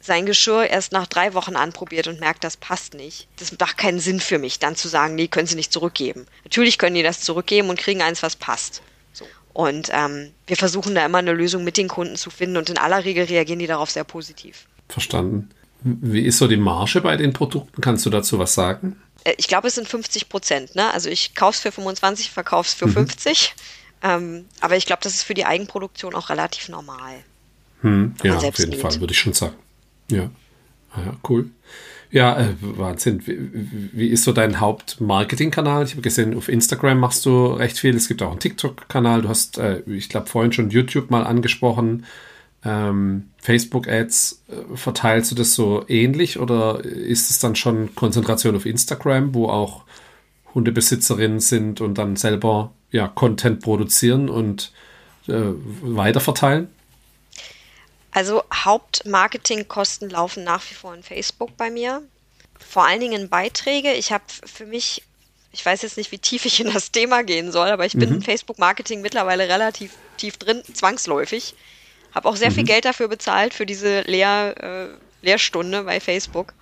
sein 0.00 0.24
Geschirr 0.24 0.66
erst 0.66 0.92
nach 0.92 1.06
drei 1.06 1.34
Wochen 1.34 1.56
anprobiert 1.56 2.06
und 2.08 2.20
merkt, 2.20 2.44
das 2.44 2.56
passt 2.56 2.94
nicht, 2.94 3.28
das 3.38 3.52
macht 3.58 3.76
keinen 3.76 4.00
Sinn 4.00 4.20
für 4.20 4.38
mich, 4.38 4.58
dann 4.58 4.76
zu 4.76 4.88
sagen, 4.88 5.16
nee, 5.16 5.26
können 5.26 5.48
Sie 5.48 5.56
nicht 5.56 5.72
zurückgeben. 5.72 6.26
Natürlich 6.44 6.78
können 6.78 6.94
die 6.94 7.02
das 7.02 7.20
zurückgeben 7.20 7.68
und 7.68 7.78
kriegen 7.78 8.02
eins, 8.02 8.22
was 8.22 8.36
passt. 8.36 8.82
So. 9.12 9.26
Und 9.52 9.90
ähm, 9.92 10.30
wir 10.46 10.56
versuchen 10.56 10.94
da 10.94 11.04
immer 11.04 11.18
eine 11.18 11.32
Lösung 11.32 11.64
mit 11.64 11.76
den 11.76 11.88
Kunden 11.88 12.16
zu 12.16 12.30
finden 12.30 12.56
und 12.56 12.70
in 12.70 12.78
aller 12.78 13.04
Regel 13.04 13.24
reagieren 13.24 13.58
die 13.58 13.66
darauf 13.66 13.90
sehr 13.90 14.04
positiv. 14.04 14.66
Verstanden. 14.88 15.50
Wie 15.82 16.22
ist 16.22 16.38
so 16.38 16.48
die 16.48 16.56
Marge 16.56 17.00
bei 17.00 17.16
den 17.16 17.32
Produkten? 17.32 17.80
Kannst 17.80 18.06
du 18.06 18.10
dazu 18.10 18.38
was 18.38 18.54
sagen? 18.54 18.96
Äh, 19.26 19.34
ich 19.36 19.48
glaube, 19.48 19.68
es 19.68 19.74
sind 19.74 19.88
50 19.88 20.28
Prozent. 20.28 20.74
Ne? 20.74 20.90
Also 20.92 21.10
ich 21.10 21.34
kaufe 21.34 21.56
es 21.56 21.60
für 21.60 21.72
25, 21.72 22.30
verkaufe 22.30 22.68
es 22.68 22.74
für 22.74 22.86
mhm. 22.86 22.92
50. 22.92 23.54
Ähm, 24.02 24.46
aber 24.60 24.76
ich 24.76 24.86
glaube, 24.86 25.02
das 25.02 25.14
ist 25.14 25.22
für 25.22 25.34
die 25.34 25.44
Eigenproduktion 25.44 26.14
auch 26.14 26.30
relativ 26.30 26.68
normal. 26.68 27.24
Hm, 27.80 28.14
ja, 28.22 28.36
auf 28.36 28.58
jeden 28.58 28.70
näht. 28.70 28.80
Fall, 28.80 29.00
würde 29.00 29.12
ich 29.12 29.18
schon 29.18 29.32
sagen. 29.32 29.56
Ja, 30.10 30.30
ah 30.92 31.00
ja 31.04 31.16
cool. 31.28 31.50
Ja, 32.10 32.38
äh, 32.38 32.54
Wahnsinn. 32.60 33.26
Wie, 33.26 33.90
wie, 33.92 34.08
ist 34.08 34.24
so 34.24 34.32
dein 34.32 34.60
Hauptmarketingkanal? 34.60 35.84
Ich 35.84 35.92
habe 35.92 36.02
gesehen, 36.02 36.36
auf 36.36 36.48
Instagram 36.48 37.00
machst 37.00 37.26
du 37.26 37.46
recht 37.46 37.78
viel. 37.78 37.96
Es 37.96 38.08
gibt 38.08 38.22
auch 38.22 38.30
einen 38.30 38.40
TikTok-Kanal. 38.40 39.22
Du 39.22 39.28
hast, 39.28 39.58
äh, 39.58 39.80
ich 39.86 40.08
glaube, 40.08 40.26
vorhin 40.28 40.52
schon 40.52 40.70
YouTube 40.70 41.10
mal 41.10 41.26
angesprochen 41.26 42.06
ähm, 42.66 43.30
Facebook-Ads, 43.38 44.42
äh, 44.48 44.76
verteilst 44.76 45.30
du 45.30 45.34
das 45.36 45.54
so 45.54 45.84
ähnlich 45.88 46.38
oder 46.38 46.84
ist 46.84 47.30
es 47.30 47.38
dann 47.38 47.54
schon 47.54 47.94
Konzentration 47.94 48.56
auf 48.56 48.66
Instagram, 48.66 49.34
wo 49.34 49.48
auch 49.48 49.84
Hundebesitzerinnen 50.54 51.40
sind 51.40 51.80
und 51.80 51.94
dann 51.94 52.16
selber 52.16 52.72
ja, 52.90 53.08
Content 53.08 53.62
produzieren 53.62 54.28
und 54.28 54.72
äh, 55.28 55.34
weiterverteilen? 55.82 56.68
Also 58.10 58.42
Hauptmarketingkosten 58.52 60.08
laufen 60.08 60.42
nach 60.42 60.62
wie 60.70 60.74
vor 60.74 60.94
in 60.94 61.02
Facebook 61.02 61.56
bei 61.56 61.70
mir. 61.70 62.02
Vor 62.58 62.86
allen 62.86 63.00
Dingen 63.00 63.28
Beiträge. 63.28 63.92
Ich 63.92 64.10
habe 64.10 64.24
für 64.44 64.64
mich, 64.64 65.02
ich 65.52 65.64
weiß 65.64 65.82
jetzt 65.82 65.98
nicht, 65.98 66.10
wie 66.12 66.18
tief 66.18 66.46
ich 66.46 66.58
in 66.60 66.72
das 66.72 66.90
Thema 66.90 67.22
gehen 67.22 67.52
soll, 67.52 67.68
aber 67.68 67.84
ich 67.84 67.92
bin 67.92 68.08
mhm. 68.08 68.16
in 68.16 68.22
Facebook-Marketing 68.22 69.02
mittlerweile 69.02 69.48
relativ 69.48 69.92
tief 70.16 70.38
drin, 70.38 70.62
zwangsläufig. 70.72 71.54
Habe 72.16 72.30
auch 72.30 72.36
sehr 72.36 72.50
mhm. 72.50 72.54
viel 72.54 72.64
Geld 72.64 72.86
dafür 72.86 73.08
bezahlt, 73.08 73.52
für 73.52 73.66
diese 73.66 74.00
Lehr, 74.00 74.54
äh, 74.58 75.24
Lehrstunde 75.26 75.82
bei 75.82 76.00
Facebook. 76.00 76.54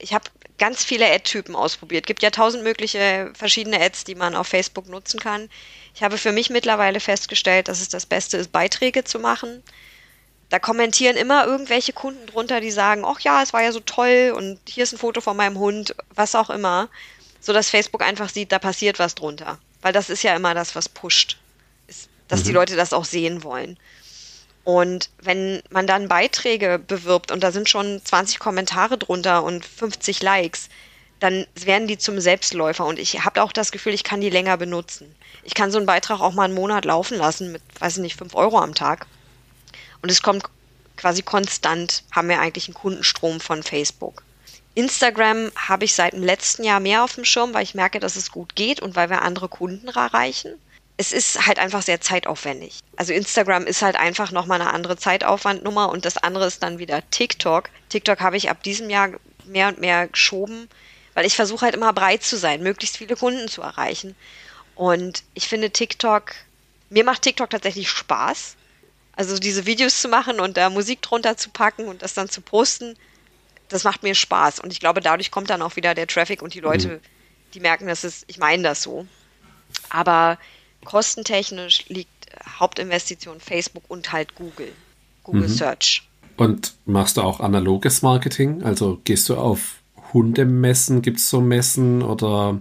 Ich 0.00 0.12
habe 0.12 0.24
ganz 0.58 0.84
viele 0.84 1.08
Ad-Typen 1.08 1.54
ausprobiert. 1.54 2.04
Gibt 2.04 2.20
ja 2.20 2.30
tausend 2.30 2.64
mögliche 2.64 3.30
verschiedene 3.32 3.80
Ads, 3.80 4.02
die 4.02 4.16
man 4.16 4.34
auf 4.34 4.48
Facebook 4.48 4.88
nutzen 4.88 5.20
kann. 5.20 5.48
Ich 5.94 6.02
habe 6.02 6.18
für 6.18 6.32
mich 6.32 6.50
mittlerweile 6.50 6.98
festgestellt, 6.98 7.68
dass 7.68 7.80
es 7.80 7.88
das 7.88 8.06
Beste 8.06 8.38
ist, 8.38 8.50
Beiträge 8.50 9.04
zu 9.04 9.20
machen. 9.20 9.62
Da 10.48 10.58
kommentieren 10.58 11.16
immer 11.16 11.46
irgendwelche 11.46 11.92
Kunden 11.92 12.26
drunter, 12.26 12.60
die 12.60 12.72
sagen, 12.72 13.04
ach 13.04 13.20
ja, 13.20 13.40
es 13.40 13.52
war 13.52 13.62
ja 13.62 13.70
so 13.70 13.80
toll 13.80 14.34
und 14.36 14.58
hier 14.68 14.82
ist 14.82 14.92
ein 14.92 14.98
Foto 14.98 15.20
von 15.20 15.36
meinem 15.36 15.58
Hund, 15.58 15.94
was 16.12 16.34
auch 16.34 16.50
immer, 16.50 16.88
so 17.40 17.52
dass 17.52 17.70
Facebook 17.70 18.02
einfach 18.02 18.30
sieht, 18.30 18.50
da 18.50 18.58
passiert 18.58 18.98
was 18.98 19.14
drunter. 19.14 19.58
Weil 19.80 19.92
das 19.92 20.10
ist 20.10 20.24
ja 20.24 20.34
immer 20.34 20.54
das, 20.54 20.74
was 20.74 20.88
pusht, 20.88 21.38
ist, 21.86 22.08
dass 22.26 22.40
mhm. 22.40 22.44
die 22.46 22.52
Leute 22.52 22.74
das 22.74 22.92
auch 22.92 23.04
sehen 23.04 23.44
wollen. 23.44 23.78
Und 24.68 25.08
wenn 25.22 25.62
man 25.70 25.86
dann 25.86 26.08
Beiträge 26.08 26.78
bewirbt 26.78 27.32
und 27.32 27.42
da 27.42 27.52
sind 27.52 27.70
schon 27.70 28.02
20 28.04 28.38
Kommentare 28.38 28.98
drunter 28.98 29.42
und 29.42 29.64
50 29.64 30.22
Likes, 30.22 30.68
dann 31.20 31.46
werden 31.54 31.88
die 31.88 31.96
zum 31.96 32.20
Selbstläufer 32.20 32.84
und 32.84 32.98
ich 32.98 33.24
habe 33.24 33.42
auch 33.42 33.52
das 33.52 33.72
Gefühl, 33.72 33.94
ich 33.94 34.04
kann 34.04 34.20
die 34.20 34.28
länger 34.28 34.58
benutzen. 34.58 35.14
Ich 35.42 35.54
kann 35.54 35.70
so 35.70 35.78
einen 35.78 35.86
Beitrag 35.86 36.20
auch 36.20 36.34
mal 36.34 36.44
einen 36.44 36.52
Monat 36.52 36.84
laufen 36.84 37.16
lassen 37.16 37.50
mit, 37.50 37.62
weiß 37.78 37.96
ich 37.96 38.02
nicht, 38.02 38.18
5 38.18 38.34
Euro 38.34 38.58
am 38.58 38.74
Tag. 38.74 39.06
Und 40.02 40.10
es 40.10 40.22
kommt 40.22 40.44
quasi 40.98 41.22
konstant, 41.22 42.02
haben 42.12 42.28
wir 42.28 42.38
eigentlich 42.38 42.68
einen 42.68 42.74
Kundenstrom 42.74 43.40
von 43.40 43.62
Facebook. 43.62 44.22
Instagram 44.74 45.50
habe 45.56 45.86
ich 45.86 45.94
seit 45.94 46.12
dem 46.12 46.22
letzten 46.22 46.62
Jahr 46.62 46.80
mehr 46.80 47.04
auf 47.04 47.14
dem 47.14 47.24
Schirm, 47.24 47.54
weil 47.54 47.62
ich 47.62 47.74
merke, 47.74 48.00
dass 48.00 48.16
es 48.16 48.30
gut 48.30 48.54
geht 48.54 48.80
und 48.80 48.96
weil 48.96 49.08
wir 49.08 49.22
andere 49.22 49.48
Kunden 49.48 49.88
erreichen 49.88 50.56
es 51.00 51.12
ist 51.12 51.46
halt 51.46 51.60
einfach 51.60 51.82
sehr 51.82 52.00
zeitaufwendig. 52.00 52.80
Also 52.96 53.12
Instagram 53.12 53.66
ist 53.66 53.82
halt 53.82 53.94
einfach 53.94 54.32
nochmal 54.32 54.60
eine 54.60 54.74
andere 54.74 54.96
Zeitaufwandnummer 54.96 55.90
und 55.90 56.04
das 56.04 56.16
andere 56.16 56.46
ist 56.46 56.62
dann 56.64 56.80
wieder 56.80 57.08
TikTok. 57.10 57.70
TikTok 57.88 58.20
habe 58.20 58.36
ich 58.36 58.50
ab 58.50 58.64
diesem 58.64 58.90
Jahr 58.90 59.10
mehr 59.44 59.68
und 59.68 59.78
mehr 59.80 60.08
geschoben, 60.08 60.68
weil 61.14 61.24
ich 61.24 61.36
versuche 61.36 61.64
halt 61.64 61.76
immer 61.76 61.92
breit 61.92 62.24
zu 62.24 62.36
sein, 62.36 62.64
möglichst 62.64 62.96
viele 62.96 63.14
Kunden 63.14 63.46
zu 63.46 63.62
erreichen. 63.62 64.16
Und 64.74 65.22
ich 65.34 65.46
finde 65.46 65.70
TikTok, 65.70 66.34
mir 66.90 67.04
macht 67.04 67.22
TikTok 67.22 67.48
tatsächlich 67.48 67.88
Spaß. 67.88 68.56
Also 69.14 69.38
diese 69.38 69.66
Videos 69.66 70.00
zu 70.00 70.08
machen 70.08 70.40
und 70.40 70.56
da 70.56 70.68
Musik 70.68 71.00
drunter 71.00 71.36
zu 71.36 71.50
packen 71.50 71.86
und 71.86 72.02
das 72.02 72.14
dann 72.14 72.28
zu 72.28 72.40
posten, 72.40 72.96
das 73.68 73.84
macht 73.84 74.02
mir 74.02 74.16
Spaß. 74.16 74.58
Und 74.58 74.72
ich 74.72 74.80
glaube, 74.80 75.00
dadurch 75.00 75.30
kommt 75.30 75.50
dann 75.50 75.62
auch 75.62 75.76
wieder 75.76 75.94
der 75.94 76.08
Traffic 76.08 76.42
und 76.42 76.54
die 76.54 76.60
Leute, 76.60 76.88
mhm. 76.88 77.00
die 77.54 77.60
merken, 77.60 77.86
dass 77.86 78.02
es, 78.02 78.24
ich 78.26 78.38
meine 78.38 78.64
das 78.64 78.82
so. 78.82 79.06
Aber 79.90 80.38
kostentechnisch 80.84 81.84
liegt 81.88 82.10
Hauptinvestition 82.58 83.40
Facebook 83.40 83.84
und 83.88 84.12
halt 84.12 84.34
Google. 84.34 84.72
Google 85.24 85.48
mhm. 85.48 85.52
Search. 85.52 86.02
Und 86.36 86.74
machst 86.86 87.16
du 87.16 87.22
auch 87.22 87.40
analoges 87.40 88.02
Marketing? 88.02 88.62
Also 88.62 89.00
gehst 89.04 89.28
du 89.28 89.36
auf 89.36 89.76
Hundemessen? 90.12 91.02
Gibt 91.02 91.18
es 91.18 91.28
so 91.28 91.40
Messen 91.40 92.02
oder 92.02 92.60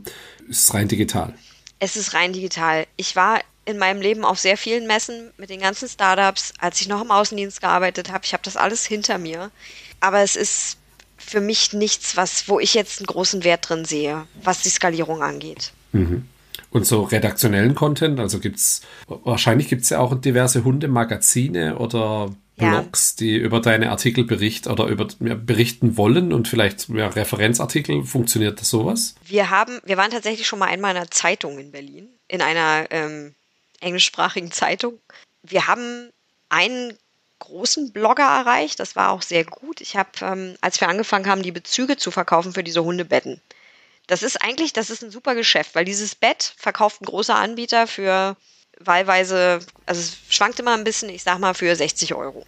ist 0.49 0.65
es 0.65 0.73
rein 0.73 0.87
digital? 0.87 1.33
Es 1.79 1.95
ist 1.95 2.13
rein 2.13 2.33
digital. 2.33 2.87
Ich 2.95 3.15
war 3.15 3.41
in 3.65 3.77
meinem 3.77 4.01
Leben 4.01 4.25
auf 4.25 4.39
sehr 4.39 4.57
vielen 4.57 4.87
Messen 4.87 5.31
mit 5.37 5.49
den 5.49 5.59
ganzen 5.59 5.87
Startups, 5.87 6.53
als 6.57 6.81
ich 6.81 6.87
noch 6.87 7.01
im 7.01 7.11
Außendienst 7.11 7.61
gearbeitet 7.61 8.11
habe. 8.11 8.25
Ich 8.25 8.33
habe 8.33 8.43
das 8.43 8.57
alles 8.57 8.85
hinter 8.85 9.17
mir. 9.17 9.51
Aber 9.99 10.21
es 10.21 10.35
ist 10.35 10.77
für 11.17 11.41
mich 11.41 11.73
nichts, 11.73 12.15
was, 12.15 12.47
wo 12.47 12.59
ich 12.59 12.73
jetzt 12.73 12.99
einen 12.99 13.07
großen 13.07 13.43
Wert 13.43 13.69
drin 13.69 13.85
sehe, 13.85 14.25
was 14.41 14.61
die 14.61 14.69
Skalierung 14.69 15.21
angeht. 15.21 15.73
Mhm. 15.91 16.27
Und 16.69 16.85
so 16.85 17.03
redaktionellen 17.03 17.75
Content, 17.75 18.19
also 18.19 18.39
gibt 18.39 18.57
es, 18.57 18.81
wahrscheinlich 19.07 19.69
gibt 19.69 19.83
es 19.83 19.89
ja 19.89 19.99
auch 19.99 20.19
diverse 20.19 20.63
Hundemagazine 20.63 21.77
oder 21.77 22.29
Blogs, 22.57 23.15
ja. 23.19 23.25
die 23.25 23.37
über 23.37 23.61
deine 23.61 23.91
Artikel 23.91 24.23
berichten 24.23 24.69
oder 24.69 24.87
über 24.87 25.07
ja, 25.19 25.35
berichten 25.35 25.95
wollen 25.95 26.33
und 26.33 26.47
vielleicht 26.47 26.89
ja, 26.89 27.07
Referenzartikel. 27.07 28.03
Funktioniert 28.03 28.59
das 28.59 28.69
sowas? 28.69 29.15
Wir 29.25 29.49
haben, 29.51 29.79
wir 29.85 29.95
waren 29.97 30.11
tatsächlich 30.11 30.47
schon 30.47 30.59
mal 30.59 30.67
einmal 30.67 30.91
in 30.91 30.97
einer 30.97 31.11
Zeitung 31.11 31.59
in 31.59 31.71
Berlin, 31.71 32.09
in 32.27 32.41
einer 32.41 32.87
ähm, 32.89 33.35
englischsprachigen 33.79 34.51
Zeitung. 34.51 34.99
Wir 35.43 35.67
haben 35.67 36.09
einen 36.49 36.93
großen 37.39 37.91
Blogger 37.91 38.23
erreicht, 38.23 38.79
das 38.79 38.95
war 38.95 39.11
auch 39.11 39.21
sehr 39.21 39.45
gut. 39.45 39.79
Ich 39.79 39.95
habe, 39.95 40.09
ähm, 40.21 40.55
als 40.59 40.81
wir 40.81 40.89
angefangen 40.89 41.27
haben, 41.27 41.43
die 41.43 41.51
Bezüge 41.51 41.97
zu 41.97 42.09
verkaufen 42.09 42.53
für 42.53 42.63
diese 42.63 42.83
Hundebetten, 42.83 43.39
das 44.07 44.23
ist 44.23 44.41
eigentlich, 44.41 44.73
das 44.73 44.89
ist 44.89 45.03
ein 45.03 45.11
super 45.11 45.35
Geschäft, 45.35 45.75
weil 45.75 45.85
dieses 45.85 46.15
Bett 46.15 46.53
verkauft 46.57 47.01
ein 47.01 47.05
großer 47.05 47.35
Anbieter 47.35 47.87
für 47.87 48.37
wahlweise, 48.79 49.59
also 49.85 50.01
es 50.01 50.17
schwankt 50.29 50.59
immer 50.59 50.73
ein 50.73 50.83
bisschen, 50.83 51.09
ich 51.09 51.23
sag 51.23 51.39
mal 51.39 51.53
für 51.53 51.75
60 51.75 52.13
Euro. 52.13 52.45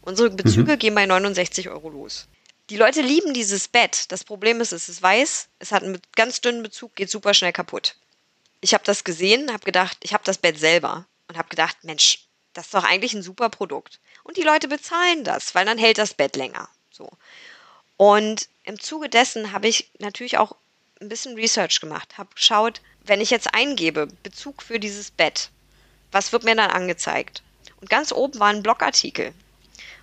Unsere 0.00 0.30
Bezüge 0.30 0.72
mhm. 0.72 0.78
gehen 0.78 0.94
bei 0.94 1.06
69 1.06 1.68
Euro 1.68 1.88
los. 1.90 2.26
Die 2.70 2.76
Leute 2.76 3.02
lieben 3.02 3.34
dieses 3.34 3.68
Bett. 3.68 4.10
Das 4.10 4.24
Problem 4.24 4.60
ist, 4.60 4.72
es 4.72 4.88
ist 4.88 5.02
weiß, 5.02 5.48
es 5.58 5.72
hat 5.72 5.82
einen 5.82 6.00
ganz 6.16 6.40
dünnen 6.40 6.62
Bezug, 6.62 6.94
geht 6.94 7.10
super 7.10 7.34
schnell 7.34 7.52
kaputt. 7.52 7.96
Ich 8.60 8.74
habe 8.74 8.84
das 8.84 9.04
gesehen, 9.04 9.52
habe 9.52 9.64
gedacht, 9.64 9.98
ich 10.02 10.14
habe 10.14 10.24
das 10.24 10.38
Bett 10.38 10.58
selber 10.58 11.06
und 11.28 11.36
habe 11.36 11.48
gedacht, 11.48 11.78
Mensch, 11.82 12.26
das 12.52 12.66
ist 12.66 12.74
doch 12.74 12.84
eigentlich 12.84 13.14
ein 13.14 13.22
super 13.22 13.48
Produkt. 13.50 14.00
Und 14.24 14.36
die 14.36 14.42
Leute 14.42 14.68
bezahlen 14.68 15.24
das, 15.24 15.54
weil 15.54 15.66
dann 15.66 15.78
hält 15.78 15.98
das 15.98 16.14
Bett 16.14 16.36
länger. 16.36 16.68
So. 16.90 17.10
Und 17.96 18.48
im 18.64 18.78
Zuge 18.80 19.08
dessen 19.08 19.52
habe 19.52 19.68
ich 19.68 19.90
natürlich 19.98 20.38
auch 20.38 20.56
ein 21.02 21.08
bisschen 21.08 21.34
Research 21.34 21.80
gemacht, 21.80 22.16
habe 22.16 22.34
geschaut, 22.34 22.80
wenn 23.04 23.20
ich 23.20 23.30
jetzt 23.30 23.54
eingebe, 23.54 24.06
Bezug 24.22 24.62
für 24.62 24.78
dieses 24.78 25.10
Bett, 25.10 25.50
was 26.12 26.32
wird 26.32 26.44
mir 26.44 26.54
dann 26.54 26.70
angezeigt? 26.70 27.42
Und 27.80 27.90
ganz 27.90 28.12
oben 28.12 28.38
war 28.38 28.48
ein 28.48 28.62
Blogartikel. 28.62 29.32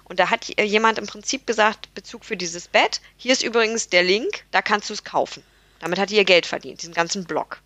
Und 0.04 0.20
da 0.20 0.30
hat 0.30 0.46
jemand 0.60 0.98
im 0.98 1.08
Prinzip 1.08 1.46
gesagt, 1.46 1.94
Bezug 1.94 2.26
für 2.26 2.36
dieses 2.36 2.68
Bett, 2.68 3.00
hier 3.18 3.32
ist 3.32 3.44
übrigens 3.44 3.90
der 3.90 4.04
Link, 4.04 4.44
da 4.52 4.62
kannst 4.62 4.90
du 4.90 4.94
es 4.94 5.04
kaufen. 5.04 5.44
Damit 5.80 6.00
hat 6.00 6.10
die 6.10 6.16
ihr 6.16 6.26
Geld 6.26 6.46
verdient, 6.46 6.82
diesen 6.82 6.94
ganzen 6.94 7.26
Blog. 7.26 7.62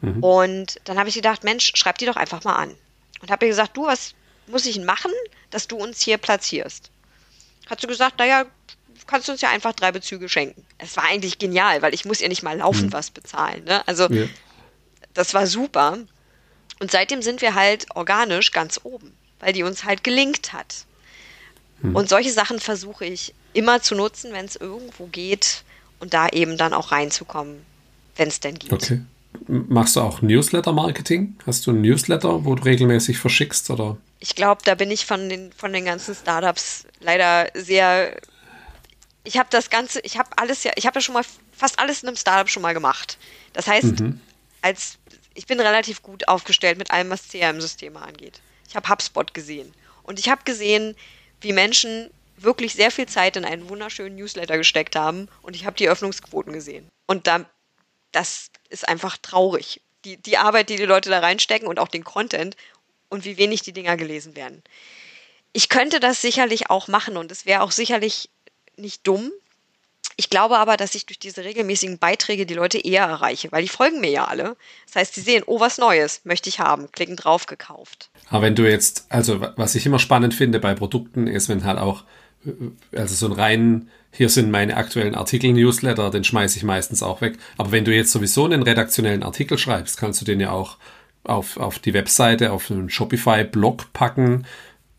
Mhm. 0.00 0.22
Und 0.22 0.80
dann 0.84 0.98
habe 0.98 1.08
ich 1.08 1.14
gedacht, 1.14 1.44
Mensch, 1.44 1.72
schreib 1.74 1.98
die 1.98 2.06
doch 2.06 2.16
einfach 2.16 2.44
mal 2.44 2.56
an. 2.56 2.74
Und 3.20 3.30
habe 3.30 3.46
ihr 3.46 3.50
gesagt, 3.50 3.76
du, 3.76 3.86
was 3.86 4.14
muss 4.48 4.66
ich 4.66 4.80
machen, 4.80 5.12
dass 5.50 5.68
du 5.68 5.76
uns 5.76 6.00
hier 6.00 6.18
platzierst? 6.18 6.90
Hat 7.70 7.80
sie 7.80 7.86
gesagt, 7.86 8.18
naja, 8.18 8.44
kannst 9.08 9.26
du 9.26 9.32
uns 9.32 9.40
ja 9.40 9.50
einfach 9.50 9.72
drei 9.72 9.90
Bezüge 9.90 10.28
schenken. 10.28 10.64
Es 10.78 10.96
war 10.96 11.04
eigentlich 11.04 11.38
genial, 11.38 11.82
weil 11.82 11.94
ich 11.94 12.04
muss 12.04 12.20
ihr 12.20 12.28
nicht 12.28 12.44
mal 12.44 12.58
laufen 12.58 12.86
mhm. 12.86 12.92
was 12.92 13.10
bezahlen. 13.10 13.64
Ne? 13.64 13.86
Also 13.88 14.08
ja. 14.08 14.26
das 15.14 15.34
war 15.34 15.48
super. 15.48 15.98
Und 16.78 16.90
seitdem 16.92 17.22
sind 17.22 17.42
wir 17.42 17.54
halt 17.56 17.86
organisch 17.96 18.52
ganz 18.52 18.80
oben, 18.84 19.12
weil 19.40 19.52
die 19.52 19.64
uns 19.64 19.82
halt 19.82 20.04
gelingt 20.04 20.52
hat. 20.52 20.84
Mhm. 21.82 21.96
Und 21.96 22.08
solche 22.08 22.30
Sachen 22.30 22.60
versuche 22.60 23.04
ich 23.04 23.34
immer 23.52 23.82
zu 23.82 23.96
nutzen, 23.96 24.32
wenn 24.32 24.44
es 24.44 24.54
irgendwo 24.54 25.06
geht 25.06 25.64
und 26.00 26.14
da 26.14 26.28
eben 26.28 26.56
dann 26.56 26.72
auch 26.72 26.92
reinzukommen, 26.92 27.64
wenn 28.16 28.28
es 28.28 28.38
denn 28.38 28.54
geht. 28.54 28.72
Okay. 28.72 29.00
Machst 29.46 29.96
du 29.96 30.00
auch 30.00 30.22
Newsletter-Marketing? 30.22 31.36
Hast 31.46 31.66
du 31.66 31.72
ein 31.72 31.80
Newsletter, 31.80 32.44
wo 32.44 32.54
du 32.54 32.62
regelmäßig 32.64 33.18
verschickst? 33.18 33.70
Oder? 33.70 33.96
Ich 34.20 34.34
glaube, 34.34 34.62
da 34.64 34.74
bin 34.74 34.90
ich 34.90 35.06
von 35.06 35.28
den, 35.28 35.52
von 35.52 35.72
den 35.72 35.84
ganzen 35.84 36.14
Startups 36.14 36.86
leider 37.00 37.48
sehr. 37.54 38.16
Ich 39.28 39.36
habe 39.36 39.50
das 39.50 39.68
Ganze, 39.68 40.00
ich 40.00 40.16
habe 40.16 40.30
alles 40.36 40.64
ja, 40.64 40.72
ich 40.76 40.86
habe 40.86 40.96
ja 40.96 41.00
schon 41.02 41.12
mal 41.12 41.24
fast 41.52 41.78
alles 41.78 42.02
in 42.02 42.08
einem 42.08 42.16
Startup 42.16 42.48
schon 42.48 42.62
mal 42.62 42.72
gemacht. 42.72 43.18
Das 43.52 43.66
heißt, 43.66 44.00
mhm. 44.00 44.22
als 44.62 44.96
ich 45.34 45.44
bin 45.44 45.60
relativ 45.60 46.02
gut 46.02 46.26
aufgestellt 46.28 46.78
mit 46.78 46.90
allem, 46.90 47.10
was 47.10 47.28
CRM-Systeme 47.28 48.00
angeht. 48.00 48.40
Ich 48.66 48.74
habe 48.74 48.88
HubSpot 48.88 49.34
gesehen. 49.34 49.74
Und 50.02 50.18
ich 50.18 50.30
habe 50.30 50.44
gesehen, 50.44 50.96
wie 51.42 51.52
Menschen 51.52 52.10
wirklich 52.38 52.72
sehr 52.72 52.90
viel 52.90 53.04
Zeit 53.04 53.36
in 53.36 53.44
einen 53.44 53.68
wunderschönen 53.68 54.16
Newsletter 54.16 54.56
gesteckt 54.56 54.96
haben 54.96 55.28
und 55.42 55.54
ich 55.54 55.66
habe 55.66 55.76
die 55.76 55.90
Öffnungsquoten 55.90 56.54
gesehen. 56.54 56.88
Und 57.06 57.26
da, 57.26 57.44
das 58.12 58.50
ist 58.70 58.88
einfach 58.88 59.18
traurig. 59.18 59.82
Die, 60.06 60.16
die 60.16 60.38
Arbeit, 60.38 60.70
die 60.70 60.76
die 60.76 60.86
Leute 60.86 61.10
da 61.10 61.18
reinstecken 61.18 61.68
und 61.68 61.78
auch 61.78 61.88
den 61.88 62.04
Content 62.04 62.56
und 63.10 63.26
wie 63.26 63.36
wenig 63.36 63.60
die 63.60 63.74
Dinger 63.74 63.98
gelesen 63.98 64.36
werden. 64.36 64.62
Ich 65.52 65.68
könnte 65.68 66.00
das 66.00 66.22
sicherlich 66.22 66.70
auch 66.70 66.88
machen 66.88 67.18
und 67.18 67.30
es 67.30 67.44
wäre 67.44 67.60
auch 67.60 67.72
sicherlich 67.72 68.30
nicht 68.78 69.06
dumm. 69.06 69.30
Ich 70.16 70.30
glaube 70.30 70.58
aber, 70.58 70.76
dass 70.76 70.96
ich 70.96 71.06
durch 71.06 71.20
diese 71.20 71.44
regelmäßigen 71.44 71.98
Beiträge 71.98 72.44
die 72.44 72.54
Leute 72.54 72.78
eher 72.78 73.04
erreiche, 73.04 73.52
weil 73.52 73.62
die 73.62 73.68
folgen 73.68 74.00
mir 74.00 74.10
ja 74.10 74.24
alle. 74.24 74.56
Das 74.86 74.96
heißt, 74.96 75.14
sie 75.14 75.20
sehen, 75.20 75.44
oh, 75.46 75.60
was 75.60 75.78
Neues, 75.78 76.22
möchte 76.24 76.48
ich 76.48 76.58
haben, 76.58 76.90
klicken 76.90 77.14
drauf, 77.14 77.46
gekauft. 77.46 78.10
Aber 78.28 78.42
wenn 78.42 78.56
du 78.56 78.68
jetzt, 78.68 79.06
also 79.10 79.40
was 79.56 79.76
ich 79.76 79.86
immer 79.86 80.00
spannend 80.00 80.34
finde 80.34 80.58
bei 80.58 80.74
Produkten, 80.74 81.28
ist, 81.28 81.48
wenn 81.48 81.64
halt 81.64 81.78
auch 81.78 82.02
also 82.92 83.14
so 83.14 83.26
ein 83.26 83.38
rein, 83.38 83.90
hier 84.12 84.28
sind 84.28 84.50
meine 84.50 84.76
aktuellen 84.76 85.14
Artikel-Newsletter, 85.14 86.10
den 86.10 86.24
schmeiße 86.24 86.56
ich 86.56 86.64
meistens 86.64 87.02
auch 87.02 87.20
weg. 87.20 87.38
Aber 87.56 87.72
wenn 87.72 87.84
du 87.84 87.94
jetzt 87.94 88.12
sowieso 88.12 88.44
einen 88.44 88.62
redaktionellen 88.62 89.22
Artikel 89.22 89.58
schreibst, 89.58 89.98
kannst 89.98 90.20
du 90.20 90.24
den 90.24 90.40
ja 90.40 90.50
auch 90.50 90.78
auf, 91.24 91.58
auf 91.58 91.78
die 91.78 91.94
Webseite, 91.94 92.52
auf 92.52 92.70
einen 92.70 92.90
Shopify-Blog 92.90 93.92
packen, 93.92 94.46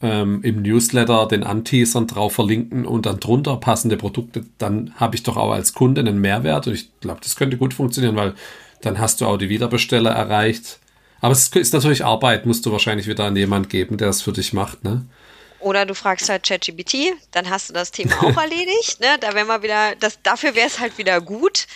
ähm, 0.02 0.42
im 0.44 0.62
Newsletter 0.62 1.28
den 1.28 1.44
Anteasern 1.44 2.08
drauf 2.08 2.34
verlinken 2.34 2.86
und 2.86 3.06
dann 3.06 3.20
drunter 3.20 3.58
passende 3.58 3.98
Produkte, 3.98 4.46
dann 4.58 4.94
habe 4.96 5.16
ich 5.16 5.24
doch 5.24 5.38
auch 5.38 5.52
als 5.52 5.74
Kunde 5.74 6.02
einen 6.02 6.20
Mehrwert 6.20 6.68
und 6.68 6.74
ich 6.74 6.90
glaube, 7.02 7.20
das 7.22 7.36
könnte 7.36 7.58
gut 7.58 7.74
funktionieren, 7.74 8.16
weil 8.16 8.34
dann 8.82 9.00
hast 9.00 9.20
du 9.20 9.26
auch 9.26 9.38
die 9.38 9.50
Wiederbesteller 9.50 10.12
erreicht. 10.12 10.80
Aber 11.22 11.34
es 11.34 11.50
ist 11.50 11.74
natürlich 11.74 12.06
Arbeit, 12.06 12.46
musst 12.46 12.66
du 12.66 12.72
wahrscheinlich 12.72 13.08
wieder 13.08 13.26
an 13.26 13.36
jemand 13.36 13.70
geben, 13.70 13.98
der 13.98 14.08
es 14.10 14.22
für 14.22 14.32
dich 14.32 14.54
macht, 14.54 14.84
ne? 14.84 15.06
Oder 15.60 15.86
du 15.86 15.94
fragst 15.94 16.30
halt 16.30 16.44
ChatGPT, 16.44 17.14
dann 17.32 17.50
hast 17.50 17.70
du 17.70 17.74
das 17.74 17.92
Thema 17.92 18.14
auch 18.24 18.38
erledigt. 18.42 19.02
Ne? 19.02 19.18
Da 19.20 19.34
wäre 19.34 19.46
mal 19.46 19.62
wieder, 19.62 19.96
das, 20.00 20.22
dafür 20.24 20.56
wäre 20.56 20.68
es 20.68 20.80
halt 20.80 20.98
wieder 20.98 21.20
gut. 21.20 21.68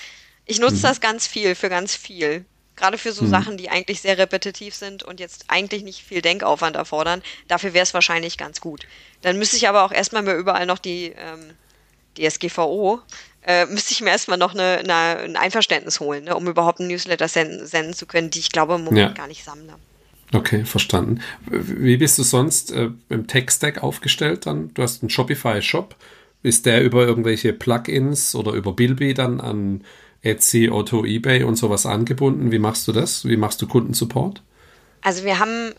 Ich 0.45 0.59
nutze 0.59 0.77
mhm. 0.77 0.81
das 0.83 1.01
ganz 1.01 1.27
viel 1.27 1.53
für 1.53 1.67
ganz 1.67 1.93
viel. 1.93 2.45
Gerade 2.75 2.97
für 2.97 3.11
so 3.11 3.25
mhm. 3.25 3.29
Sachen, 3.29 3.57
die 3.57 3.69
eigentlich 3.69 4.01
sehr 4.01 4.17
repetitiv 4.17 4.73
sind 4.73 5.03
und 5.03 5.19
jetzt 5.19 5.45
eigentlich 5.47 5.83
nicht 5.83 6.03
viel 6.03 6.21
Denkaufwand 6.21 6.75
erfordern. 6.75 7.21
Dafür 7.47 7.73
wäre 7.73 7.83
es 7.83 7.93
wahrscheinlich 7.93 8.37
ganz 8.37 8.61
gut. 8.61 8.87
Dann 9.21 9.37
müsste 9.37 9.57
ich 9.57 9.67
aber 9.67 9.83
auch 9.83 9.91
erstmal 9.91 10.23
mir 10.23 10.33
überall 10.33 10.65
noch 10.65 10.79
die 10.79 11.13
ähm, 11.15 11.51
DSGVO, 12.17 13.01
äh, 13.45 13.65
müsste 13.65 13.91
ich 13.91 14.01
mir 14.01 14.09
erstmal 14.09 14.37
noch 14.37 14.53
eine, 14.53 14.79
eine, 14.79 15.19
ein 15.19 15.35
Einverständnis 15.35 15.99
holen, 15.99 16.25
ne, 16.25 16.35
um 16.35 16.47
überhaupt 16.47 16.79
ein 16.79 16.87
Newsletter 16.87 17.27
senden, 17.27 17.65
senden 17.65 17.93
zu 17.93 18.05
können, 18.05 18.29
die 18.29 18.39
ich 18.39 18.51
glaube 18.51 18.75
im 18.75 18.83
Moment 18.83 19.09
ja. 19.09 19.13
gar 19.13 19.27
nicht 19.27 19.43
sammle. 19.43 19.75
Okay, 20.31 20.65
verstanden. 20.65 21.21
Wie 21.45 21.97
bist 21.97 22.17
du 22.17 22.23
sonst 22.23 22.71
äh, 22.71 22.89
im 23.09 23.27
Tech-Stack 23.27 23.83
aufgestellt 23.83 24.45
dann? 24.45 24.73
Du 24.73 24.81
hast 24.81 25.03
einen 25.03 25.09
Shopify-Shop. 25.09 25.95
Ist 26.41 26.65
der 26.65 26.83
über 26.83 27.05
irgendwelche 27.05 27.53
Plugins 27.53 28.33
oder 28.33 28.51
über 28.53 28.73
Bilby 28.73 29.13
dann 29.13 29.39
an 29.39 29.83
Etsy, 30.23 30.69
Otto, 30.69 31.05
eBay 31.05 31.43
und 31.43 31.57
sowas 31.57 31.85
angebunden? 31.85 32.51
Wie 32.51 32.59
machst 32.59 32.87
du 32.87 32.93
das? 32.93 33.27
Wie 33.27 33.37
machst 33.37 33.61
du 33.61 33.67
Kundensupport? 33.67 34.41
Also 35.01 35.25
wir 35.25 35.37
haben, 35.37 35.73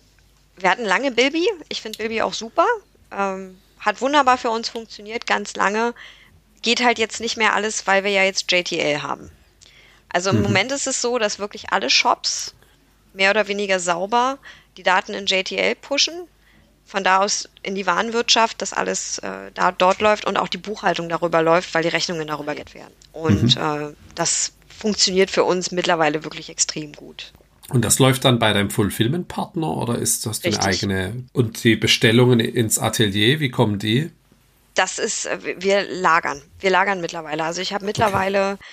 wir 0.57 0.71
hatten 0.71 0.85
lange 0.85 1.11
Bilby. 1.11 1.49
Ich 1.69 1.81
finde 1.81 1.99
Bilby 1.99 2.23
auch 2.23 2.35
super. 2.35 2.67
Ähm, 3.11 3.59
hat 3.81 4.01
wunderbar 4.01 4.39
für 4.39 4.51
uns 4.51 4.69
funktioniert, 4.69 5.27
ganz 5.27 5.57
lange. 5.57 5.95
Geht 6.63 6.85
halt 6.85 6.99
jetzt 6.99 7.21
nicht 7.21 7.37
mehr 7.37 7.55
alles, 7.55 7.87
weil 7.87 8.05
wir 8.05 8.11
ja 8.11 8.23
jetzt 8.23 8.51
JTL 8.53 9.03
haben. 9.03 9.31
Also 10.11 10.31
im 10.31 10.37
mhm. 10.37 10.43
Moment 10.43 10.73
ist 10.73 10.87
es 10.87 11.01
so, 11.01 11.19
dass 11.19 11.39
wirklich 11.39 11.73
alle 11.73 11.91
Shops 11.91 12.55
mehr 13.15 13.31
oder 13.31 13.49
weniger 13.49 13.81
sauber 13.81 14.39
die 14.77 14.83
Daten 14.83 15.15
in 15.15 15.27
JTL 15.27 15.75
pushen, 15.77 16.29
von 16.87 17.03
da 17.03 17.21
aus 17.21 17.49
in 17.63 17.75
die 17.75 17.87
Warenwirtschaft, 17.87 18.61
dass 18.61 18.73
alles 18.73 19.19
äh, 19.19 19.51
da 19.55 19.73
dort 19.73 20.01
läuft 20.01 20.27
und 20.27 20.37
auch 20.37 20.49
die 20.49 20.59
Buchhaltung 20.59 21.09
darüber 21.09 21.43
läuft, 21.43 21.75
weil 21.75 21.83
die 21.83 21.89
Rechnungen 21.89 22.27
darüber 22.27 22.55
get 22.55 22.75
werden. 22.75 22.93
Und 23.13 23.57
mhm. 23.57 23.91
äh, 23.91 23.95
das 24.15 24.53
funktioniert 24.69 25.31
für 25.31 25.45
uns 25.45 25.71
mittlerweile 25.71 26.25
wirklich 26.25 26.51
extrem 26.51 26.93
gut. 26.93 27.33
Und 27.71 27.85
das 27.85 27.99
läuft 27.99 28.25
dann 28.27 28.39
bei 28.39 28.53
deinem 28.53 28.71
Fulfillment-Partner 28.71 29.77
oder 29.77 29.99
ist 29.99 30.27
das 30.27 30.45
eine 30.45 30.61
eigene? 30.63 31.25
Und 31.33 31.65
die 31.65 31.77
Bestellungen 31.77 32.39
ins 32.41 32.79
Atelier, 32.79 33.41
wie 33.41 33.51
kommen 33.51 33.79
die? 33.79 34.11
Das 34.75 34.99
ist, 34.99 35.27
äh, 35.27 35.57
wir 35.59 35.85
lagern. 35.91 36.43
Wir 36.61 36.71
lagern 36.71 37.01
mittlerweile. 37.01 37.45
Also 37.45 37.63
ich 37.63 37.73
habe 37.73 37.87
mittlerweile 37.87 38.53
okay. 38.53 38.65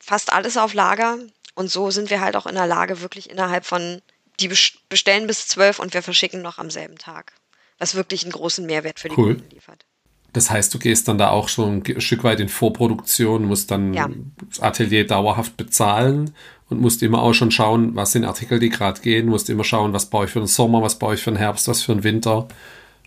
fast 0.00 0.32
alles 0.32 0.56
auf 0.56 0.74
Lager. 0.74 1.18
Und 1.54 1.70
so 1.70 1.90
sind 1.90 2.10
wir 2.10 2.20
halt 2.20 2.36
auch 2.36 2.46
in 2.46 2.56
der 2.56 2.66
Lage, 2.66 3.00
wirklich 3.00 3.30
innerhalb 3.30 3.64
von, 3.64 4.02
die 4.40 4.50
bestellen 4.88 5.26
bis 5.26 5.48
zwölf 5.48 5.78
und 5.78 5.94
wir 5.94 6.02
verschicken 6.02 6.42
noch 6.42 6.58
am 6.58 6.70
selben 6.70 6.96
Tag. 6.96 7.32
Was 7.78 7.94
wirklich 7.94 8.22
einen 8.22 8.32
großen 8.32 8.64
Mehrwert 8.66 9.00
für 9.00 9.08
die 9.08 9.16
cool. 9.18 9.34
Kunden 9.34 9.50
liefert. 9.50 9.84
Das 10.32 10.50
heißt, 10.50 10.72
du 10.74 10.78
gehst 10.78 11.08
dann 11.08 11.16
da 11.16 11.30
auch 11.30 11.48
schon 11.48 11.82
ein 11.86 12.00
Stück 12.00 12.22
weit 12.22 12.40
in 12.40 12.50
Vorproduktion, 12.50 13.44
musst 13.44 13.70
dann 13.70 13.94
ja. 13.94 14.08
das 14.50 14.60
Atelier 14.60 15.06
dauerhaft 15.06 15.56
bezahlen 15.56 16.34
und 16.68 16.80
musst 16.80 17.02
immer 17.02 17.22
auch 17.22 17.32
schon 17.32 17.50
schauen, 17.50 17.96
was 17.96 18.12
sind 18.12 18.24
Artikel, 18.24 18.58
die 18.58 18.68
gerade 18.68 19.00
gehen, 19.00 19.28
musst 19.28 19.48
immer 19.48 19.64
schauen, 19.64 19.94
was 19.94 20.06
baue 20.06 20.26
ich 20.26 20.32
für 20.32 20.40
den 20.40 20.46
Sommer, 20.46 20.82
was 20.82 20.98
baue 20.98 21.14
ich 21.14 21.22
für 21.22 21.30
den 21.30 21.38
Herbst, 21.38 21.68
was 21.68 21.82
für 21.82 21.94
den 21.94 22.04
Winter. 22.04 22.48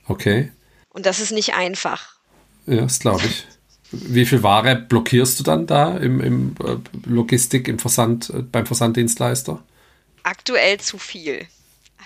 Okay. 0.08 0.52
Und 0.89 1.06
das 1.06 1.20
ist 1.20 1.32
nicht 1.32 1.54
einfach. 1.54 2.15
Ja, 2.65 2.82
das 2.82 3.00
glaube 3.00 3.22
ich. 3.26 3.46
Wie 3.92 4.26
viel 4.26 4.44
Ware 4.44 4.76
blockierst 4.76 5.39
du 5.39 5.44
dann 5.44 5.68
da 5.68 5.98
im, 5.98 6.22
im 6.22 6.56
äh, 6.63 6.78
Logistik, 7.08 7.68
im 7.68 7.80
Versand, 7.80 8.30
äh, 8.30 8.42
beim 8.42 8.65
Versanddienstleister? 8.65 9.63
Aktuell 10.30 10.80
zu 10.80 10.98
viel. 10.98 11.48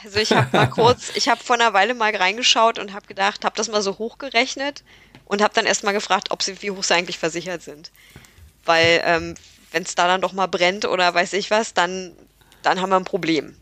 Also 0.03 0.19
ich 0.19 0.31
habe 0.31 0.55
mal 0.55 0.67
kurz, 0.69 1.11
ich 1.15 1.27
habe 1.27 1.43
vor 1.43 1.55
einer 1.55 1.73
Weile 1.73 1.93
mal 1.93 2.15
reingeschaut 2.15 2.79
und 2.79 2.93
habe 2.93 3.05
gedacht, 3.07 3.43
habe 3.43 3.57
das 3.57 3.67
mal 3.67 3.81
so 3.81 3.97
hochgerechnet 3.97 4.83
und 5.25 5.41
habe 5.41 5.53
dann 5.53 5.65
erst 5.65 5.83
mal 5.83 5.91
gefragt, 5.91 6.31
ob 6.31 6.41
sie, 6.41 6.61
wie 6.61 6.71
hoch 6.71 6.83
sie 6.83 6.93
eigentlich 6.93 7.19
versichert 7.19 7.61
sind. 7.61 7.91
Weil 8.63 9.01
ähm, 9.03 9.35
wenn 9.71 9.83
es 9.83 9.95
da 9.95 10.07
dann 10.07 10.21
doch 10.21 10.31
mal 10.31 10.47
brennt 10.47 10.85
oder 10.85 11.13
weiß 11.13 11.33
ich 11.33 11.51
was, 11.51 11.73
dann, 11.73 12.15
dann 12.61 12.79
haben 12.79 12.89
wir 12.91 12.97
ein 12.97 13.03
Problem. 13.03 13.57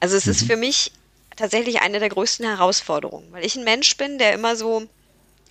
Also 0.00 0.16
es 0.16 0.24
mhm. 0.24 0.32
ist 0.32 0.44
für 0.44 0.56
mich 0.56 0.92
tatsächlich 1.36 1.82
eine 1.82 1.98
der 1.98 2.08
größten 2.08 2.46
Herausforderungen, 2.46 3.30
weil 3.32 3.44
ich 3.44 3.56
ein 3.56 3.64
Mensch 3.64 3.96
bin, 3.98 4.18
der 4.18 4.32
immer 4.32 4.56
so, 4.56 4.86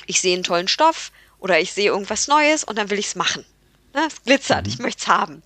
ich 0.08 0.20
sehe 0.20 0.34
einen 0.34 0.44
tollen 0.44 0.68
Stoff, 0.68 1.12
oder 1.42 1.60
ich 1.60 1.74
sehe 1.74 1.88
irgendwas 1.90 2.28
Neues 2.28 2.64
und 2.64 2.78
dann 2.78 2.90
will 2.90 3.00
ich 3.00 3.08
es 3.08 3.16
machen. 3.16 3.44
Ne? 3.94 4.06
Es 4.08 4.24
glitzert, 4.24 4.68
ich 4.68 4.78
mhm. 4.78 4.86
möchte 4.86 5.02
es 5.02 5.08
haben. 5.08 5.44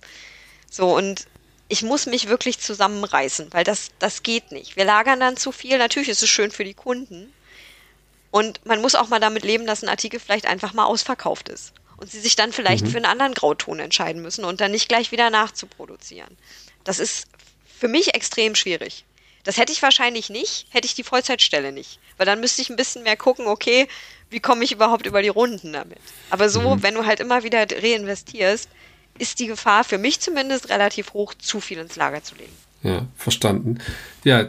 So, 0.70 0.94
und 0.94 1.26
ich 1.68 1.82
muss 1.82 2.06
mich 2.06 2.28
wirklich 2.28 2.60
zusammenreißen, 2.60 3.52
weil 3.52 3.64
das, 3.64 3.90
das 3.98 4.22
geht 4.22 4.52
nicht. 4.52 4.76
Wir 4.76 4.84
lagern 4.84 5.18
dann 5.18 5.36
zu 5.36 5.50
viel. 5.52 5.78
Natürlich 5.78 6.08
ist 6.08 6.22
es 6.22 6.28
schön 6.28 6.50
für 6.50 6.64
die 6.64 6.74
Kunden. 6.74 7.32
Und 8.30 8.64
man 8.64 8.80
muss 8.80 8.94
auch 8.94 9.08
mal 9.08 9.20
damit 9.20 9.44
leben, 9.44 9.66
dass 9.66 9.82
ein 9.82 9.88
Artikel 9.88 10.20
vielleicht 10.20 10.46
einfach 10.46 10.74
mal 10.74 10.84
ausverkauft 10.84 11.48
ist. 11.48 11.72
Und 11.96 12.10
sie 12.10 12.20
sich 12.20 12.36
dann 12.36 12.52
vielleicht 12.52 12.84
mhm. 12.84 12.90
für 12.90 12.96
einen 12.98 13.06
anderen 13.06 13.34
Grauton 13.34 13.80
entscheiden 13.80 14.22
müssen 14.22 14.44
und 14.44 14.60
dann 14.60 14.70
nicht 14.70 14.88
gleich 14.88 15.10
wieder 15.10 15.30
nachzuproduzieren. 15.30 16.36
Das 16.84 16.98
ist 16.98 17.26
für 17.78 17.88
mich 17.88 18.14
extrem 18.14 18.54
schwierig. 18.54 19.04
Das 19.42 19.56
hätte 19.56 19.72
ich 19.72 19.82
wahrscheinlich 19.82 20.28
nicht, 20.28 20.66
hätte 20.70 20.86
ich 20.86 20.94
die 20.94 21.04
Vollzeitstelle 21.04 21.72
nicht. 21.72 21.98
Weil 22.16 22.26
dann 22.26 22.40
müsste 22.40 22.62
ich 22.62 22.68
ein 22.68 22.76
bisschen 22.76 23.04
mehr 23.04 23.16
gucken, 23.16 23.46
okay, 23.46 23.88
wie 24.28 24.40
komme 24.40 24.64
ich 24.64 24.72
überhaupt 24.72 25.06
über 25.06 25.22
die 25.22 25.28
Runden 25.28 25.72
damit? 25.72 25.98
Aber 26.30 26.48
so, 26.48 26.76
mhm. 26.76 26.82
wenn 26.82 26.94
du 26.94 27.06
halt 27.06 27.20
immer 27.20 27.42
wieder 27.42 27.66
reinvestierst, 27.70 28.68
ist 29.18 29.38
die 29.38 29.46
Gefahr 29.46 29.84
für 29.84 29.98
mich 29.98 30.20
zumindest 30.20 30.68
relativ 30.68 31.12
hoch, 31.12 31.34
zu 31.34 31.60
viel 31.60 31.78
ins 31.78 31.96
Lager 31.96 32.22
zu 32.22 32.34
legen. 32.36 32.52
Ja, 32.82 33.06
verstanden. 33.16 33.78
Ja, 34.24 34.48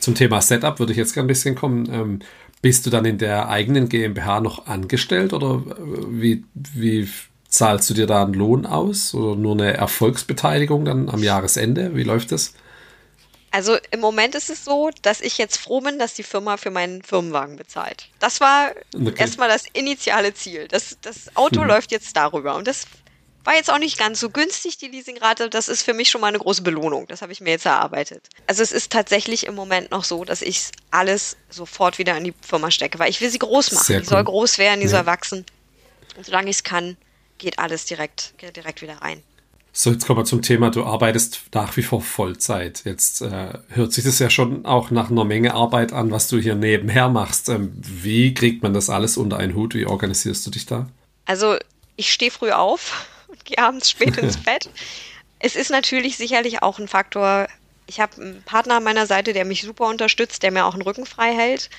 zum 0.00 0.14
Thema 0.14 0.40
Setup 0.40 0.78
würde 0.78 0.92
ich 0.92 0.98
jetzt 0.98 1.12
gerne 1.12 1.26
ein 1.26 1.28
bisschen 1.28 1.54
kommen. 1.54 1.88
Ähm, 1.92 2.18
bist 2.62 2.86
du 2.86 2.90
dann 2.90 3.04
in 3.04 3.18
der 3.18 3.48
eigenen 3.48 3.88
GmbH 3.88 4.40
noch 4.40 4.66
angestellt 4.66 5.34
oder 5.34 5.62
äh, 5.66 5.74
wie, 6.08 6.44
wie 6.54 7.08
zahlst 7.48 7.90
du 7.90 7.94
dir 7.94 8.06
da 8.06 8.22
einen 8.22 8.34
Lohn 8.34 8.64
aus 8.64 9.14
oder 9.14 9.36
nur 9.36 9.52
eine 9.52 9.74
Erfolgsbeteiligung 9.74 10.84
dann 10.84 11.08
am 11.08 11.22
Jahresende? 11.22 11.94
Wie 11.94 12.02
läuft 12.02 12.32
das? 12.32 12.54
Also 13.50 13.76
im 13.92 14.00
Moment 14.00 14.34
ist 14.34 14.50
es 14.50 14.64
so, 14.64 14.90
dass 15.02 15.20
ich 15.20 15.38
jetzt 15.38 15.58
froh 15.58 15.80
bin, 15.80 15.98
dass 15.98 16.14
die 16.14 16.24
Firma 16.24 16.56
für 16.56 16.72
meinen 16.72 17.02
Firmenwagen 17.02 17.56
bezahlt. 17.56 18.08
Das 18.18 18.40
war 18.40 18.72
okay. 18.92 19.12
erstmal 19.16 19.48
das 19.48 19.64
initiale 19.72 20.34
Ziel. 20.34 20.66
Das, 20.66 20.96
das 21.02 21.36
Auto 21.36 21.60
hm. 21.60 21.68
läuft 21.68 21.92
jetzt 21.92 22.16
darüber. 22.16 22.56
Und 22.56 22.66
das 22.66 22.86
war 23.44 23.54
jetzt 23.54 23.70
auch 23.70 23.78
nicht 23.78 23.98
ganz 23.98 24.20
so 24.20 24.30
günstig, 24.30 24.78
die 24.78 24.88
Leasingrate. 24.88 25.50
Das 25.50 25.68
ist 25.68 25.82
für 25.82 25.94
mich 25.94 26.10
schon 26.10 26.20
mal 26.20 26.28
eine 26.28 26.38
große 26.38 26.62
Belohnung. 26.62 27.06
Das 27.06 27.22
habe 27.22 27.32
ich 27.32 27.40
mir 27.40 27.50
jetzt 27.50 27.66
erarbeitet. 27.66 28.28
Also 28.46 28.62
es 28.62 28.72
ist 28.72 28.90
tatsächlich 28.90 29.46
im 29.46 29.54
Moment 29.54 29.90
noch 29.90 30.04
so, 30.04 30.24
dass 30.24 30.42
ich 30.42 30.70
alles 30.90 31.36
sofort 31.50 31.98
wieder 31.98 32.16
in 32.16 32.24
die 32.24 32.34
Firma 32.40 32.70
stecke, 32.70 32.98
weil 32.98 33.10
ich 33.10 33.20
will 33.20 33.30
sie 33.30 33.38
groß 33.38 33.72
machen. 33.72 33.94
Cool. 33.94 34.00
Die 34.00 34.06
soll 34.06 34.24
groß 34.24 34.58
werden, 34.58 34.80
die 34.80 34.86
ja. 34.86 34.92
soll 34.92 35.06
wachsen. 35.06 35.44
Und 36.16 36.26
solange 36.26 36.50
ich 36.50 36.56
es 36.56 36.64
kann, 36.64 36.96
geht 37.38 37.58
alles 37.58 37.84
direkt, 37.84 38.34
geht 38.38 38.56
direkt 38.56 38.82
wieder 38.82 38.96
rein. 38.96 39.22
So, 39.76 39.90
jetzt 39.90 40.06
kommen 40.06 40.20
wir 40.20 40.24
zum 40.24 40.40
Thema, 40.40 40.70
du 40.70 40.84
arbeitest 40.84 41.40
nach 41.52 41.76
wie 41.76 41.82
vor 41.82 42.00
Vollzeit. 42.00 42.82
Jetzt 42.84 43.22
äh, 43.22 43.58
hört 43.70 43.92
sich 43.92 44.04
das 44.04 44.20
ja 44.20 44.30
schon 44.30 44.64
auch 44.64 44.92
nach 44.92 45.10
einer 45.10 45.24
Menge 45.24 45.52
Arbeit 45.52 45.92
an, 45.92 46.12
was 46.12 46.28
du 46.28 46.38
hier 46.38 46.54
nebenher 46.54 47.08
machst. 47.08 47.48
Ähm, 47.48 47.72
wie 47.82 48.32
kriegt 48.34 48.62
man 48.62 48.72
das 48.72 48.88
alles 48.88 49.16
unter 49.16 49.36
einen 49.36 49.56
Hut? 49.56 49.74
Wie 49.74 49.86
organisierst 49.86 50.46
du 50.46 50.50
dich 50.52 50.66
da? 50.66 50.86
Also, 51.24 51.56
ich 51.96 52.12
stehe 52.12 52.30
früh 52.30 52.52
auf 52.52 53.06
gehe 53.44 53.58
abends 53.58 53.90
spät 53.90 54.16
ins 54.18 54.36
Bett. 54.42 54.68
Es 55.38 55.56
ist 55.56 55.70
natürlich 55.70 56.16
sicherlich 56.16 56.62
auch 56.62 56.78
ein 56.78 56.88
Faktor. 56.88 57.48
Ich 57.86 58.00
habe 58.00 58.20
einen 58.20 58.42
Partner 58.42 58.76
an 58.76 58.84
meiner 58.84 59.06
Seite, 59.06 59.32
der 59.32 59.44
mich 59.44 59.62
super 59.62 59.86
unterstützt, 59.86 60.42
der 60.42 60.50
mir 60.50 60.64
auch 60.64 60.74
einen 60.74 60.82
Rücken 60.82 61.06
frei 61.06 61.34
hält. 61.34 61.70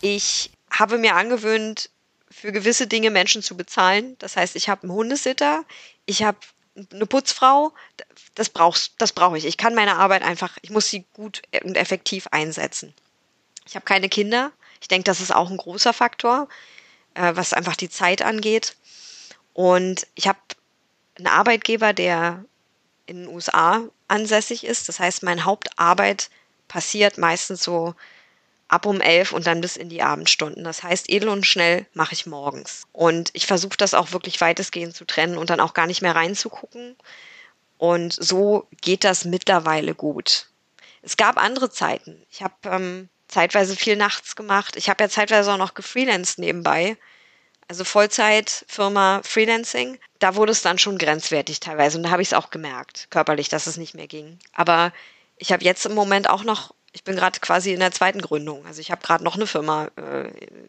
Ich 0.00 0.50
habe 0.70 0.98
mir 0.98 1.14
angewöhnt, 1.16 1.90
für 2.30 2.52
gewisse 2.52 2.86
Dinge 2.86 3.10
Menschen 3.10 3.42
zu 3.42 3.56
bezahlen. 3.56 4.16
Das 4.18 4.36
heißt, 4.36 4.56
ich 4.56 4.68
habe 4.68 4.82
einen 4.82 4.92
Hundesitter, 4.92 5.64
ich 6.06 6.22
habe 6.22 6.38
eine 6.92 7.06
Putzfrau, 7.06 7.72
das 8.34 8.48
brauchst, 8.50 8.92
das 8.98 9.12
brauche 9.12 9.36
ich. 9.36 9.44
Ich 9.44 9.56
kann 9.56 9.74
meine 9.74 9.96
Arbeit 9.96 10.22
einfach, 10.22 10.56
ich 10.62 10.70
muss 10.70 10.88
sie 10.88 11.04
gut 11.12 11.42
und 11.64 11.76
effektiv 11.76 12.28
einsetzen. 12.30 12.94
Ich 13.66 13.74
habe 13.74 13.84
keine 13.84 14.08
Kinder. 14.08 14.52
Ich 14.80 14.88
denke, 14.88 15.04
das 15.04 15.20
ist 15.20 15.34
auch 15.34 15.50
ein 15.50 15.56
großer 15.56 15.92
Faktor, 15.92 16.48
äh, 17.14 17.34
was 17.34 17.52
einfach 17.52 17.76
die 17.76 17.90
Zeit 17.90 18.22
angeht. 18.22 18.76
Und 19.52 20.06
ich 20.14 20.28
habe 20.28 20.38
einen 21.18 21.26
Arbeitgeber, 21.26 21.92
der 21.92 22.44
in 23.06 23.24
den 23.24 23.28
USA 23.28 23.82
ansässig 24.06 24.64
ist. 24.64 24.88
Das 24.88 25.00
heißt, 25.00 25.22
meine 25.22 25.44
Hauptarbeit 25.44 26.30
passiert 26.68 27.18
meistens 27.18 27.62
so 27.62 27.94
ab 28.68 28.84
um 28.84 29.00
elf 29.00 29.32
und 29.32 29.46
dann 29.46 29.62
bis 29.62 29.76
in 29.76 29.88
die 29.88 30.02
Abendstunden. 30.02 30.62
Das 30.62 30.82
heißt, 30.82 31.08
edel 31.08 31.30
und 31.30 31.46
schnell 31.46 31.86
mache 31.94 32.12
ich 32.12 32.26
morgens. 32.26 32.86
Und 32.92 33.30
ich 33.32 33.46
versuche 33.46 33.78
das 33.78 33.94
auch 33.94 34.12
wirklich 34.12 34.40
weitestgehend 34.40 34.94
zu 34.94 35.06
trennen 35.06 35.38
und 35.38 35.50
dann 35.50 35.60
auch 35.60 35.74
gar 35.74 35.86
nicht 35.86 36.02
mehr 36.02 36.14
reinzugucken. 36.14 36.96
Und 37.78 38.12
so 38.12 38.66
geht 38.82 39.04
das 39.04 39.24
mittlerweile 39.24 39.94
gut. 39.94 40.48
Es 41.00 41.16
gab 41.16 41.38
andere 41.38 41.70
Zeiten. 41.70 42.22
Ich 42.30 42.42
habe 42.42 42.54
ähm, 42.64 43.08
zeitweise 43.28 43.76
viel 43.76 43.96
nachts 43.96 44.36
gemacht. 44.36 44.76
Ich 44.76 44.90
habe 44.90 45.02
ja 45.04 45.08
zeitweise 45.08 45.52
auch 45.52 45.58
noch 45.58 45.74
gefreelanced 45.74 46.38
nebenbei. 46.38 46.96
Also 47.68 47.84
Vollzeit, 47.84 48.64
Firma, 48.66 49.20
Freelancing. 49.22 49.98
Da 50.18 50.34
wurde 50.34 50.52
es 50.52 50.62
dann 50.62 50.78
schon 50.78 50.98
grenzwertig 50.98 51.60
teilweise. 51.60 51.98
Und 51.98 52.04
da 52.04 52.10
habe 52.10 52.22
ich 52.22 52.28
es 52.28 52.34
auch 52.34 52.50
gemerkt, 52.50 53.08
körperlich, 53.10 53.48
dass 53.48 53.66
es 53.66 53.76
nicht 53.76 53.94
mehr 53.94 54.06
ging. 54.06 54.38
Aber 54.54 54.92
ich 55.36 55.52
habe 55.52 55.62
jetzt 55.64 55.84
im 55.86 55.94
Moment 55.94 56.28
auch 56.30 56.44
noch 56.44 56.72
ich 56.92 57.04
bin 57.04 57.16
gerade 57.16 57.38
quasi 57.40 57.72
in 57.72 57.80
der 57.80 57.92
zweiten 57.92 58.20
Gründung. 58.20 58.64
Also 58.66 58.80
ich 58.80 58.90
habe 58.90 59.02
gerade 59.02 59.22
noch 59.22 59.36
eine 59.36 59.46
Firma 59.46 59.88
äh, 59.96 60.28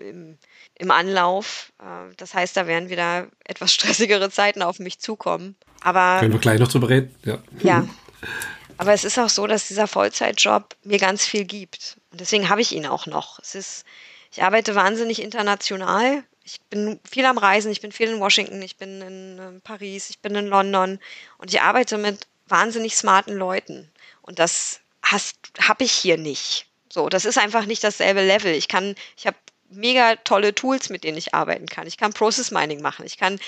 im, 0.09 0.37
im, 0.75 0.91
Anlauf. 0.91 1.71
Äh, 1.79 2.13
das 2.17 2.33
heißt, 2.33 2.55
da 2.57 2.67
werden 2.67 2.89
wieder 2.89 3.27
etwas 3.45 3.73
stressigere 3.73 4.29
Zeiten 4.29 4.61
auf 4.61 4.79
mich 4.79 4.99
zukommen. 4.99 5.55
Aber 5.81 6.19
können 6.19 6.33
wir 6.33 6.39
gleich 6.39 6.59
noch 6.59 6.67
drüber 6.67 6.89
reden? 6.89 7.15
Ja. 7.23 7.39
Ja. 7.61 7.87
Aber 8.79 8.93
es 8.93 9.03
ist 9.03 9.19
auch 9.19 9.27
so, 9.27 9.45
dass 9.45 9.67
dieser 9.67 9.87
Vollzeitjob 9.87 10.73
mir 10.83 10.99
ganz 10.99 11.25
viel 11.25 11.43
gibt. 11.43 11.97
Und 12.11 12.21
deswegen 12.21 12.47
habe 12.47 12.61
ich 12.61 12.71
ihn 12.71 12.85
auch 12.85 13.07
noch. 13.07 13.37
Es 13.39 13.53
ist, 13.53 13.83
ich 14.31 14.41
arbeite 14.41 14.73
wahnsinnig 14.73 15.21
international. 15.21 16.23
Ich 16.45 16.61
bin 16.69 16.97
viel 17.03 17.25
am 17.25 17.37
Reisen. 17.37 17.73
Ich 17.73 17.81
bin 17.81 17.91
viel 17.91 18.07
in 18.07 18.21
Washington. 18.21 18.61
Ich 18.61 18.77
bin 18.77 19.01
in 19.01 19.37
äh, 19.37 19.59
Paris. 19.59 20.09
Ich 20.09 20.19
bin 20.19 20.33
in 20.33 20.47
London. 20.47 20.97
Und 21.39 21.53
ich 21.53 21.61
arbeite 21.61 21.97
mit 21.97 22.25
wahnsinnig 22.47 22.95
smarten 22.95 23.35
Leuten. 23.35 23.91
Und 24.21 24.39
das 24.39 24.79
habe 25.03 25.83
ich 25.83 25.91
hier 25.91 26.17
nicht. 26.17 26.65
So, 26.87 27.09
das 27.09 27.25
ist 27.25 27.37
einfach 27.37 27.65
nicht 27.65 27.83
dasselbe 27.83 28.25
Level. 28.25 28.53
Ich 28.53 28.69
kann, 28.69 28.95
ich 29.17 29.27
habe 29.27 29.35
mega 29.69 30.15
tolle 30.15 30.55
Tools, 30.55 30.87
mit 30.87 31.03
denen 31.03 31.17
ich 31.17 31.33
arbeiten 31.33 31.65
kann. 31.65 31.85
Ich 31.85 31.97
kann 31.97 32.13
Process 32.13 32.49
Mining 32.49 32.81
machen. 32.81 33.05
Ich 33.05 33.17
kann 33.17 33.41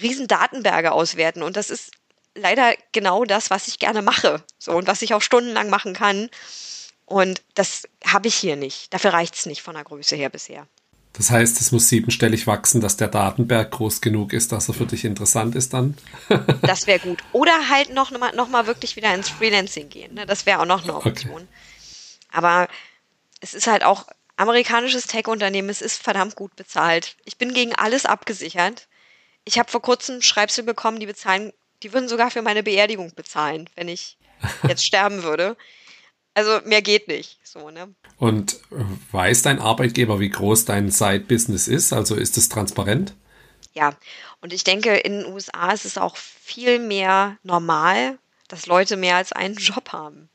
riesen 0.00 0.26
Datenberge 0.26 0.92
auswerten 0.92 1.42
und 1.42 1.56
das 1.58 1.68
ist 1.68 1.92
leider 2.34 2.74
genau 2.92 3.24
das, 3.24 3.50
was 3.50 3.68
ich 3.68 3.78
gerne 3.78 4.02
mache. 4.02 4.42
So 4.58 4.72
und 4.72 4.86
was 4.86 5.02
ich 5.02 5.14
auch 5.14 5.22
stundenlang 5.22 5.70
machen 5.70 5.94
kann. 5.94 6.28
Und 7.06 7.42
das 7.54 7.82
habe 8.06 8.28
ich 8.28 8.34
hier 8.34 8.56
nicht. 8.56 8.92
Dafür 8.94 9.12
reicht 9.12 9.34
es 9.34 9.46
nicht 9.46 9.62
von 9.62 9.74
der 9.74 9.84
Größe 9.84 10.16
her 10.16 10.30
bisher. 10.30 10.66
Das 11.12 11.30
heißt, 11.30 11.60
es 11.60 11.72
muss 11.72 11.88
siebenstellig 11.88 12.46
wachsen, 12.46 12.80
dass 12.80 12.96
der 12.96 13.08
Datenberg 13.08 13.70
groß 13.70 14.00
genug 14.00 14.32
ist, 14.32 14.50
dass 14.50 14.68
er 14.68 14.74
für 14.74 14.86
dich 14.86 15.04
interessant 15.04 15.54
ist 15.54 15.74
dann? 15.74 15.96
das 16.62 16.86
wäre 16.86 17.00
gut. 17.00 17.22
Oder 17.32 17.68
halt 17.68 17.92
noch, 17.92 18.10
noch 18.10 18.48
mal 18.48 18.66
wirklich 18.66 18.96
wieder 18.96 19.14
ins 19.14 19.28
Freelancing 19.28 19.90
gehen. 19.90 20.14
Ne? 20.14 20.24
Das 20.24 20.46
wäre 20.46 20.60
auch 20.60 20.66
noch 20.66 20.84
eine 20.84 20.94
Option. 20.94 21.34
Okay. 21.34 21.46
Aber 22.30 22.68
es 23.40 23.52
ist 23.52 23.66
halt 23.66 23.84
auch 23.84 24.06
amerikanisches 24.36 25.06
Tech-Unternehmen, 25.06 25.68
es 25.68 25.82
ist 25.82 26.02
verdammt 26.02 26.34
gut 26.34 26.56
bezahlt. 26.56 27.16
Ich 27.24 27.36
bin 27.36 27.52
gegen 27.52 27.74
alles 27.74 28.06
abgesichert. 28.06 28.88
Ich 29.44 29.58
habe 29.58 29.70
vor 29.70 29.82
kurzem 29.82 30.22
Schreibsel 30.22 30.64
bekommen, 30.64 30.98
die 30.98 31.06
bezahlen, 31.06 31.52
die 31.82 31.92
würden 31.92 32.08
sogar 32.08 32.30
für 32.30 32.42
meine 32.42 32.62
Beerdigung 32.62 33.12
bezahlen, 33.14 33.68
wenn 33.74 33.88
ich 33.88 34.16
jetzt 34.68 34.84
sterben 34.84 35.22
würde. 35.22 35.56
Also 36.34 36.60
mehr 36.64 36.82
geht 36.82 37.08
nicht. 37.08 37.38
So, 37.44 37.70
ne? 37.70 37.94
Und 38.16 38.58
weiß 39.10 39.42
dein 39.42 39.58
Arbeitgeber, 39.58 40.20
wie 40.20 40.30
groß 40.30 40.64
dein 40.64 40.90
Side-Business 40.90 41.68
ist? 41.68 41.92
Also 41.92 42.14
ist 42.14 42.36
es 42.38 42.48
transparent? 42.48 43.14
Ja, 43.74 43.94
und 44.40 44.52
ich 44.52 44.64
denke, 44.64 44.96
in 44.96 45.20
den 45.20 45.32
USA 45.32 45.70
ist 45.72 45.84
es 45.84 45.98
auch 45.98 46.16
viel 46.16 46.78
mehr 46.78 47.38
normal, 47.42 48.18
dass 48.48 48.66
Leute 48.66 48.96
mehr 48.96 49.16
als 49.16 49.32
einen 49.32 49.54
Job 49.56 49.92
haben. 49.92 50.28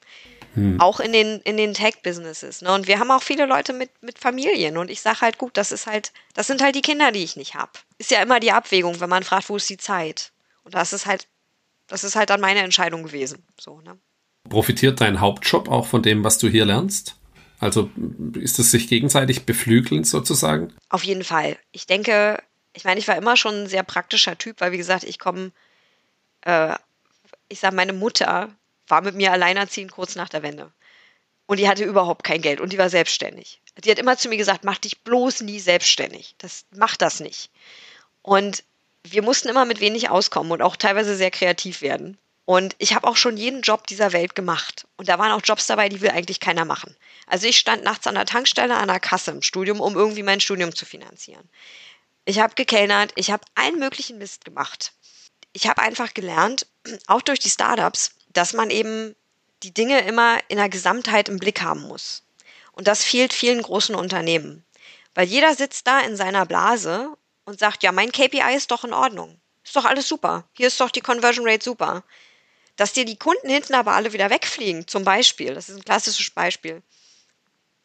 Hm. 0.53 0.79
Auch 0.79 0.99
in 0.99 1.13
den, 1.13 1.39
in 1.41 1.57
den 1.57 1.73
Tech-Businesses. 1.73 2.61
Ne? 2.61 2.73
Und 2.73 2.87
wir 2.87 2.99
haben 2.99 3.11
auch 3.11 3.21
viele 3.21 3.45
Leute 3.45 3.73
mit, 3.73 3.91
mit 4.01 4.17
Familien. 4.17 4.77
Und 4.77 4.89
ich 4.89 5.01
sage 5.01 5.21
halt, 5.21 5.37
gut, 5.37 5.55
das 5.55 5.71
ist 5.71 5.85
halt, 5.85 6.11
das 6.33 6.47
sind 6.47 6.61
halt 6.61 6.75
die 6.75 6.81
Kinder, 6.81 7.11
die 7.11 7.23
ich 7.23 7.35
nicht 7.35 7.55
habe. 7.55 7.71
Ist 7.97 8.11
ja 8.11 8.21
immer 8.21 8.39
die 8.39 8.51
Abwägung, 8.51 8.99
wenn 8.99 9.09
man 9.09 9.23
fragt, 9.23 9.49
wo 9.49 9.57
ist 9.57 9.69
die 9.69 9.77
Zeit? 9.77 10.31
Und 10.63 10.73
das 10.73 10.93
ist 10.93 11.05
halt, 11.05 11.27
das 11.87 12.03
ist 12.03 12.15
halt 12.15 12.29
dann 12.29 12.41
meine 12.41 12.61
Entscheidung 12.61 13.03
gewesen. 13.03 13.45
So, 13.59 13.81
ne? 13.81 13.97
Profitiert 14.49 15.01
dein 15.01 15.19
Hauptjob 15.19 15.69
auch 15.69 15.87
von 15.87 16.03
dem, 16.03 16.23
was 16.23 16.37
du 16.37 16.47
hier 16.47 16.65
lernst? 16.65 17.15
Also 17.59 17.89
ist 18.35 18.59
es 18.59 18.71
sich 18.71 18.87
gegenseitig 18.87 19.45
beflügelnd 19.45 20.05
sozusagen? 20.05 20.73
Auf 20.89 21.03
jeden 21.03 21.23
Fall. 21.23 21.57
Ich 21.71 21.87
denke, 21.87 22.41
ich 22.73 22.83
meine, 22.83 22.99
ich 22.99 23.07
war 23.07 23.17
immer 23.17 23.35
schon 23.35 23.63
ein 23.63 23.67
sehr 23.67 23.83
praktischer 23.83 24.37
Typ, 24.37 24.61
weil 24.61 24.71
wie 24.71 24.77
gesagt, 24.77 25.03
ich 25.03 25.17
komme, 25.17 25.51
äh, 26.41 26.75
ich 27.49 27.59
sage, 27.59 27.75
meine 27.75 27.93
Mutter 27.93 28.49
war 28.87 29.01
mit 29.01 29.15
mir 29.15 29.31
alleinerziehend 29.31 29.91
kurz 29.91 30.15
nach 30.15 30.29
der 30.29 30.43
Wende. 30.43 30.71
Und 31.47 31.59
die 31.59 31.67
hatte 31.67 31.85
überhaupt 31.85 32.23
kein 32.23 32.41
Geld 32.41 32.61
und 32.61 32.73
die 32.73 32.77
war 32.77 32.89
selbstständig. 32.89 33.61
Die 33.83 33.89
hat 33.89 33.99
immer 33.99 34.17
zu 34.17 34.29
mir 34.29 34.37
gesagt, 34.37 34.63
mach 34.63 34.77
dich 34.77 34.99
bloß 34.99 35.41
nie 35.41 35.59
selbstständig. 35.59 36.35
Das 36.37 36.65
mach 36.75 36.97
das 36.97 37.19
nicht. 37.19 37.49
Und 38.21 38.63
wir 39.11 39.21
mussten 39.21 39.49
immer 39.49 39.65
mit 39.65 39.79
wenig 39.79 40.09
auskommen 40.09 40.51
und 40.51 40.61
auch 40.61 40.75
teilweise 40.75 41.15
sehr 41.15 41.31
kreativ 41.31 41.81
werden. 41.81 42.17
Und 42.45 42.75
ich 42.77 42.95
habe 42.95 43.07
auch 43.07 43.17
schon 43.17 43.35
jeden 43.35 43.61
Job 43.61 43.87
dieser 43.87 44.13
Welt 44.13 44.33
gemacht. 44.33 44.87
Und 44.95 45.09
da 45.09 45.19
waren 45.19 45.33
auch 45.33 45.41
Jobs 45.43 45.67
dabei, 45.67 45.89
die 45.89 45.99
will 45.99 46.11
eigentlich 46.11 46.39
keiner 46.39 46.63
machen. 46.63 46.95
Also 47.25 47.45
ich 47.45 47.57
stand 47.57 47.83
nachts 47.83 48.07
an 48.07 48.15
der 48.15 48.25
Tankstelle, 48.25 48.77
an 48.77 48.87
der 48.87 49.01
Kasse 49.01 49.31
im 49.31 49.41
Studium, 49.41 49.81
um 49.81 49.95
irgendwie 49.95 50.23
mein 50.23 50.39
Studium 50.39 50.73
zu 50.73 50.85
finanzieren. 50.85 51.49
Ich 52.23 52.39
habe 52.39 52.55
gekellnert, 52.55 53.11
ich 53.15 53.31
habe 53.31 53.43
allen 53.55 53.79
möglichen 53.79 54.17
Mist 54.17 54.45
gemacht. 54.45 54.93
Ich 55.51 55.67
habe 55.67 55.81
einfach 55.81 56.13
gelernt, 56.13 56.67
auch 57.07 57.21
durch 57.21 57.39
die 57.39 57.49
Startups, 57.49 58.11
dass 58.29 58.53
man 58.53 58.69
eben 58.69 59.13
die 59.63 59.73
Dinge 59.73 59.99
immer 60.01 60.39
in 60.47 60.57
der 60.57 60.69
Gesamtheit 60.69 61.27
im 61.27 61.39
Blick 61.39 61.61
haben 61.61 61.81
muss. 61.81 62.23
Und 62.71 62.87
das 62.87 63.03
fehlt 63.03 63.33
vielen 63.33 63.61
großen 63.61 63.95
Unternehmen. 63.95 64.63
Weil 65.15 65.27
jeder 65.27 65.53
sitzt 65.55 65.87
da 65.87 65.99
in 65.99 66.15
seiner 66.15 66.45
Blase 66.45 67.17
und 67.47 67.57
sagt, 67.57 67.81
ja, 67.81 67.91
mein 67.91 68.11
KPI 68.11 68.55
ist 68.55 68.69
doch 68.69 68.83
in 68.83 68.93
Ordnung. 68.93 69.39
Ist 69.63 69.75
doch 69.75 69.85
alles 69.85 70.07
super. 70.07 70.43
Hier 70.53 70.67
ist 70.67 70.79
doch 70.79 70.91
die 70.91 71.01
Conversion 71.01 71.47
Rate 71.47 71.63
super 71.63 72.03
dass 72.77 72.93
dir 72.93 73.03
die 73.03 73.17
Kunden 73.17 73.49
hinten 73.49 73.73
aber 73.73 73.93
alle 73.93 74.13
wieder 74.13 74.29
wegfliegen, 74.29 74.87
zum 74.87 75.03
Beispiel, 75.03 75.53
das 75.53 75.67
ist 75.67 75.75
ein 75.75 75.83
klassisches 75.83 76.29
Beispiel. 76.31 76.81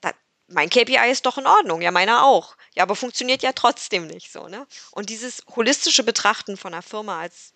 Da, 0.02 0.12
mein 0.48 0.70
KPI 0.70 1.10
ist 1.10 1.26
doch 1.26 1.38
in 1.38 1.46
Ordnung, 1.46 1.80
ja, 1.80 1.90
meiner 1.90 2.24
auch. 2.24 2.56
Ja, 2.74 2.84
aber 2.84 2.94
funktioniert 2.94 3.42
ja 3.42 3.52
trotzdem 3.52 4.06
nicht 4.06 4.30
so, 4.30 4.48
ne? 4.48 4.66
Und 4.92 5.08
dieses 5.08 5.42
holistische 5.56 6.04
Betrachten 6.04 6.56
von 6.56 6.74
einer 6.74 6.82
Firma 6.82 7.20
als, 7.20 7.54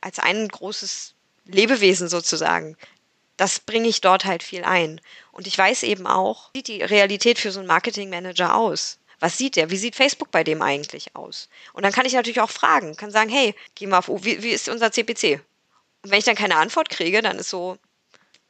als 0.00 0.20
ein 0.20 0.48
großes 0.48 1.14
Lebewesen 1.44 2.08
sozusagen, 2.08 2.76
das 3.36 3.60
bringe 3.60 3.88
ich 3.88 4.00
dort 4.00 4.24
halt 4.24 4.42
viel 4.42 4.64
ein. 4.64 5.00
Und 5.32 5.46
ich 5.46 5.58
weiß 5.58 5.82
eben 5.82 6.06
auch, 6.06 6.50
wie 6.54 6.58
sieht 6.58 6.68
die 6.68 6.82
Realität 6.82 7.38
für 7.38 7.50
so 7.50 7.58
einen 7.58 7.68
Marketingmanager 7.68 8.54
aus? 8.54 8.98
Was 9.20 9.38
sieht 9.38 9.56
der? 9.56 9.70
Wie 9.70 9.76
sieht 9.76 9.96
Facebook 9.96 10.30
bei 10.30 10.44
dem 10.44 10.62
eigentlich 10.62 11.16
aus? 11.16 11.48
Und 11.72 11.84
dann 11.84 11.92
kann 11.92 12.06
ich 12.06 12.12
natürlich 12.12 12.40
auch 12.40 12.50
fragen, 12.50 12.96
kann 12.96 13.10
sagen, 13.10 13.30
hey, 13.30 13.54
geh 13.74 13.86
mal 13.86 13.98
auf, 13.98 14.08
wie, 14.24 14.42
wie 14.42 14.50
ist 14.50 14.68
unser 14.68 14.92
CPC? 14.92 15.40
Und 16.02 16.10
wenn 16.10 16.18
ich 16.18 16.24
dann 16.24 16.36
keine 16.36 16.56
Antwort 16.56 16.90
kriege, 16.90 17.22
dann 17.22 17.38
ist 17.38 17.50
so, 17.50 17.78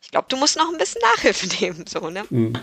ich 0.03 0.11
glaube, 0.11 0.27
du 0.29 0.37
musst 0.37 0.57
noch 0.57 0.71
ein 0.71 0.79
bisschen 0.79 1.01
Nachhilfe 1.03 1.47
nehmen, 1.61 1.85
so, 1.87 2.11
ne? 2.11 2.25
Hm. 2.29 2.55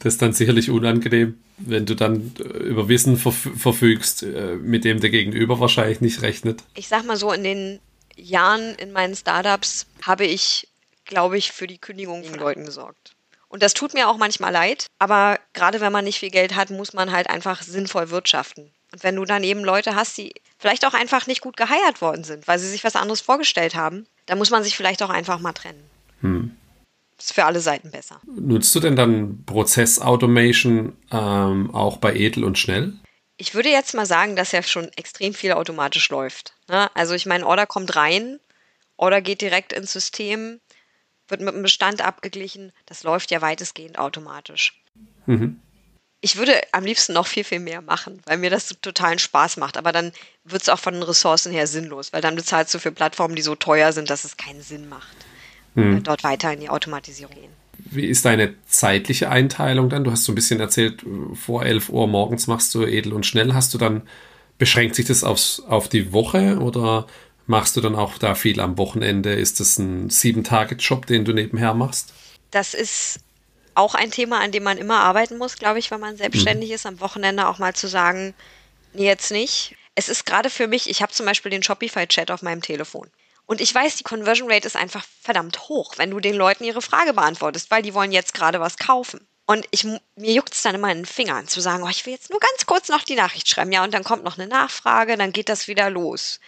Das 0.00 0.14
ist 0.14 0.22
dann 0.22 0.34
sicherlich 0.34 0.68
unangenehm, 0.68 1.42
wenn 1.56 1.86
du 1.86 1.94
dann 1.94 2.34
äh, 2.38 2.42
über 2.42 2.88
Wissen 2.88 3.16
verfügst, 3.16 4.22
äh, 4.22 4.56
mit 4.56 4.84
dem 4.84 5.00
der 5.00 5.08
Gegenüber 5.08 5.60
wahrscheinlich 5.60 6.02
nicht 6.02 6.20
rechnet. 6.20 6.62
Ich 6.74 6.88
sag 6.88 7.06
mal 7.06 7.16
so, 7.16 7.32
in 7.32 7.42
den 7.42 7.80
Jahren 8.14 8.74
in 8.74 8.92
meinen 8.92 9.16
Startups 9.16 9.86
habe 10.02 10.26
ich, 10.26 10.68
glaube 11.06 11.38
ich, 11.38 11.52
für 11.52 11.66
die 11.66 11.78
Kündigung 11.78 12.22
von 12.22 12.38
Leuten 12.38 12.66
gesorgt. 12.66 13.13
Und 13.54 13.62
das 13.62 13.72
tut 13.72 13.94
mir 13.94 14.08
auch 14.08 14.16
manchmal 14.16 14.52
leid, 14.52 14.88
aber 14.98 15.38
gerade 15.52 15.80
wenn 15.80 15.92
man 15.92 16.04
nicht 16.04 16.18
viel 16.18 16.32
Geld 16.32 16.56
hat, 16.56 16.70
muss 16.70 16.92
man 16.92 17.12
halt 17.12 17.30
einfach 17.30 17.62
sinnvoll 17.62 18.10
wirtschaften. 18.10 18.72
Und 18.90 19.04
wenn 19.04 19.14
du 19.14 19.24
dann 19.24 19.44
eben 19.44 19.62
Leute 19.62 19.94
hast, 19.94 20.18
die 20.18 20.34
vielleicht 20.58 20.84
auch 20.84 20.92
einfach 20.92 21.28
nicht 21.28 21.40
gut 21.40 21.56
geheiert 21.56 22.00
worden 22.00 22.24
sind, 22.24 22.48
weil 22.48 22.58
sie 22.58 22.68
sich 22.68 22.82
was 22.82 22.96
anderes 22.96 23.20
vorgestellt 23.20 23.76
haben, 23.76 24.08
dann 24.26 24.38
muss 24.38 24.50
man 24.50 24.64
sich 24.64 24.76
vielleicht 24.76 25.04
auch 25.04 25.08
einfach 25.08 25.38
mal 25.38 25.52
trennen. 25.52 25.88
Hm. 26.20 26.56
Ist 27.16 27.32
für 27.32 27.44
alle 27.44 27.60
Seiten 27.60 27.92
besser. 27.92 28.20
Nutzt 28.26 28.74
du 28.74 28.80
denn 28.80 28.96
dann 28.96 29.44
Prozess-Automation 29.46 30.96
ähm, 31.12 31.72
auch 31.72 31.98
bei 31.98 32.12
Edel 32.12 32.42
und 32.42 32.58
Schnell? 32.58 32.94
Ich 33.36 33.54
würde 33.54 33.68
jetzt 33.68 33.94
mal 33.94 34.04
sagen, 34.04 34.34
dass 34.34 34.50
ja 34.50 34.64
schon 34.64 34.90
extrem 34.96 35.32
viel 35.32 35.52
automatisch 35.52 36.08
läuft. 36.08 36.54
Ne? 36.66 36.90
Also 36.96 37.14
ich 37.14 37.24
meine, 37.24 37.46
Order 37.46 37.66
kommt 37.66 37.94
rein, 37.94 38.40
Order 38.96 39.20
geht 39.20 39.42
direkt 39.42 39.72
ins 39.72 39.92
System, 39.92 40.58
wird 41.28 41.40
mit 41.40 41.54
dem 41.54 41.62
Bestand 41.62 42.02
abgeglichen. 42.02 42.72
Das 42.86 43.02
läuft 43.02 43.30
ja 43.30 43.40
weitestgehend 43.40 43.98
automatisch. 43.98 44.80
Mhm. 45.26 45.60
Ich 46.20 46.36
würde 46.36 46.58
am 46.72 46.84
liebsten 46.84 47.12
noch 47.12 47.26
viel, 47.26 47.44
viel 47.44 47.60
mehr 47.60 47.82
machen, 47.82 48.22
weil 48.24 48.38
mir 48.38 48.48
das 48.48 48.68
totalen 48.80 49.18
Spaß 49.18 49.58
macht. 49.58 49.76
Aber 49.76 49.92
dann 49.92 50.12
wird 50.44 50.62
es 50.62 50.68
auch 50.70 50.78
von 50.78 50.94
den 50.94 51.02
Ressourcen 51.02 51.52
her 51.52 51.66
sinnlos, 51.66 52.12
weil 52.12 52.22
dann 52.22 52.36
bezahlst 52.36 52.72
du 52.72 52.78
für 52.78 52.92
Plattformen, 52.92 53.36
die 53.36 53.42
so 53.42 53.54
teuer 53.54 53.92
sind, 53.92 54.08
dass 54.08 54.24
es 54.24 54.36
keinen 54.36 54.62
Sinn 54.62 54.88
macht, 54.88 55.16
mhm. 55.74 56.02
dort 56.02 56.24
weiter 56.24 56.52
in 56.52 56.60
die 56.60 56.70
Automatisierung 56.70 57.34
gehen. 57.34 57.52
Wie 57.76 58.06
ist 58.06 58.24
deine 58.24 58.54
zeitliche 58.66 59.28
Einteilung 59.30 59.90
dann? 59.90 60.04
Du 60.04 60.10
hast 60.10 60.24
so 60.24 60.32
ein 60.32 60.34
bisschen 60.34 60.60
erzählt, 60.60 61.04
vor 61.34 61.64
11 61.64 61.90
Uhr 61.90 62.06
morgens 62.06 62.46
machst 62.46 62.74
du 62.74 62.84
edel 62.84 63.12
und 63.12 63.26
schnell. 63.26 63.52
Hast 63.52 63.74
du 63.74 63.78
dann, 63.78 64.02
beschränkt 64.56 64.94
sich 64.94 65.06
das 65.06 65.24
aufs, 65.24 65.60
auf 65.60 65.88
die 65.88 66.12
Woche 66.12 66.58
oder 66.58 67.06
machst 67.46 67.76
du 67.76 67.80
dann 67.80 67.94
auch 67.94 68.18
da 68.18 68.34
viel 68.34 68.60
am 68.60 68.78
Wochenende? 68.78 69.34
Ist 69.34 69.60
das 69.60 69.78
ein 69.78 70.10
Sieben-Tage-Job, 70.10 71.06
den 71.06 71.24
du 71.24 71.32
nebenher 71.32 71.74
machst? 71.74 72.12
Das 72.50 72.74
ist 72.74 73.20
auch 73.74 73.94
ein 73.94 74.10
Thema, 74.10 74.40
an 74.40 74.52
dem 74.52 74.62
man 74.62 74.78
immer 74.78 75.00
arbeiten 75.00 75.38
muss, 75.38 75.56
glaube 75.56 75.78
ich, 75.78 75.90
wenn 75.90 76.00
man 76.00 76.16
selbstständig 76.16 76.68
mhm. 76.68 76.74
ist, 76.74 76.86
am 76.86 77.00
Wochenende 77.00 77.48
auch 77.48 77.58
mal 77.58 77.74
zu 77.74 77.88
sagen, 77.88 78.34
nee, 78.92 79.06
jetzt 79.06 79.32
nicht. 79.32 79.76
Es 79.94 80.08
ist 80.08 80.26
gerade 80.26 80.50
für 80.50 80.66
mich, 80.66 80.88
ich 80.88 81.02
habe 81.02 81.12
zum 81.12 81.26
Beispiel 81.26 81.50
den 81.50 81.62
Shopify-Chat 81.62 82.30
auf 82.30 82.42
meinem 82.42 82.62
Telefon. 82.62 83.10
Und 83.46 83.60
ich 83.60 83.74
weiß, 83.74 83.96
die 83.96 84.04
Conversion 84.04 84.50
Rate 84.50 84.66
ist 84.66 84.76
einfach 84.76 85.04
verdammt 85.20 85.68
hoch, 85.68 85.94
wenn 85.98 86.10
du 86.10 86.20
den 86.20 86.34
Leuten 86.34 86.64
ihre 86.64 86.80
Frage 86.80 87.12
beantwortest, 87.12 87.70
weil 87.70 87.82
die 87.82 87.94
wollen 87.94 88.12
jetzt 88.12 88.32
gerade 88.32 88.60
was 88.60 88.78
kaufen. 88.78 89.26
Und 89.46 89.66
ich, 89.70 89.84
mir 89.84 90.00
juckt 90.32 90.54
es 90.54 90.62
dann 90.62 90.74
immer 90.74 90.90
in 90.90 90.98
den 90.98 91.06
Fingern 91.06 91.46
zu 91.46 91.60
sagen, 91.60 91.82
oh, 91.82 91.88
ich 91.90 92.06
will 92.06 92.14
jetzt 92.14 92.30
nur 92.30 92.40
ganz 92.40 92.64
kurz 92.64 92.88
noch 92.88 93.02
die 93.02 93.14
Nachricht 93.14 93.48
schreiben. 93.48 93.72
Ja, 93.72 93.84
und 93.84 93.92
dann 93.92 94.04
kommt 94.04 94.24
noch 94.24 94.38
eine 94.38 94.46
Nachfrage, 94.46 95.18
dann 95.18 95.32
geht 95.32 95.50
das 95.50 95.68
wieder 95.68 95.90
los. 95.90 96.40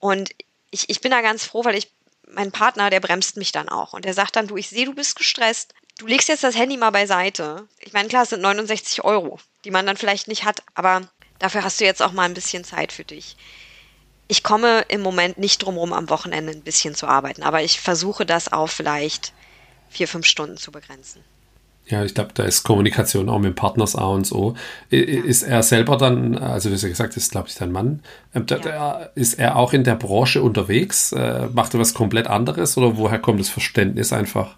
Und 0.00 0.30
ich, 0.70 0.90
ich 0.90 1.00
bin 1.00 1.12
da 1.12 1.20
ganz 1.20 1.44
froh, 1.44 1.64
weil 1.64 1.76
ich, 1.76 1.90
mein 2.26 2.52
Partner, 2.52 2.90
der 2.90 3.00
bremst 3.00 3.36
mich 3.36 3.52
dann 3.52 3.68
auch. 3.68 3.92
Und 3.92 4.04
der 4.04 4.14
sagt 4.14 4.36
dann, 4.36 4.48
du, 4.48 4.56
ich 4.56 4.68
sehe, 4.68 4.86
du 4.86 4.94
bist 4.94 5.16
gestresst. 5.16 5.74
Du 5.98 6.06
legst 6.06 6.28
jetzt 6.28 6.44
das 6.44 6.56
Handy 6.56 6.76
mal 6.76 6.90
beiseite. 6.90 7.68
Ich 7.78 7.92
meine, 7.92 8.08
klar, 8.08 8.24
es 8.24 8.30
sind 8.30 8.42
69 8.42 9.04
Euro, 9.04 9.38
die 9.64 9.70
man 9.70 9.86
dann 9.86 9.96
vielleicht 9.96 10.26
nicht 10.26 10.44
hat, 10.44 10.62
aber 10.74 11.08
dafür 11.38 11.62
hast 11.62 11.80
du 11.80 11.84
jetzt 11.84 12.02
auch 12.02 12.12
mal 12.12 12.24
ein 12.24 12.34
bisschen 12.34 12.64
Zeit 12.64 12.92
für 12.92 13.04
dich 13.04 13.36
ich 14.30 14.44
komme 14.44 14.84
im 14.86 15.00
Moment 15.00 15.38
nicht 15.38 15.58
drum 15.58 15.76
rum, 15.76 15.92
am 15.92 16.08
Wochenende 16.08 16.52
ein 16.52 16.62
bisschen 16.62 16.94
zu 16.94 17.08
arbeiten, 17.08 17.42
aber 17.42 17.64
ich 17.64 17.80
versuche 17.80 18.24
das 18.24 18.52
auf 18.52 18.70
vielleicht 18.70 19.32
vier, 19.90 20.06
fünf 20.06 20.24
Stunden 20.24 20.56
zu 20.56 20.70
begrenzen. 20.70 21.24
Ja, 21.90 22.04
ich 22.04 22.14
glaube, 22.14 22.30
da 22.34 22.44
ist 22.44 22.62
Kommunikation 22.62 23.28
auch 23.28 23.38
mit 23.38 23.56
Partners 23.56 23.96
A 23.96 24.06
und 24.06 24.26
so. 24.26 24.54
Ja. 24.90 24.98
Ist 25.00 25.42
er 25.42 25.62
selber 25.62 25.96
dann, 25.96 26.38
also 26.38 26.68
ja 26.68 26.88
gesagt, 26.88 27.16
ist, 27.16 27.32
glaube 27.32 27.48
ich, 27.48 27.54
dein 27.56 27.72
Mann, 27.72 28.02
ähm, 28.34 28.46
da, 28.46 28.58
ja. 28.58 28.92
ist 29.14 29.38
er 29.38 29.56
auch 29.56 29.72
in 29.72 29.84
der 29.84 29.96
Branche 29.96 30.42
unterwegs? 30.42 31.12
Äh, 31.12 31.48
macht 31.52 31.74
er 31.74 31.80
was 31.80 31.94
komplett 31.94 32.26
anderes 32.26 32.76
oder 32.76 32.96
woher 32.96 33.18
kommt 33.18 33.40
das 33.40 33.48
Verständnis 33.48 34.12
einfach? 34.12 34.56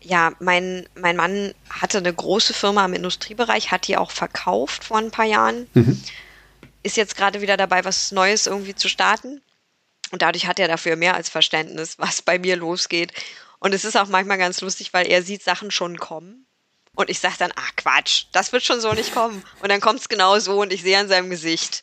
Ja, 0.00 0.32
mein, 0.38 0.86
mein 0.94 1.16
Mann 1.16 1.52
hatte 1.68 1.98
eine 1.98 2.12
große 2.12 2.54
Firma 2.54 2.84
im 2.84 2.92
Industriebereich, 2.92 3.72
hat 3.72 3.88
die 3.88 3.96
auch 3.96 4.10
verkauft 4.10 4.84
vor 4.84 4.98
ein 4.98 5.10
paar 5.10 5.24
Jahren. 5.24 5.66
Mhm 5.74 6.00
ist 6.86 6.96
jetzt 6.96 7.16
gerade 7.16 7.40
wieder 7.40 7.56
dabei, 7.56 7.84
was 7.84 8.12
Neues 8.12 8.46
irgendwie 8.46 8.74
zu 8.74 8.88
starten. 8.88 9.42
Und 10.12 10.22
dadurch 10.22 10.46
hat 10.46 10.60
er 10.60 10.68
dafür 10.68 10.94
mehr 10.94 11.16
als 11.16 11.28
Verständnis, 11.28 11.98
was 11.98 12.22
bei 12.22 12.38
mir 12.38 12.56
losgeht. 12.56 13.12
Und 13.58 13.74
es 13.74 13.84
ist 13.84 13.96
auch 13.96 14.06
manchmal 14.06 14.38
ganz 14.38 14.60
lustig, 14.60 14.92
weil 14.94 15.06
er 15.08 15.22
sieht 15.22 15.42
Sachen 15.42 15.72
schon 15.72 15.98
kommen. 15.98 16.45
Und 16.96 17.10
ich 17.10 17.20
sage 17.20 17.36
dann, 17.38 17.52
ach 17.54 17.76
Quatsch, 17.76 18.24
das 18.32 18.52
wird 18.52 18.64
schon 18.64 18.80
so 18.80 18.92
nicht 18.92 19.14
kommen. 19.14 19.44
Und 19.62 19.70
dann 19.70 19.80
kommt 19.80 20.00
es 20.00 20.08
genau 20.08 20.38
so 20.38 20.60
und 20.62 20.72
ich 20.72 20.82
sehe 20.82 20.98
an 20.98 21.08
seinem 21.08 21.30
Gesicht, 21.30 21.82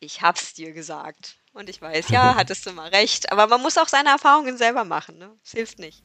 ich 0.00 0.22
hab's 0.22 0.54
dir 0.54 0.72
gesagt. 0.72 1.36
Und 1.52 1.68
ich 1.68 1.80
weiß, 1.80 2.08
ja, 2.08 2.34
hattest 2.36 2.66
du 2.66 2.72
mal 2.72 2.88
recht. 2.88 3.30
Aber 3.30 3.46
man 3.46 3.60
muss 3.62 3.78
auch 3.78 3.88
seine 3.88 4.08
Erfahrungen 4.08 4.56
selber 4.56 4.84
machen. 4.84 5.18
Ne? 5.18 5.30
Das 5.42 5.52
hilft 5.52 5.78
nicht. 5.78 6.02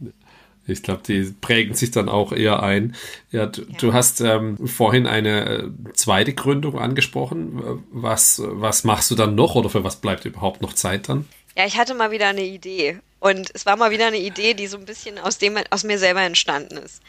Ich 0.67 0.83
glaube, 0.83 1.03
die 1.05 1.33
prägen 1.41 1.73
sich 1.73 1.91
dann 1.91 2.09
auch 2.09 2.31
eher 2.31 2.61
ein. 2.63 2.95
Ja, 3.31 3.45
du, 3.45 3.61
ja. 3.61 3.77
du 3.77 3.93
hast 3.93 4.21
ähm, 4.21 4.67
vorhin 4.67 5.07
eine 5.07 5.45
äh, 5.45 5.93
zweite 5.93 6.33
Gründung 6.33 6.77
angesprochen. 6.77 7.83
Was, 7.91 8.41
was 8.43 8.83
machst 8.83 9.09
du 9.11 9.15
dann 9.15 9.35
noch 9.35 9.55
oder 9.55 9.69
für 9.69 9.83
was 9.83 9.97
bleibt 9.97 10.25
überhaupt 10.25 10.61
noch 10.61 10.73
Zeit 10.73 11.09
dann? 11.09 11.27
Ja, 11.55 11.65
ich 11.65 11.77
hatte 11.77 11.93
mal 11.93 12.11
wieder 12.11 12.27
eine 12.27 12.43
Idee. 12.43 12.99
Und 13.19 13.51
es 13.53 13.65
war 13.65 13.77
mal 13.77 13.91
wieder 13.91 14.07
eine 14.07 14.17
Idee, 14.17 14.53
die 14.53 14.67
so 14.67 14.77
ein 14.77 14.85
bisschen 14.85 15.17
aus, 15.17 15.37
dem, 15.37 15.57
aus 15.69 15.83
mir 15.83 15.97
selber 15.97 16.21
entstanden 16.21 16.77
ist. 16.77 17.01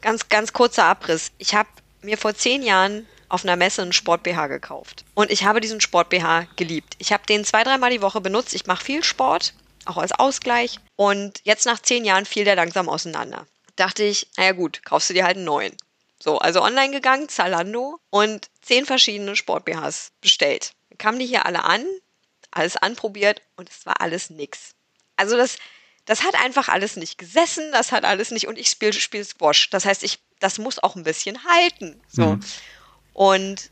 Ganz, 0.00 0.28
ganz 0.28 0.52
kurzer 0.52 0.84
Abriss. 0.84 1.32
Ich 1.38 1.54
habe 1.54 1.68
mir 2.02 2.18
vor 2.18 2.34
zehn 2.34 2.62
Jahren 2.62 3.06
auf 3.28 3.44
einer 3.44 3.56
Messe 3.56 3.82
einen 3.82 3.92
Sport-BH 3.92 4.46
gekauft. 4.46 5.04
Und 5.14 5.30
ich 5.30 5.44
habe 5.44 5.60
diesen 5.60 5.80
Sport-BH 5.80 6.46
geliebt. 6.56 6.94
Ich 6.98 7.12
habe 7.12 7.26
den 7.26 7.44
zwei, 7.44 7.64
dreimal 7.64 7.90
die 7.90 8.02
Woche 8.02 8.20
benutzt. 8.20 8.54
Ich 8.54 8.66
mache 8.66 8.84
viel 8.84 9.04
Sport 9.04 9.54
auch 9.84 9.96
als 9.98 10.12
Ausgleich. 10.12 10.78
Und 10.96 11.40
jetzt 11.44 11.66
nach 11.66 11.80
zehn 11.80 12.04
Jahren 12.04 12.26
fiel 12.26 12.44
der 12.44 12.56
langsam 12.56 12.88
auseinander. 12.88 13.46
Dachte 13.76 14.04
ich, 14.04 14.28
naja 14.36 14.52
gut, 14.52 14.84
kaufst 14.84 15.10
du 15.10 15.14
dir 15.14 15.24
halt 15.24 15.36
einen 15.36 15.44
neuen. 15.44 15.76
So, 16.20 16.38
also 16.38 16.62
online 16.62 16.90
gegangen, 16.90 17.28
Zalando 17.28 18.00
und 18.10 18.48
zehn 18.60 18.86
verschiedene 18.86 19.36
Sport-BHs 19.36 20.10
bestellt. 20.20 20.72
Dann 20.90 20.98
kamen 20.98 21.18
die 21.18 21.26
hier 21.26 21.46
alle 21.46 21.64
an, 21.64 21.84
alles 22.50 22.76
anprobiert 22.76 23.42
und 23.56 23.70
es 23.70 23.86
war 23.86 24.00
alles 24.00 24.30
nix. 24.30 24.74
Also 25.16 25.36
das, 25.36 25.58
das 26.08 26.22
hat 26.22 26.34
einfach 26.36 26.68
alles 26.68 26.96
nicht 26.96 27.18
gesessen, 27.18 27.70
das 27.70 27.92
hat 27.92 28.04
alles 28.04 28.30
nicht, 28.30 28.48
und 28.48 28.58
ich 28.58 28.68
spiele 28.68 28.94
spiel 28.94 29.22
Squash. 29.22 29.68
Das 29.68 29.84
heißt, 29.84 30.02
ich, 30.02 30.18
das 30.40 30.56
muss 30.56 30.82
auch 30.82 30.96
ein 30.96 31.04
bisschen 31.04 31.38
halten. 31.44 32.00
So. 32.08 32.36
Mhm. 32.36 32.40
Und 33.12 33.70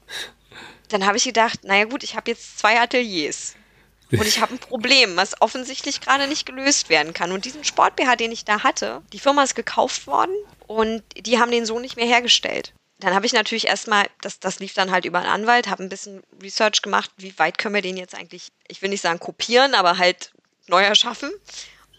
dann 0.91 1.07
habe 1.07 1.17
ich 1.17 1.25
gedacht, 1.25 1.65
naja 1.65 1.87
gut, 1.87 2.03
ich 2.03 2.15
habe 2.15 2.31
jetzt 2.31 2.59
zwei 2.59 2.79
Ateliers. 2.79 3.55
Und 4.13 4.27
ich 4.27 4.39
habe 4.41 4.55
ein 4.55 4.59
Problem, 4.59 5.17
was 5.17 5.41
offensichtlich 5.41 6.03
gerade 6.03 6.29
nicht 6.29 6.45
gelöst 6.45 6.91
werden 6.91 7.15
kann. 7.15 7.33
Und 7.33 7.47
diesen 7.47 7.65
Sport-BH, 7.65 8.17
den 8.17 8.33
ich 8.33 8.45
da 8.45 8.63
hatte, 8.63 9.03
die 9.15 9.19
Firma 9.19 9.43
ist 9.43 9.57
gekauft 9.57 10.07
worden 10.07 10.35
und 10.67 11.03
die 11.17 11.39
haben 11.41 11.51
den 11.51 11.65
so 11.65 11.81
nicht 11.81 11.97
mehr 11.97 12.07
hergestellt. 12.07 12.75
Dann 12.99 13.15
habe 13.15 13.25
ich 13.25 13.33
natürlich 13.33 13.67
erstmal, 13.67 14.09
das, 14.21 14.41
das 14.41 14.59
lief 14.59 14.75
dann 14.75 14.91
halt 14.91 15.07
über 15.07 15.21
einen 15.21 15.29
Anwalt, 15.29 15.69
habe 15.69 15.83
ein 15.83 15.89
bisschen 15.89 16.23
Research 16.43 16.83
gemacht, 16.83 17.11
wie 17.17 17.37
weit 17.39 17.57
können 17.57 17.75
wir 17.75 17.83
den 17.83 17.97
jetzt 17.97 18.15
eigentlich, 18.15 18.53
ich 18.69 18.83
will 18.83 18.91
nicht 18.91 19.03
sagen 19.03 19.21
kopieren, 19.21 19.75
aber 19.75 19.97
halt 19.97 20.33
neu 20.67 20.83
erschaffen. 20.83 21.31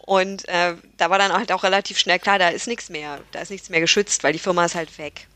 Und 0.08 0.48
äh, 0.48 0.74
da 0.96 1.10
war 1.10 1.18
dann 1.18 1.34
halt 1.34 1.52
auch 1.52 1.64
relativ 1.64 1.98
schnell 1.98 2.18
klar, 2.18 2.38
da 2.38 2.48
ist 2.48 2.66
nichts 2.66 2.88
mehr, 2.88 3.20
da 3.32 3.40
ist 3.40 3.50
nichts 3.50 3.68
mehr 3.68 3.82
geschützt, 3.82 4.24
weil 4.24 4.32
die 4.32 4.38
Firma 4.38 4.64
ist 4.64 4.74
halt 4.74 4.96
weg. 4.96 5.26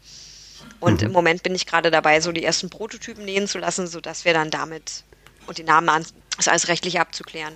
Und 0.81 1.03
mhm. 1.03 1.09
im 1.09 1.12
Moment 1.12 1.43
bin 1.43 1.55
ich 1.55 1.66
gerade 1.66 1.91
dabei, 1.91 2.23
so 2.23 2.33
die 2.33 2.43
ersten 2.43 2.70
Prototypen 2.70 3.27
nähen 3.27 3.47
zu 3.47 3.59
lassen, 3.59 3.87
sodass 3.87 4.25
wir 4.25 4.33
dann 4.33 4.51
damit 4.51 5.05
und 5.47 5.59
die 5.59 5.62
Namen 5.62 5.91
an, 5.91 6.07
das 6.39 6.49
alles 6.49 6.68
rechtlich 6.68 6.99
abzuklären. 7.01 7.53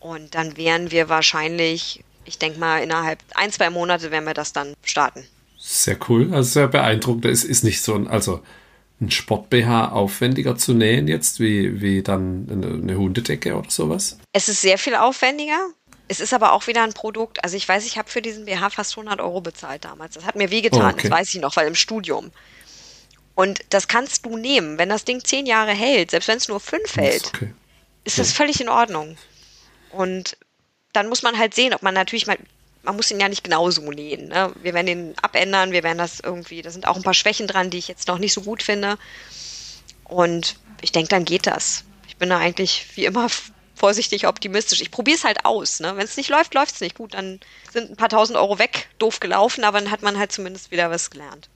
Und 0.00 0.34
dann 0.34 0.58
wären 0.58 0.90
wir 0.90 1.08
wahrscheinlich, 1.08 2.04
ich 2.26 2.36
denke 2.36 2.60
mal, 2.60 2.82
innerhalb 2.82 3.20
ein, 3.34 3.50
zwei 3.50 3.70
Monate 3.70 4.10
werden 4.10 4.26
wir 4.26 4.34
das 4.34 4.52
dann 4.52 4.74
starten. 4.84 5.24
Sehr 5.56 5.96
cool, 6.10 6.34
also 6.34 6.50
sehr 6.50 6.68
beeindruckend. 6.68 7.24
Es 7.24 7.42
ist 7.42 7.64
nicht 7.64 7.80
so 7.80 7.94
ein, 7.94 8.06
also 8.06 8.42
ein 9.00 9.10
Sport-BH 9.10 9.92
aufwendiger 9.92 10.56
zu 10.56 10.74
nähen 10.74 11.08
jetzt, 11.08 11.40
wie, 11.40 11.80
wie 11.80 12.02
dann 12.02 12.82
eine 12.82 12.98
Hundedecke 12.98 13.56
oder 13.56 13.70
sowas? 13.70 14.18
Es 14.34 14.50
ist 14.50 14.60
sehr 14.60 14.76
viel 14.76 14.94
aufwendiger. 14.94 15.70
Es 16.08 16.20
ist 16.20 16.32
aber 16.32 16.52
auch 16.52 16.66
wieder 16.66 16.82
ein 16.82 16.94
Produkt. 16.94 17.44
Also 17.44 17.56
ich 17.56 17.68
weiß, 17.68 17.86
ich 17.86 17.98
habe 17.98 18.10
für 18.10 18.22
diesen 18.22 18.46
BH 18.46 18.70
fast 18.70 18.92
100 18.96 19.20
Euro 19.20 19.40
bezahlt 19.40 19.84
damals. 19.84 20.14
Das 20.14 20.24
hat 20.24 20.36
mir 20.36 20.50
wehgetan, 20.50 20.82
oh, 20.82 20.88
okay. 20.88 21.02
das 21.02 21.10
weiß 21.10 21.34
ich 21.34 21.40
noch, 21.40 21.56
weil 21.56 21.66
im 21.66 21.74
Studium. 21.74 22.32
Und 23.34 23.60
das 23.70 23.86
kannst 23.86 24.26
du 24.26 24.36
nehmen, 24.36 24.78
wenn 24.78 24.88
das 24.88 25.04
Ding 25.04 25.22
zehn 25.22 25.46
Jahre 25.46 25.72
hält, 25.72 26.10
selbst 26.10 26.28
wenn 26.28 26.38
es 26.38 26.48
nur 26.48 26.60
fünf 26.60 26.96
hält. 26.96 27.28
Okay 27.34 27.52
ist 28.08 28.18
das 28.18 28.32
völlig 28.32 28.58
in 28.60 28.70
Ordnung. 28.70 29.18
Und 29.90 30.38
dann 30.94 31.10
muss 31.10 31.22
man 31.22 31.38
halt 31.38 31.54
sehen, 31.54 31.74
ob 31.74 31.82
man 31.82 31.92
natürlich 31.92 32.26
mal, 32.26 32.38
man 32.82 32.96
muss 32.96 33.10
ihn 33.10 33.20
ja 33.20 33.28
nicht 33.28 33.44
genauso 33.44 33.82
nähen. 33.82 34.28
Ne? 34.28 34.50
Wir 34.62 34.72
werden 34.72 34.88
ihn 34.88 35.14
abändern, 35.20 35.72
wir 35.72 35.82
werden 35.82 35.98
das 35.98 36.18
irgendwie, 36.20 36.62
da 36.62 36.70
sind 36.70 36.86
auch 36.86 36.96
ein 36.96 37.02
paar 37.02 37.12
Schwächen 37.12 37.46
dran, 37.46 37.68
die 37.68 37.76
ich 37.76 37.86
jetzt 37.86 38.08
noch 38.08 38.18
nicht 38.18 38.32
so 38.32 38.40
gut 38.40 38.62
finde. 38.62 38.96
Und 40.04 40.56
ich 40.80 40.90
denke, 40.90 41.10
dann 41.10 41.26
geht 41.26 41.46
das. 41.46 41.84
Ich 42.06 42.16
bin 42.16 42.30
da 42.30 42.38
eigentlich 42.38 42.86
wie 42.94 43.04
immer 43.04 43.28
vorsichtig 43.78 44.26
optimistisch. 44.26 44.80
Ich 44.80 44.90
probiere 44.90 45.16
es 45.16 45.24
halt 45.24 45.44
aus. 45.44 45.80
Ne? 45.80 45.96
Wenn 45.96 46.04
es 46.04 46.16
nicht 46.16 46.28
läuft, 46.28 46.54
läuft 46.54 46.74
es 46.74 46.80
nicht. 46.80 46.96
Gut, 46.96 47.14
dann 47.14 47.40
sind 47.72 47.90
ein 47.90 47.96
paar 47.96 48.08
tausend 48.08 48.38
Euro 48.38 48.58
weg, 48.58 48.88
doof 48.98 49.20
gelaufen, 49.20 49.64
aber 49.64 49.80
dann 49.80 49.90
hat 49.90 50.02
man 50.02 50.18
halt 50.18 50.32
zumindest 50.32 50.70
wieder 50.70 50.90
was 50.90 51.10
gelernt. 51.10 51.48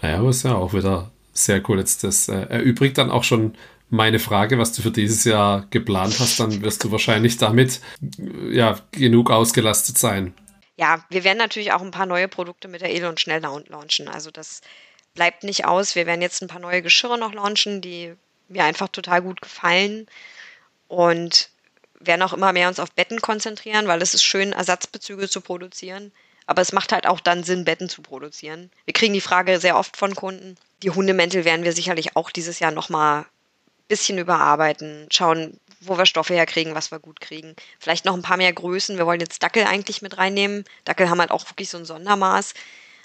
Naja, 0.00 0.18
aber 0.18 0.30
ist 0.30 0.44
ja 0.44 0.54
auch 0.54 0.72
wieder 0.72 1.10
sehr 1.32 1.62
cool. 1.68 1.78
Jetzt 1.78 2.04
das 2.04 2.28
äh, 2.28 2.46
erübrigt 2.48 2.98
dann 2.98 3.10
auch 3.10 3.24
schon 3.24 3.54
meine 3.90 4.20
Frage, 4.20 4.58
was 4.58 4.72
du 4.72 4.82
für 4.82 4.92
dieses 4.92 5.24
Jahr 5.24 5.66
geplant 5.70 6.18
hast, 6.20 6.38
dann 6.38 6.62
wirst 6.62 6.84
du 6.84 6.92
wahrscheinlich 6.92 7.38
damit 7.38 7.80
ja 8.50 8.78
genug 8.92 9.30
ausgelastet 9.30 9.98
sein. 9.98 10.32
Ja, 10.76 11.04
wir 11.10 11.24
werden 11.24 11.38
natürlich 11.38 11.72
auch 11.72 11.82
ein 11.82 11.90
paar 11.90 12.06
neue 12.06 12.28
Produkte 12.28 12.68
mit 12.68 12.80
der 12.80 13.08
und 13.08 13.20
Schnell 13.20 13.42
launchen. 13.42 14.08
Also 14.08 14.30
das 14.30 14.62
bleibt 15.14 15.42
nicht 15.42 15.66
aus. 15.66 15.94
Wir 15.94 16.06
werden 16.06 16.22
jetzt 16.22 16.40
ein 16.40 16.48
paar 16.48 16.60
neue 16.60 16.82
Geschirre 16.82 17.18
noch 17.18 17.34
launchen, 17.34 17.80
die 17.80 18.14
mir 18.48 18.64
einfach 18.64 18.88
total 18.88 19.22
gut 19.22 19.42
gefallen 19.42 20.06
und 20.88 21.50
werden 22.00 22.22
auch 22.22 22.32
immer 22.32 22.52
mehr 22.52 22.68
uns 22.68 22.80
auf 22.80 22.90
Betten 22.92 23.20
konzentrieren, 23.20 23.86
weil 23.86 24.02
es 24.02 24.14
ist 24.14 24.24
schön, 24.24 24.52
Ersatzbezüge 24.52 25.28
zu 25.28 25.40
produzieren. 25.40 26.12
Aber 26.46 26.62
es 26.62 26.72
macht 26.72 26.92
halt 26.92 27.06
auch 27.06 27.20
dann 27.20 27.44
Sinn, 27.44 27.64
Betten 27.64 27.88
zu 27.88 28.02
produzieren. 28.02 28.70
Wir 28.84 28.94
kriegen 28.94 29.14
die 29.14 29.20
Frage 29.20 29.60
sehr 29.60 29.76
oft 29.76 29.96
von 29.96 30.16
Kunden. 30.16 30.56
Die 30.82 30.90
Hundemäntel 30.90 31.44
werden 31.44 31.64
wir 31.64 31.72
sicherlich 31.72 32.16
auch 32.16 32.30
dieses 32.30 32.58
Jahr 32.58 32.72
nochmal 32.72 33.20
ein 33.20 33.26
bisschen 33.86 34.18
überarbeiten, 34.18 35.06
schauen, 35.12 35.60
wo 35.80 35.96
wir 35.96 36.06
Stoffe 36.06 36.34
herkriegen, 36.34 36.74
was 36.74 36.90
wir 36.90 36.98
gut 36.98 37.20
kriegen. 37.20 37.54
Vielleicht 37.78 38.04
noch 38.04 38.14
ein 38.14 38.22
paar 38.22 38.36
mehr 38.36 38.52
Größen. 38.52 38.98
Wir 38.98 39.06
wollen 39.06 39.20
jetzt 39.20 39.42
Dackel 39.42 39.64
eigentlich 39.64 40.02
mit 40.02 40.18
reinnehmen. 40.18 40.64
Dackel 40.84 41.08
haben 41.08 41.20
halt 41.20 41.30
auch 41.30 41.48
wirklich 41.48 41.68
so 41.68 41.78
ein 41.78 41.84
Sondermaß 41.84 42.54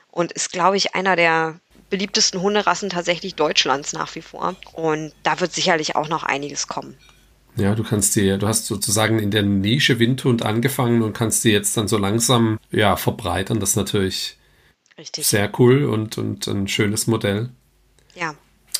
und 0.09 0.31
ist, 0.31 0.51
glaube 0.51 0.77
ich, 0.77 0.95
einer 0.95 1.15
der 1.15 1.59
beliebtesten 1.89 2.41
Hunderassen 2.41 2.89
tatsächlich 2.89 3.35
Deutschlands 3.35 3.93
nach 3.93 4.13
wie 4.15 4.21
vor. 4.21 4.55
Und 4.73 5.13
da 5.23 5.39
wird 5.39 5.53
sicherlich 5.53 5.95
auch 5.95 6.07
noch 6.07 6.23
einiges 6.23 6.67
kommen. 6.67 6.97
Ja, 7.57 7.73
du 7.73 7.83
kannst 7.83 8.15
dir, 8.15 8.37
du 8.37 8.47
hast 8.47 8.65
sozusagen 8.65 9.19
in 9.19 9.31
der 9.31 9.43
Nische 9.43 9.99
Windhund 9.99 10.43
angefangen 10.43 11.01
und 11.01 11.13
kannst 11.13 11.43
die 11.43 11.51
jetzt 11.51 11.77
dann 11.77 11.87
so 11.87 11.97
langsam 11.97 12.59
ja 12.71 12.97
verbreitern. 12.97 13.59
Das 13.59 13.71
ist 13.71 13.75
natürlich 13.77 14.37
Richtig. 14.97 15.25
sehr 15.25 15.51
cool 15.59 15.85
und, 15.85 16.17
und 16.17 16.47
ein 16.47 16.67
schönes 16.67 17.07
Modell. 17.07 17.49
Ja. 18.13 18.35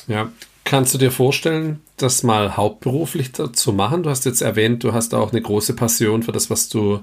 Ja. 0.06 0.30
Kannst 0.64 0.92
du 0.92 0.98
dir 0.98 1.12
vorstellen, 1.12 1.80
das 1.96 2.24
mal 2.24 2.56
hauptberuflich 2.56 3.32
zu 3.32 3.72
machen? 3.72 4.02
Du 4.02 4.10
hast 4.10 4.24
jetzt 4.24 4.42
erwähnt, 4.42 4.82
du 4.82 4.92
hast 4.92 5.14
auch 5.14 5.30
eine 5.30 5.40
große 5.40 5.74
Passion 5.74 6.24
für 6.24 6.32
das, 6.32 6.50
was 6.50 6.68
du, 6.68 7.00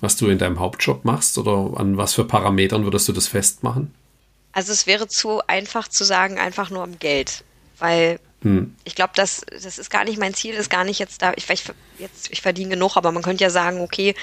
was 0.00 0.16
du 0.16 0.28
in 0.28 0.38
deinem 0.38 0.60
Hauptjob 0.60 1.04
machst 1.04 1.38
oder 1.38 1.80
an 1.80 1.96
was 1.96 2.12
für 2.12 2.24
Parametern 2.24 2.84
würdest 2.84 3.08
du 3.08 3.12
das 3.12 3.26
festmachen? 3.26 3.94
Also 4.52 4.72
es 4.72 4.86
wäre 4.86 5.08
zu 5.08 5.40
einfach 5.46 5.88
zu 5.88 6.04
sagen, 6.04 6.38
einfach 6.38 6.70
nur 6.70 6.82
um 6.82 6.98
Geld. 6.98 7.42
Weil 7.78 8.20
hm. 8.46 8.76
ich 8.84 8.94
glaube, 8.94 9.12
das, 9.16 9.44
das 9.50 9.76
ist 9.76 9.90
gar 9.90 10.04
nicht 10.04 10.18
mein 10.18 10.32
Ziel, 10.32 10.54
ist 10.54 10.70
gar 10.70 10.84
nicht 10.84 11.00
jetzt 11.00 11.20
da, 11.20 11.32
ich, 11.34 11.50
ich, 11.50 11.64
jetzt, 11.98 12.30
ich 12.30 12.42
verdiene 12.42 12.70
genug, 12.70 12.96
aber 12.96 13.10
man 13.10 13.24
könnte 13.24 13.42
ja 13.42 13.50
sagen, 13.50 13.80
okay, 13.80 14.14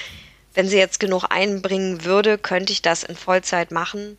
wenn 0.54 0.70
sie 0.70 0.78
jetzt 0.78 1.02
genug 1.02 1.26
einbringen 1.30 2.06
würde, 2.06 2.38
könnte 2.38 2.72
ich 2.72 2.82
das 2.82 3.04
in 3.04 3.18
Vollzeit 3.18 3.72
machen. 3.72 4.18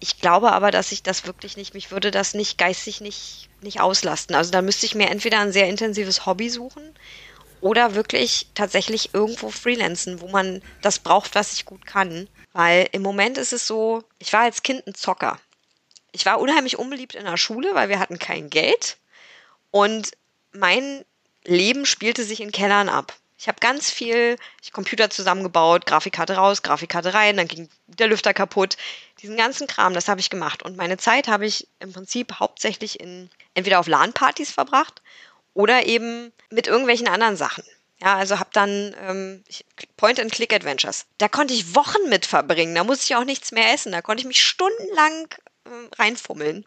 Ich 0.00 0.20
glaube 0.20 0.52
aber, 0.52 0.70
dass 0.70 0.92
ich 0.92 1.02
das 1.02 1.26
wirklich 1.26 1.56
nicht, 1.56 1.72
mich 1.72 1.90
würde 1.90 2.10
das 2.10 2.34
nicht 2.34 2.58
geistig 2.58 3.00
nicht, 3.00 3.48
nicht 3.62 3.80
auslasten. 3.80 4.36
Also 4.36 4.50
da 4.50 4.60
müsste 4.60 4.84
ich 4.84 4.94
mir 4.94 5.08
entweder 5.08 5.40
ein 5.40 5.52
sehr 5.52 5.66
intensives 5.66 6.26
Hobby 6.26 6.50
suchen 6.50 6.82
oder 7.62 7.94
wirklich 7.94 8.48
tatsächlich 8.54 9.14
irgendwo 9.14 9.48
freelancen, 9.48 10.20
wo 10.20 10.28
man 10.28 10.60
das 10.82 10.98
braucht, 10.98 11.34
was 11.34 11.54
ich 11.54 11.64
gut 11.64 11.86
kann. 11.86 12.28
Weil 12.52 12.86
im 12.92 13.00
Moment 13.00 13.38
ist 13.38 13.54
es 13.54 13.66
so, 13.66 14.04
ich 14.18 14.30
war 14.34 14.42
als 14.42 14.62
Kind 14.62 14.86
ein 14.86 14.94
Zocker. 14.94 15.38
Ich 16.12 16.26
war 16.26 16.38
unheimlich 16.38 16.78
unbeliebt 16.78 17.14
in 17.14 17.24
der 17.24 17.38
Schule, 17.38 17.74
weil 17.74 17.88
wir 17.88 17.98
hatten 17.98 18.18
kein 18.18 18.50
Geld. 18.50 18.98
Und 19.70 20.12
mein 20.52 21.04
Leben 21.44 21.86
spielte 21.86 22.24
sich 22.24 22.40
in 22.40 22.52
Kellern 22.52 22.88
ab. 22.88 23.16
Ich 23.38 23.46
habe 23.46 23.60
ganz 23.60 23.90
viel 23.90 24.36
ich 24.62 24.72
Computer 24.72 25.10
zusammengebaut, 25.10 25.86
Grafikkarte 25.86 26.34
raus, 26.34 26.62
Grafikkarte 26.62 27.14
rein, 27.14 27.36
dann 27.36 27.46
ging 27.46 27.68
der 27.86 28.08
Lüfter 28.08 28.34
kaputt. 28.34 28.76
Diesen 29.22 29.36
ganzen 29.36 29.68
Kram, 29.68 29.94
das 29.94 30.08
habe 30.08 30.20
ich 30.20 30.28
gemacht. 30.28 30.64
Und 30.64 30.76
meine 30.76 30.96
Zeit 30.96 31.28
habe 31.28 31.46
ich 31.46 31.68
im 31.78 31.92
Prinzip 31.92 32.40
hauptsächlich 32.40 32.98
in 32.98 33.30
entweder 33.54 33.78
auf 33.78 33.86
LAN-Partys 33.86 34.50
verbracht 34.50 35.02
oder 35.54 35.86
eben 35.86 36.32
mit 36.50 36.66
irgendwelchen 36.66 37.08
anderen 37.08 37.36
Sachen. 37.36 37.64
Ja, 38.00 38.16
also 38.16 38.38
habe 38.38 38.50
dann 38.52 38.94
ähm, 39.00 39.44
Point-and-Click-Adventures. 39.96 41.06
Da 41.18 41.28
konnte 41.28 41.54
ich 41.54 41.74
Wochen 41.74 42.08
mit 42.08 42.26
verbringen. 42.26 42.74
Da 42.74 42.84
musste 42.84 43.04
ich 43.04 43.16
auch 43.16 43.24
nichts 43.24 43.52
mehr 43.52 43.72
essen. 43.72 43.92
Da 43.92 44.02
konnte 44.02 44.20
ich 44.20 44.26
mich 44.26 44.44
stundenlang 44.44 45.28
äh, 45.64 45.96
reinfummeln. 45.96 46.64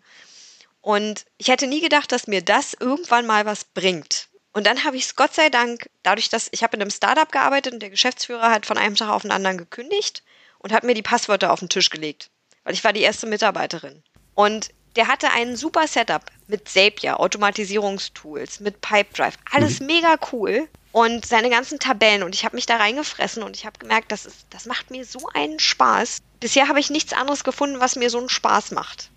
Und 0.82 1.25
ich 1.38 1.47
hätte 1.47 1.67
nie 1.67 1.82
gedacht, 1.82 2.11
dass 2.11 2.27
mir 2.27 2.41
das 2.41 2.75
irgendwann 2.79 3.25
mal 3.25 3.45
was 3.45 3.63
bringt. 3.63 4.27
Und 4.53 4.67
dann 4.67 4.84
habe 4.84 4.97
ich 4.97 5.05
es 5.05 5.15
Gott 5.15 5.34
sei 5.34 5.49
Dank, 5.49 5.89
dadurch, 6.03 6.29
dass 6.29 6.49
ich 6.51 6.63
habe 6.63 6.75
in 6.75 6.82
einem 6.82 6.91
Startup 6.91 7.32
gearbeitet 7.32 7.73
und 7.73 7.79
der 7.79 7.89
Geschäftsführer 7.89 8.51
hat 8.51 8.65
von 8.65 8.77
einem 8.77 8.95
Tag 8.95 9.09
auf 9.09 9.21
den 9.21 9.32
anderen 9.32 9.57
gekündigt 9.57 10.23
und 10.59 10.73
hat 10.73 10.84
mir 10.84 10.93
die 10.93 11.01
Passwörter 11.01 11.51
auf 11.51 11.59
den 11.59 11.69
Tisch 11.69 11.89
gelegt, 11.89 12.29
weil 12.63 12.73
ich 12.73 12.84
war 12.84 12.93
die 12.93 13.01
erste 13.01 13.27
Mitarbeiterin. 13.27 14.03
Und 14.36 14.69
der 14.97 15.07
hatte 15.07 15.32
ein 15.32 15.55
super 15.55 15.88
Setup 15.88 16.23
mit 16.47 16.67
Zapier, 16.67 17.19
Automatisierungstools, 17.19 18.59
mit 18.59 18.82
Pipedrive, 18.82 19.38
alles 19.51 19.79
mhm. 19.79 19.86
mega 19.86 20.15
cool 20.34 20.67
und 20.91 21.25
seine 21.25 21.49
ganzen 21.49 21.79
Tabellen 21.79 22.23
und 22.23 22.36
ich 22.36 22.43
habe 22.43 22.57
mich 22.57 22.65
da 22.65 22.75
reingefressen 22.75 23.43
und 23.43 23.55
ich 23.55 23.65
habe 23.65 23.79
gemerkt, 23.79 24.11
das 24.11 24.25
ist, 24.25 24.47
das 24.49 24.65
macht 24.65 24.91
mir 24.91 25.05
so 25.05 25.29
einen 25.34 25.59
Spaß. 25.59 26.17
Bisher 26.41 26.67
habe 26.67 26.82
ich 26.82 26.89
nichts 26.89 27.13
anderes 27.13 27.45
gefunden, 27.45 27.79
was 27.79 27.95
mir 27.95 28.09
so 28.09 28.17
einen 28.17 28.27
Spaß 28.27 28.71
macht. 28.71 29.09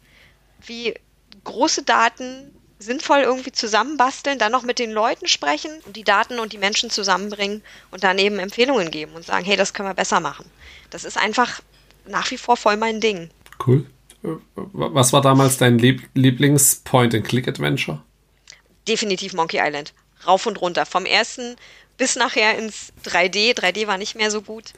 Wie 0.64 0.94
große 1.44 1.82
Daten 1.82 2.50
sinnvoll 2.78 3.20
irgendwie 3.20 3.52
zusammenbasteln, 3.52 4.38
dann 4.38 4.52
noch 4.52 4.62
mit 4.62 4.78
den 4.78 4.90
Leuten 4.90 5.28
sprechen 5.28 5.70
und 5.86 5.96
die 5.96 6.04
Daten 6.04 6.38
und 6.38 6.52
die 6.52 6.58
Menschen 6.58 6.90
zusammenbringen 6.90 7.62
und 7.90 8.04
dann 8.04 8.18
eben 8.18 8.38
Empfehlungen 8.38 8.90
geben 8.90 9.14
und 9.14 9.24
sagen, 9.24 9.44
hey, 9.44 9.56
das 9.56 9.72
können 9.72 9.88
wir 9.88 9.94
besser 9.94 10.20
machen. 10.20 10.44
Das 10.90 11.04
ist 11.04 11.16
einfach 11.16 11.60
nach 12.06 12.30
wie 12.30 12.36
vor 12.36 12.56
voll 12.56 12.76
mein 12.76 13.00
Ding. 13.00 13.30
Cool. 13.64 13.86
Was 14.72 15.12
war 15.12 15.20
damals 15.20 15.58
dein 15.58 15.78
Lieblings-Point-and-Click-Adventure? 15.78 18.02
Definitiv 18.88 19.34
Monkey 19.34 19.60
Island. 19.62 19.92
Rauf 20.26 20.46
und 20.46 20.60
runter. 20.60 20.86
Vom 20.86 21.04
ersten 21.04 21.56
bis 21.96 22.16
nachher 22.16 22.58
ins 22.58 22.92
3D. 23.04 23.54
3D 23.54 23.86
war 23.86 23.98
nicht 23.98 24.16
mehr 24.16 24.30
so 24.30 24.42
gut. 24.42 24.72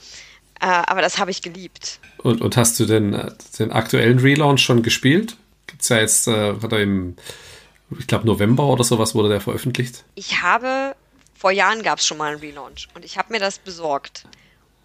Äh, 0.61 0.67
aber 0.67 1.01
das 1.01 1.19
habe 1.19 1.31
ich 1.31 1.43
geliebt. 1.43 2.01
Und, 2.19 2.41
und 2.41 2.57
hast 2.57 2.79
du 2.81 2.87
den, 2.87 3.14
äh, 3.14 3.31
den 3.59 3.73
aktuellen 3.73 4.19
Relaunch 4.19 4.62
schon 4.62 4.83
gespielt? 4.83 5.37
Gibt 5.77 5.83
es 5.83 5.89
ja 5.91 5.99
jetzt, 5.99 6.27
äh, 6.27 6.55
hat 6.55 6.72
er 6.72 6.81
im, 6.81 7.16
ich 7.99 8.07
glaube, 8.07 8.24
November 8.24 8.64
oder 8.64 8.83
sowas 8.83 9.14
wurde 9.14 9.29
der 9.29 9.43
veröffentlicht. 9.43 10.05
Ich 10.14 10.41
habe, 10.41 10.97
vor 11.35 11.51
Jahren 11.51 11.83
gab 11.83 11.99
es 11.99 12.07
schon 12.07 12.16
mal 12.16 12.33
einen 12.33 12.41
Relaunch 12.41 12.89
und 12.95 13.05
ich 13.05 13.18
habe 13.18 13.31
mir 13.31 13.41
das 13.41 13.59
besorgt. 13.59 14.24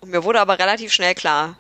Und 0.02 0.10
mir 0.12 0.26
wurde 0.26 0.42
aber 0.42 0.60
relativ 0.60 0.92
schnell 0.92 1.16
klar, 1.16 1.56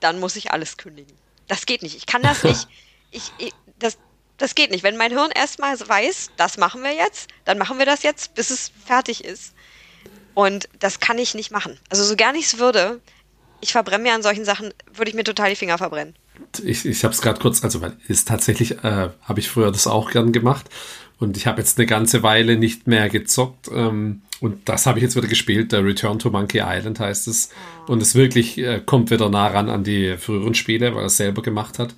dann 0.00 0.20
muss 0.20 0.36
ich 0.36 0.52
alles 0.52 0.78
kündigen. 0.78 1.12
Das 1.48 1.66
geht 1.66 1.82
nicht. 1.82 1.96
Ich 1.96 2.06
kann 2.06 2.22
das 2.22 2.42
nicht. 2.44 2.66
Ich, 3.14 3.30
ich, 3.36 3.52
das, 3.78 3.98
das 4.38 4.54
geht 4.54 4.70
nicht. 4.70 4.82
Wenn 4.82 4.96
mein 4.96 5.12
Hirn 5.12 5.30
erstmal 5.32 5.78
weiß, 5.78 6.30
das 6.38 6.56
machen 6.56 6.82
wir 6.82 6.94
jetzt, 6.94 7.28
dann 7.44 7.58
machen 7.58 7.78
wir 7.78 7.84
das 7.84 8.02
jetzt, 8.02 8.32
bis 8.32 8.48
es 8.48 8.72
fertig 8.86 9.22
ist. 9.22 9.52
Und 10.32 10.66
das 10.78 10.98
kann 10.98 11.18
ich 11.18 11.34
nicht 11.34 11.50
machen. 11.50 11.78
Also 11.90 12.04
so 12.04 12.16
gern 12.16 12.34
ich 12.36 12.46
es 12.46 12.58
würde, 12.58 13.02
ich 13.60 13.72
verbrenne 13.72 14.04
mir 14.04 14.14
an 14.14 14.22
solchen 14.22 14.46
Sachen, 14.46 14.72
würde 14.94 15.10
ich 15.10 15.14
mir 15.14 15.24
total 15.24 15.50
die 15.50 15.56
Finger 15.56 15.76
verbrennen 15.76 16.16
ich, 16.64 16.84
ich 16.84 17.04
habe 17.04 17.14
es 17.14 17.20
gerade 17.20 17.40
kurz, 17.40 17.62
also 17.64 17.80
weil 17.80 17.96
ist 18.08 18.28
tatsächlich, 18.28 18.82
äh, 18.84 19.10
habe 19.22 19.40
ich 19.40 19.48
früher 19.48 19.72
das 19.72 19.86
auch 19.86 20.10
gern 20.10 20.32
gemacht 20.32 20.68
und 21.18 21.36
ich 21.36 21.46
habe 21.46 21.60
jetzt 21.60 21.78
eine 21.78 21.86
ganze 21.86 22.22
Weile 22.22 22.56
nicht 22.56 22.86
mehr 22.86 23.08
gezockt 23.08 23.70
ähm, 23.72 24.22
und 24.40 24.68
das 24.68 24.86
habe 24.86 24.98
ich 24.98 25.02
jetzt 25.02 25.16
wieder 25.16 25.28
gespielt. 25.28 25.72
Der 25.72 25.84
Return 25.84 26.18
to 26.18 26.30
Monkey 26.30 26.62
Island 26.64 27.00
heißt 27.00 27.28
es 27.28 27.50
und 27.86 28.02
es 28.02 28.14
wirklich 28.14 28.58
äh, 28.58 28.80
kommt 28.84 29.10
wieder 29.10 29.28
nah 29.28 29.46
ran 29.48 29.68
an 29.68 29.84
die 29.84 30.16
früheren 30.18 30.54
Spiele, 30.54 30.94
weil 30.94 31.02
er 31.02 31.06
es 31.06 31.16
selber 31.16 31.42
gemacht 31.42 31.78
hat 31.78 31.94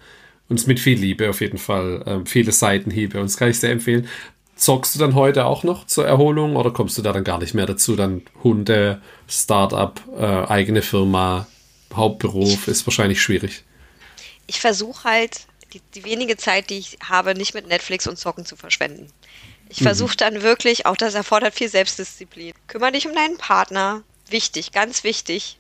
und 0.49 0.59
es 0.59 0.67
mit 0.67 0.81
viel 0.81 0.99
Liebe 0.99 1.31
auf 1.31 1.41
jeden 1.41 1.59
Fall, 1.59 2.03
äh, 2.07 2.29
viele 2.29 2.53
Seitenhiebe 2.53 3.19
und 3.19 3.25
das 3.25 3.37
kann 3.37 3.51
ich 3.51 3.59
sehr 3.59 3.73
empfehlen. 3.73 4.09
Zockst 4.57 4.95
du 4.95 5.01
dann 5.01 5.17
heute 5.17 5.47
auch 5.47 5.65
noch 5.65 5.85
zur 5.87 6.07
Erholung 6.07 6.55
oder 6.55 6.71
kommst 6.71 6.97
du 6.97 7.03
da 7.03 7.13
dann 7.13 7.25
gar 7.25 7.41
nicht 7.41 7.55
mehr 7.55 7.67
dazu? 7.67 7.97
Dann 7.97 8.23
Hunde, 8.45 9.01
Startup, 9.27 10.01
äh, 10.17 10.25
eigene 10.25 10.83
Firma, 10.83 11.49
Hauptberuf 11.93 12.69
ist 12.69 12.87
wahrscheinlich 12.87 13.21
schwierig 13.21 13.65
ich 14.47 14.61
versuche 14.61 15.05
halt, 15.05 15.47
die, 15.73 15.81
die, 15.95 16.05
wenige 16.05 16.37
Zeit, 16.37 16.71
die 16.71 16.79
ich 16.79 16.99
habe, 17.03 17.35
nicht 17.35 17.55
mit 17.55 17.67
Netflix 17.67 18.07
und 18.07 18.19
Zocken 18.19 18.47
zu 18.47 18.57
verschwenden. 18.57 19.13
Ich 19.69 19.81
mhm. 19.81 19.85
versuche 19.85 20.17
dann 20.17 20.43
wirklich, 20.43 20.87
auch 20.87 20.97
das 20.97 21.15
erfordert 21.15 21.55
viel 21.55 21.69
Selbstdisziplin. 21.69 22.55
Kümmere 22.69 22.93
dich 22.93 23.07
um 23.07 23.15
deinen 23.15 23.39
Partner. 23.39 24.03
Wichtig, 24.29 24.73
ganz 24.73 25.05
wichtig. 25.05 25.59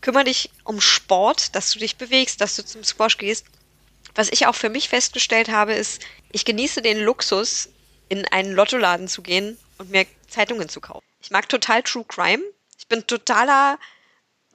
Kümmere 0.00 0.24
dich 0.24 0.50
um 0.64 0.80
Sport, 0.80 1.54
dass 1.54 1.70
du 1.70 1.78
dich 1.78 1.96
bewegst, 1.96 2.40
dass 2.40 2.56
du 2.56 2.64
zum 2.64 2.82
Squash 2.82 3.18
gehst. 3.18 3.46
Was 4.14 4.28
ich 4.30 4.46
auch 4.46 4.54
für 4.54 4.68
mich 4.68 4.88
festgestellt 4.88 5.48
habe, 5.48 5.74
ist, 5.74 6.02
ich 6.32 6.44
genieße 6.44 6.82
den 6.82 7.00
Luxus, 7.00 7.68
in 8.08 8.26
einen 8.28 8.52
Lottoladen 8.52 9.08
zu 9.08 9.22
gehen 9.22 9.56
und 9.78 9.90
mir 9.90 10.06
Zeitungen 10.28 10.68
zu 10.68 10.80
kaufen. 10.80 11.04
Ich 11.22 11.30
mag 11.30 11.48
total 11.48 11.82
True 11.82 12.04
Crime. 12.06 12.42
Ich 12.78 12.86
bin 12.86 13.06
totaler 13.06 13.78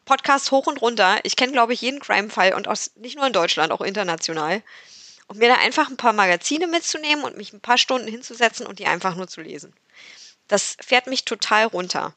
Podcast 0.08 0.52
hoch 0.52 0.66
und 0.68 0.82
runter. 0.82 1.20
Ich 1.24 1.36
kenne, 1.36 1.52
glaube 1.52 1.74
ich, 1.74 1.82
jeden 1.82 2.00
Crime-Fall 2.00 2.54
und 2.54 2.68
aus, 2.68 2.92
nicht 2.96 3.18
nur 3.18 3.28
in 3.28 3.34
Deutschland, 3.34 3.72
auch 3.72 3.82
international. 3.82 4.64
Und 5.28 5.38
mir 5.38 5.50
da 5.50 5.56
einfach 5.56 5.90
ein 5.90 5.98
paar 5.98 6.14
Magazine 6.14 6.66
mitzunehmen 6.66 7.26
und 7.26 7.38
mich 7.38 7.52
ein 7.52 7.60
paar 7.60 7.78
Stunden 7.78 8.08
hinzusetzen 8.08 8.66
und 8.66 8.80
die 8.80 8.88
einfach 8.88 9.16
nur 9.16 9.28
zu 9.28 9.42
lesen. 9.42 9.74
Das 10.48 10.78
fährt 10.80 11.08
mich 11.08 11.26
total 11.26 11.66
runter. 11.66 12.16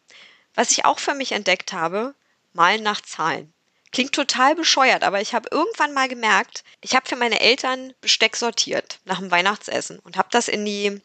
Was 0.54 0.70
ich 0.70 0.84
auch 0.84 1.00
für 1.00 1.14
mich 1.14 1.32
entdeckt 1.32 1.72
habe, 1.72 2.14
malen 2.52 2.84
nach 2.84 3.00
Zahlen. 3.00 3.52
Klingt 3.90 4.12
total 4.12 4.54
bescheuert, 4.54 5.02
aber 5.02 5.20
ich 5.20 5.34
habe 5.34 5.48
irgendwann 5.50 5.92
mal 5.92 6.08
gemerkt, 6.08 6.62
ich 6.80 6.94
habe 6.94 7.08
für 7.08 7.16
meine 7.16 7.40
Eltern 7.40 7.92
Besteck 8.00 8.36
sortiert 8.36 9.00
nach 9.04 9.18
dem 9.18 9.32
Weihnachtsessen 9.32 9.98
und 9.98 10.16
habe 10.16 10.28
das 10.30 10.46
in 10.46 10.64
die 10.64 11.02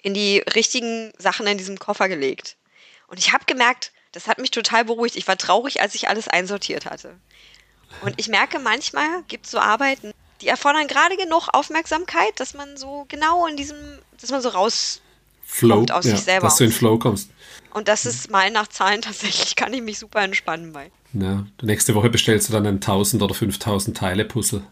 in 0.00 0.14
die 0.14 0.38
richtigen 0.54 1.12
Sachen 1.18 1.48
in 1.48 1.58
diesem 1.58 1.80
Koffer 1.80 2.08
gelegt. 2.08 2.56
Und 3.08 3.18
ich 3.18 3.32
habe 3.32 3.44
gemerkt, 3.46 3.90
das 4.12 4.26
hat 4.26 4.38
mich 4.38 4.50
total 4.50 4.84
beruhigt. 4.84 5.16
Ich 5.16 5.28
war 5.28 5.36
traurig, 5.36 5.80
als 5.80 5.94
ich 5.94 6.08
alles 6.08 6.28
einsortiert 6.28 6.86
hatte. 6.86 7.16
Und 8.02 8.14
ich 8.18 8.28
merke, 8.28 8.58
manchmal 8.58 9.22
gibt 9.28 9.46
es 9.46 9.52
so 9.52 9.58
Arbeiten, 9.58 10.12
die 10.40 10.48
erfordern 10.48 10.86
gerade 10.86 11.16
genug 11.16 11.48
Aufmerksamkeit, 11.52 12.38
dass 12.38 12.54
man 12.54 12.76
so 12.76 13.06
genau 13.08 13.46
in 13.46 13.56
diesem, 13.56 13.76
dass 14.20 14.30
man 14.30 14.40
so 14.42 14.50
raus 14.50 15.00
Flow, 15.44 15.86
aus 15.90 16.04
ja, 16.04 16.12
sich 16.12 16.20
selber. 16.20 16.46
Dass 16.46 16.56
du 16.56 16.64
in. 16.64 16.72
Flow 16.72 16.98
kommst. 16.98 17.30
Und 17.72 17.88
das 17.88 18.06
ist 18.06 18.30
mal 18.30 18.50
nach 18.50 18.68
Zahlen 18.68 19.02
tatsächlich, 19.02 19.56
kann 19.56 19.72
ich 19.72 19.82
mich 19.82 19.98
super 19.98 20.20
entspannen 20.22 20.72
bei. 20.72 20.90
Ja, 21.14 21.46
nächste 21.62 21.94
Woche 21.94 22.10
bestellst 22.10 22.48
du 22.48 22.52
dann 22.52 22.66
ein 22.66 22.76
1000 22.76 23.22
oder 23.22 23.34
5000 23.34 23.96
Teile 23.96 24.24
Puzzle. 24.24 24.62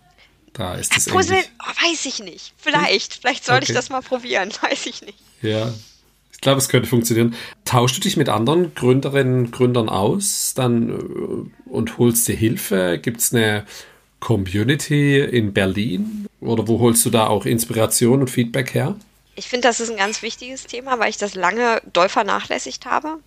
Da 0.52 0.74
ist 0.74 0.96
es 0.96 1.06
Puzzle, 1.06 1.42
oh, 1.62 1.84
weiß 1.86 2.06
ich 2.06 2.20
nicht. 2.20 2.54
Vielleicht, 2.56 3.14
vielleicht 3.14 3.44
sollte 3.44 3.64
Okay. 3.64 3.72
ich 3.72 3.76
das 3.76 3.88
mal 3.90 4.02
probieren, 4.02 4.52
weiß 4.60 4.86
ich 4.86 5.02
nicht. 5.02 5.18
Ja, 5.42 5.72
glaube, 6.46 6.58
es 6.58 6.68
könnte 6.68 6.88
funktionieren. 6.88 7.34
Tauschst 7.64 7.96
du 7.96 8.00
dich 8.00 8.16
mit 8.16 8.28
anderen 8.28 8.72
Gründerinnen, 8.74 9.50
Gründern 9.50 9.88
aus 9.88 10.54
dann 10.54 10.90
äh, 10.90 11.68
und 11.68 11.98
holst 11.98 12.28
dir 12.28 12.36
Hilfe? 12.36 13.00
Gibt 13.02 13.20
es 13.20 13.34
eine 13.34 13.66
Community 14.20 15.18
in 15.18 15.52
Berlin? 15.52 16.26
Oder 16.40 16.68
wo 16.68 16.78
holst 16.78 17.04
du 17.04 17.10
da 17.10 17.26
auch 17.26 17.46
Inspiration 17.46 18.20
und 18.20 18.30
Feedback 18.30 18.74
her? 18.74 18.94
Ich 19.34 19.48
finde, 19.48 19.66
das 19.66 19.80
ist 19.80 19.90
ein 19.90 19.96
ganz 19.96 20.22
wichtiges 20.22 20.66
Thema, 20.66 21.00
weil 21.00 21.10
ich 21.10 21.16
das 21.16 21.34
lange 21.34 21.82
doll 21.92 22.08
vernachlässigt 22.08 22.86
habe. 22.86 23.18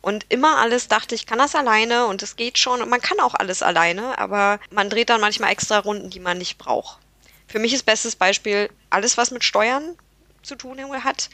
Und 0.00 0.24
immer 0.30 0.56
alles 0.56 0.88
dachte, 0.88 1.14
ich 1.14 1.26
kann 1.26 1.38
das 1.38 1.54
alleine 1.54 2.06
und 2.06 2.22
es 2.22 2.36
geht 2.36 2.58
schon 2.58 2.80
und 2.80 2.88
man 2.88 3.00
kann 3.00 3.20
auch 3.20 3.34
alles 3.34 3.62
alleine, 3.62 4.18
aber 4.18 4.58
man 4.70 4.88
dreht 4.88 5.10
dann 5.10 5.20
manchmal 5.20 5.52
extra 5.52 5.78
Runden, 5.78 6.08
die 6.08 6.20
man 6.20 6.38
nicht 6.38 6.56
braucht. 6.56 6.98
Für 7.46 7.58
mich 7.58 7.74
ist 7.74 7.84
bestes 7.84 8.16
Beispiel 8.16 8.70
alles, 8.88 9.18
was 9.18 9.30
mit 9.30 9.44
Steuern 9.44 9.96
zu 10.42 10.56
tun 10.56 10.78
hat 11.04 11.28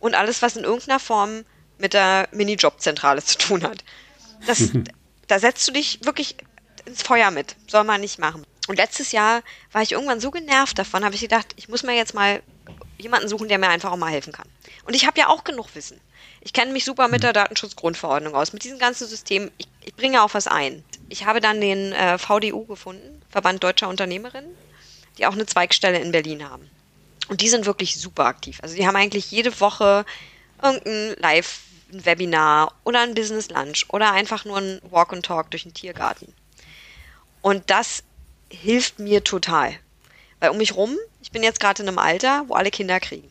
und 0.00 0.14
alles, 0.14 0.42
was 0.42 0.56
in 0.56 0.64
irgendeiner 0.64 0.98
Form 0.98 1.44
mit 1.78 1.94
der 1.94 2.28
Minijobzentrale 2.32 3.22
zu 3.22 3.38
tun 3.38 3.62
hat. 3.62 3.84
Das, 4.46 4.70
da 5.26 5.38
setzt 5.38 5.68
du 5.68 5.72
dich 5.72 6.00
wirklich 6.04 6.36
ins 6.86 7.02
Feuer 7.02 7.30
mit. 7.30 7.56
Soll 7.68 7.84
man 7.84 8.00
nicht 8.00 8.18
machen. 8.18 8.44
Und 8.68 8.76
letztes 8.76 9.12
Jahr 9.12 9.42
war 9.72 9.82
ich 9.82 9.92
irgendwann 9.92 10.20
so 10.20 10.30
genervt 10.30 10.78
davon, 10.78 11.04
habe 11.04 11.14
ich 11.14 11.20
gedacht, 11.20 11.54
ich 11.56 11.68
muss 11.68 11.82
mir 11.82 11.94
jetzt 11.94 12.14
mal 12.14 12.42
jemanden 12.98 13.28
suchen, 13.28 13.48
der 13.48 13.58
mir 13.58 13.68
einfach 13.68 13.90
auch 13.90 13.96
mal 13.96 14.10
helfen 14.10 14.32
kann. 14.32 14.48
Und 14.84 14.94
ich 14.94 15.06
habe 15.06 15.18
ja 15.18 15.28
auch 15.28 15.44
genug 15.44 15.74
Wissen. 15.74 16.00
Ich 16.40 16.52
kenne 16.52 16.72
mich 16.72 16.84
super 16.84 17.08
mit 17.08 17.22
der 17.22 17.32
Datenschutzgrundverordnung 17.32 18.34
aus, 18.34 18.52
mit 18.52 18.64
diesem 18.64 18.78
ganzen 18.78 19.08
System. 19.08 19.50
Ich, 19.58 19.68
ich 19.84 19.94
bringe 19.94 20.22
auch 20.22 20.34
was 20.34 20.46
ein. 20.46 20.84
Ich 21.08 21.26
habe 21.26 21.40
dann 21.40 21.60
den 21.60 21.92
äh, 21.92 22.18
VDU 22.18 22.64
gefunden, 22.64 23.22
Verband 23.30 23.62
Deutscher 23.64 23.88
Unternehmerinnen, 23.88 24.54
die 25.18 25.26
auch 25.26 25.32
eine 25.32 25.46
Zweigstelle 25.46 25.98
in 25.98 26.12
Berlin 26.12 26.48
haben. 26.48 26.70
Und 27.30 27.42
die 27.42 27.48
sind 27.48 27.64
wirklich 27.64 27.94
super 27.96 28.24
aktiv. 28.24 28.58
Also 28.60 28.74
die 28.74 28.88
haben 28.88 28.96
eigentlich 28.96 29.30
jede 29.30 29.60
Woche 29.60 30.04
irgendein 30.60 31.14
Live, 31.20 31.60
ein 31.92 32.04
Webinar 32.04 32.74
oder 32.82 33.02
ein 33.02 33.14
Business 33.14 33.50
Lunch 33.50 33.86
oder 33.88 34.10
einfach 34.10 34.44
nur 34.44 34.58
ein 34.58 34.80
Walk 34.90 35.12
and 35.12 35.24
Talk 35.24 35.48
durch 35.52 35.62
den 35.62 35.72
Tiergarten. 35.72 36.34
Und 37.40 37.70
das 37.70 38.02
hilft 38.50 38.98
mir 38.98 39.22
total. 39.22 39.78
Weil 40.40 40.50
um 40.50 40.56
mich 40.56 40.74
rum, 40.74 40.96
ich 41.22 41.30
bin 41.30 41.44
jetzt 41.44 41.60
gerade 41.60 41.84
in 41.84 41.88
einem 41.88 41.98
Alter, 41.98 42.42
wo 42.48 42.54
alle 42.54 42.72
Kinder 42.72 42.98
kriegen. 42.98 43.30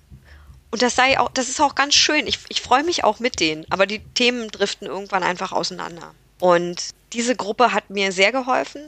Und 0.72 0.82
das 0.82 0.96
sei 0.96 1.20
auch, 1.20 1.30
das 1.32 1.50
ist 1.50 1.60
auch 1.60 1.76
ganz 1.76 1.94
schön. 1.94 2.26
Ich, 2.26 2.40
ich 2.48 2.62
freue 2.62 2.86
mich 2.86 3.04
auch 3.04 3.20
mit 3.20 3.42
denen, 3.42 3.66
aber 3.70 3.86
die 3.86 4.00
Themen 4.14 4.48
driften 4.48 4.88
irgendwann 4.88 5.24
einfach 5.24 5.52
auseinander. 5.52 6.14
Und 6.40 6.92
diese 7.12 7.36
Gruppe 7.36 7.74
hat 7.74 7.90
mir 7.90 8.14
sehr 8.14 8.32
geholfen 8.32 8.82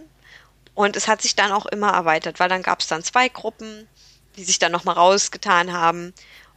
und 0.74 0.96
es 0.96 1.10
hat 1.10 1.22
sich 1.22 1.36
dann 1.36 1.52
auch 1.52 1.66
immer 1.66 1.92
erweitert, 1.92 2.40
weil 2.40 2.48
dann 2.48 2.64
gab 2.64 2.80
es 2.80 2.88
dann 2.88 3.04
zwei 3.04 3.28
Gruppen, 3.28 3.90
die 4.38 4.44
sich 4.44 4.60
dann 4.60 4.72
nochmal 4.72 4.96
rausgetan 4.96 5.74
haben 5.74 6.14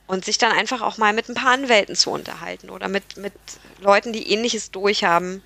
und 0.06 0.24
sich 0.24 0.38
dann 0.38 0.52
einfach 0.52 0.82
auch 0.82 0.98
mal 0.98 1.12
mit 1.12 1.28
ein 1.28 1.34
paar 1.34 1.52
Anwälten 1.52 1.96
zu 1.96 2.10
unterhalten 2.10 2.70
oder 2.70 2.88
mit, 2.88 3.16
mit 3.16 3.32
Leuten, 3.80 4.12
die 4.12 4.30
ähnliches 4.30 4.70
durchhaben, 4.70 5.42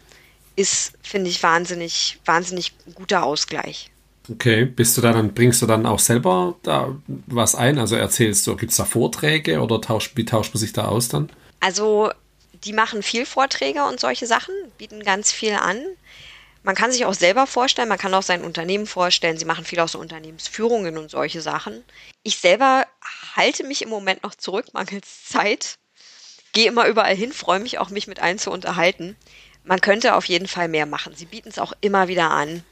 ist, 0.57 0.95
finde 1.03 1.31
ich, 1.31 1.43
wahnsinnig, 1.43 2.19
wahnsinnig 2.25 2.73
guter 2.95 3.23
Ausgleich. 3.23 3.91
Okay, 4.31 4.65
bist 4.65 4.97
du 4.97 5.01
da 5.01 5.13
dann, 5.13 5.33
bringst 5.33 5.63
du 5.63 5.67
dann 5.67 5.87
auch 5.87 6.01
selber 6.01 6.57
da 6.63 6.95
was 7.27 7.55
ein? 7.55 7.79
Also 7.79 7.97
erzählst 7.97 8.47
du, 8.47 8.57
gibt 8.57 8.73
es 8.73 8.77
da 8.77 8.85
Vorträge 8.85 9.61
oder 9.61 9.81
tauscht, 9.81 10.17
wie 10.17 10.25
tauscht 10.25 10.53
man 10.53 10.61
sich 10.61 10.73
da 10.73 10.87
aus 10.87 11.09
dann? 11.09 11.31
Also, 11.61 12.11
die 12.65 12.73
machen 12.73 13.03
viel 13.03 13.25
Vorträge 13.25 13.85
und 13.85 14.01
solche 14.01 14.27
Sachen, 14.27 14.55
bieten 14.77 15.03
ganz 15.03 15.33
viel 15.33 15.55
an. 15.55 15.79
Man 16.69 16.77
kann 16.77 16.93
sich 16.93 17.07
auch 17.07 17.15
selber 17.15 17.47
vorstellen, 17.47 17.89
man 17.89 17.97
kann 17.97 18.13
auch 18.13 18.23
sein 18.23 18.45
Unternehmen 18.45 18.87
vorstellen. 18.87 19.39
Sie 19.39 19.47
machen 19.47 19.65
viel 19.65 19.81
auch 19.81 19.89
so 19.89 19.99
Unternehmensführungen 19.99 20.99
und 20.99 21.11
solche 21.11 21.41
Sachen. 21.41 21.83
Ich 22.25 22.37
selber 22.37 22.87
halte 23.35 23.65
mich 23.65 23.81
im 23.81 23.89
Moment 23.89 24.23
noch 24.23 24.35
zurück, 24.35 24.67
mangels 24.75 25.25
Zeit. 25.25 25.79
Gehe 26.53 26.69
immer 26.69 26.87
überall 26.87 27.17
hin, 27.17 27.33
freue 27.33 27.61
mich 27.61 27.79
auch, 27.79 27.89
mich 27.89 28.07
mit 28.07 28.21
allen 28.21 28.39
zu 28.39 28.51
unterhalten. 28.51 29.17
Man 29.65 29.81
könnte 29.81 30.15
auf 30.15 30.27
jeden 30.27 30.47
Fall 30.47 30.69
mehr 30.69 30.85
machen. 30.85 31.15
Sie 31.17 31.25
bieten 31.25 31.49
es 31.49 31.59
auch 31.59 31.73
immer 31.81 32.07
wieder 32.07 32.31
an. 32.31 32.63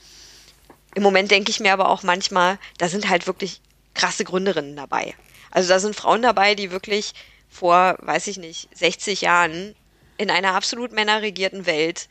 Im 0.94 1.02
Moment 1.02 1.30
denke 1.30 1.50
ich 1.50 1.60
mir 1.60 1.72
aber 1.72 1.88
auch 1.88 2.02
manchmal, 2.02 2.58
da 2.76 2.90
sind 2.90 3.08
halt 3.08 3.26
wirklich 3.26 3.62
krasse 3.94 4.24
Gründerinnen 4.24 4.76
dabei. 4.76 5.14
Also 5.50 5.70
da 5.70 5.78
sind 5.78 5.96
Frauen 5.96 6.20
dabei, 6.20 6.54
die 6.54 6.70
wirklich 6.70 7.14
vor, 7.48 7.96
weiß 8.00 8.26
ich 8.26 8.36
nicht, 8.36 8.68
60 8.76 9.22
Jahren 9.22 9.74
in 10.18 10.30
einer 10.30 10.52
absolut 10.52 10.92
männerregierten 10.92 11.64
Welt, 11.64 12.10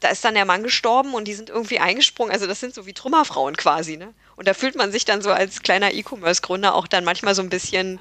da 0.00 0.08
ist 0.08 0.24
dann 0.24 0.34
der 0.34 0.44
Mann 0.44 0.62
gestorben 0.62 1.14
und 1.14 1.26
die 1.26 1.34
sind 1.34 1.50
irgendwie 1.50 1.78
eingesprungen. 1.78 2.32
Also 2.32 2.46
das 2.46 2.60
sind 2.60 2.74
so 2.74 2.86
wie 2.86 2.92
Trümmerfrauen 2.92 3.56
quasi, 3.56 3.96
ne? 3.96 4.14
Und 4.36 4.46
da 4.46 4.54
fühlt 4.54 4.76
man 4.76 4.92
sich 4.92 5.04
dann 5.04 5.22
so 5.22 5.30
als 5.30 5.62
kleiner 5.62 5.92
E-Commerce-Gründer 5.92 6.74
auch 6.74 6.86
dann 6.86 7.04
manchmal 7.04 7.34
so 7.34 7.42
ein 7.42 7.48
bisschen, 7.48 7.98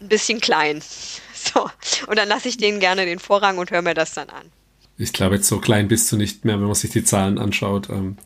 ein 0.00 0.08
bisschen 0.08 0.40
klein. 0.40 0.82
So. 1.34 1.68
Und 2.06 2.16
dann 2.20 2.28
lasse 2.28 2.48
ich 2.48 2.56
denen 2.56 2.78
gerne 2.78 3.04
den 3.04 3.18
Vorrang 3.18 3.58
und 3.58 3.72
höre 3.72 3.82
mir 3.82 3.94
das 3.94 4.14
dann 4.14 4.30
an. 4.30 4.52
Ich 4.96 5.12
glaube, 5.12 5.34
jetzt 5.34 5.48
so 5.48 5.58
klein 5.58 5.88
bist 5.88 6.12
du 6.12 6.16
nicht 6.16 6.44
mehr, 6.44 6.54
wenn 6.60 6.66
man 6.66 6.76
sich 6.76 6.92
die 6.92 7.02
Zahlen 7.02 7.36
anschaut. 7.36 7.90
Ähm, 7.90 8.16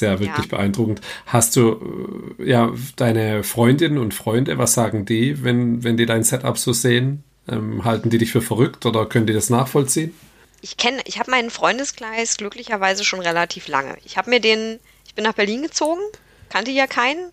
ja 0.00 0.18
wirklich 0.20 0.46
Ja. 0.46 0.56
beeindruckend. 0.56 1.00
Hast 1.26 1.56
du 1.56 2.34
äh, 2.38 2.48
ja 2.48 2.72
deine 2.96 3.42
Freundinnen 3.42 3.98
und 3.98 4.14
Freunde, 4.14 4.58
was 4.58 4.72
sagen 4.72 5.04
die, 5.04 5.42
wenn, 5.44 5.84
wenn 5.84 5.96
die 5.96 6.06
dein 6.06 6.22
Setup 6.22 6.56
so 6.56 6.72
sehen? 6.72 7.24
Ähm, 7.48 7.84
halten 7.84 8.10
die 8.10 8.18
dich 8.18 8.32
für 8.32 8.42
verrückt 8.42 8.86
oder 8.86 9.06
können 9.06 9.26
die 9.26 9.32
das 9.32 9.50
nachvollziehen? 9.50 10.14
Ich 10.60 10.76
kenne, 10.76 11.02
ich 11.06 11.18
habe 11.18 11.30
meinen 11.30 11.50
Freundeskreis 11.50 12.36
glücklicherweise 12.36 13.04
schon 13.04 13.20
relativ 13.20 13.68
lange. 13.68 13.96
Ich 14.04 14.16
habe 14.16 14.30
mir 14.30 14.40
den, 14.40 14.78
ich 15.06 15.14
bin 15.14 15.24
nach 15.24 15.34
Berlin 15.34 15.62
gezogen, 15.62 16.02
kannte 16.50 16.70
ja 16.70 16.86
keinen 16.86 17.32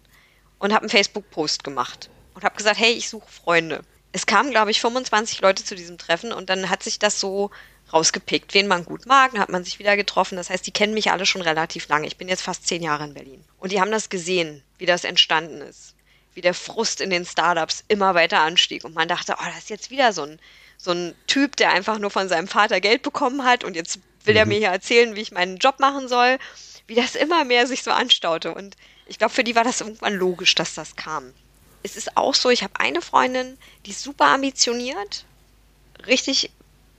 und 0.59 0.73
habe 0.73 0.83
einen 0.83 0.89
Facebook-Post 0.89 1.63
gemacht 1.63 2.09
und 2.33 2.43
habe 2.43 2.55
gesagt, 2.55 2.79
hey, 2.79 2.93
ich 2.93 3.09
suche 3.09 3.29
Freunde. 3.29 3.81
Es 4.13 4.25
kamen, 4.25 4.51
glaube 4.51 4.71
ich, 4.71 4.79
25 4.79 5.41
Leute 5.41 5.63
zu 5.63 5.75
diesem 5.75 5.97
Treffen 5.97 6.31
und 6.31 6.49
dann 6.49 6.69
hat 6.69 6.83
sich 6.83 6.99
das 6.99 7.19
so 7.19 7.51
rausgepickt, 7.93 8.53
wen 8.53 8.67
man 8.67 8.85
gut 8.85 9.05
mag, 9.05 9.31
dann 9.31 9.41
hat 9.41 9.49
man 9.49 9.63
sich 9.63 9.79
wieder 9.79 9.95
getroffen. 9.95 10.35
Das 10.35 10.49
heißt, 10.49 10.65
die 10.65 10.71
kennen 10.71 10.93
mich 10.93 11.11
alle 11.11 11.25
schon 11.25 11.41
relativ 11.41 11.87
lange. 11.87 12.07
Ich 12.07 12.17
bin 12.17 12.27
jetzt 12.27 12.41
fast 12.41 12.67
zehn 12.67 12.83
Jahre 12.83 13.05
in 13.05 13.13
Berlin. 13.13 13.43
Und 13.59 13.71
die 13.71 13.79
haben 13.79 13.91
das 13.91 14.09
gesehen, 14.09 14.63
wie 14.77 14.85
das 14.85 15.03
entstanden 15.03 15.61
ist. 15.61 15.95
Wie 16.33 16.41
der 16.41 16.53
Frust 16.53 17.01
in 17.01 17.09
den 17.09 17.25
Startups 17.25 17.83
immer 17.87 18.13
weiter 18.13 18.39
anstieg. 18.39 18.83
Und 18.83 18.95
man 18.95 19.07
dachte, 19.07 19.35
oh, 19.39 19.45
das 19.45 19.59
ist 19.59 19.69
jetzt 19.69 19.89
wieder 19.89 20.13
so 20.13 20.23
ein, 20.23 20.39
so 20.77 20.91
ein 20.91 21.15
Typ, 21.27 21.55
der 21.55 21.71
einfach 21.71 21.99
nur 21.99 22.11
von 22.11 22.29
seinem 22.29 22.47
Vater 22.47 22.79
Geld 22.79 23.01
bekommen 23.01 23.43
hat 23.43 23.63
und 23.63 23.75
jetzt 23.75 23.99
will 24.23 24.35
er 24.35 24.45
mir 24.45 24.57
hier 24.57 24.69
erzählen, 24.69 25.15
wie 25.15 25.21
ich 25.21 25.31
meinen 25.31 25.57
Job 25.57 25.79
machen 25.79 26.07
soll. 26.07 26.37
Wie 26.85 26.95
das 26.95 27.15
immer 27.15 27.43
mehr 27.43 27.67
sich 27.67 27.83
so 27.83 27.91
anstaute. 27.91 28.53
Und 28.53 28.75
ich 29.07 29.17
glaube, 29.17 29.33
für 29.33 29.43
die 29.43 29.55
war 29.55 29.63
das 29.63 29.81
irgendwann 29.81 30.13
logisch, 30.13 30.55
dass 30.55 30.73
das 30.73 30.95
kam. 30.95 31.33
Es 31.83 31.97
ist 31.97 32.15
auch 32.17 32.35
so, 32.35 32.49
ich 32.49 32.63
habe 32.63 32.79
eine 32.79 33.01
Freundin, 33.01 33.57
die 33.85 33.91
ist 33.91 34.03
super 34.03 34.25
ambitioniert, 34.25 35.25
richtig, 36.05 36.51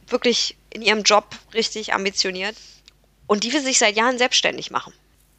wirklich 0.07 0.57
in 0.71 0.83
ihrem 0.83 1.03
Job 1.03 1.27
richtig 1.55 1.93
ambitioniert 1.93 2.57
und 3.27 3.45
die 3.45 3.53
will 3.53 3.63
sich 3.63 3.79
seit 3.79 3.97
Jahren 3.97 4.19
selbstständig 4.19 4.71
machen. 4.71 4.93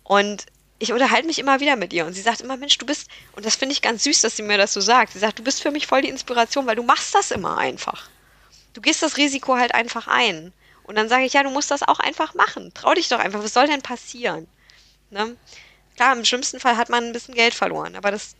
Und 0.03 0.45
ich 0.77 0.93
unterhalte 0.93 1.27
mich 1.27 1.39
immer 1.39 1.59
wieder 1.59 1.75
mit 1.75 1.93
ihr 1.93 2.05
und 2.05 2.13
sie 2.13 2.21
sagt 2.21 2.41
immer, 2.41 2.57
Mensch, 2.57 2.77
du 2.77 2.85
bist, 2.85 3.09
und 3.33 3.45
das 3.45 3.55
finde 3.55 3.73
ich 3.73 3.81
ganz 3.81 4.03
süß, 4.03 4.21
dass 4.21 4.37
sie 4.37 4.43
mir 4.43 4.57
das 4.57 4.73
so 4.73 4.81
sagt. 4.81 5.13
Sie 5.13 5.19
sagt, 5.19 5.39
du 5.39 5.43
bist 5.43 5.61
für 5.61 5.71
mich 5.71 5.87
voll 5.87 6.01
die 6.01 6.09
Inspiration, 6.09 6.65
weil 6.67 6.75
du 6.75 6.83
machst 6.83 7.15
das 7.15 7.31
immer 7.31 7.57
einfach. 7.57 8.09
Du 8.80 8.84
gehst 8.84 9.03
das 9.03 9.17
Risiko 9.17 9.57
halt 9.57 9.75
einfach 9.75 10.07
ein. 10.07 10.53
Und 10.84 10.95
dann 10.97 11.09
sage 11.09 11.25
ich, 11.25 11.34
ja, 11.34 11.43
du 11.43 11.49
musst 11.49 11.69
das 11.69 11.84
auch 11.84 11.99
einfach 11.99 12.34
machen. 12.34 12.71
Trau 12.73 12.93
dich 12.93 13.09
doch 13.09 13.19
einfach. 13.19 13.43
Was 13.43 13.53
soll 13.53 13.67
denn 13.67 13.82
passieren? 13.82 14.47
Ne? 15.09 15.36
Klar, 15.97 16.15
im 16.15 16.23
schlimmsten 16.23 16.61
Fall 16.61 16.77
hat 16.77 16.88
man 16.88 17.03
ein 17.03 17.11
bisschen 17.11 17.36
Geld 17.36 17.53
verloren, 17.53 17.97
aber 17.97 18.09
das, 18.09 18.38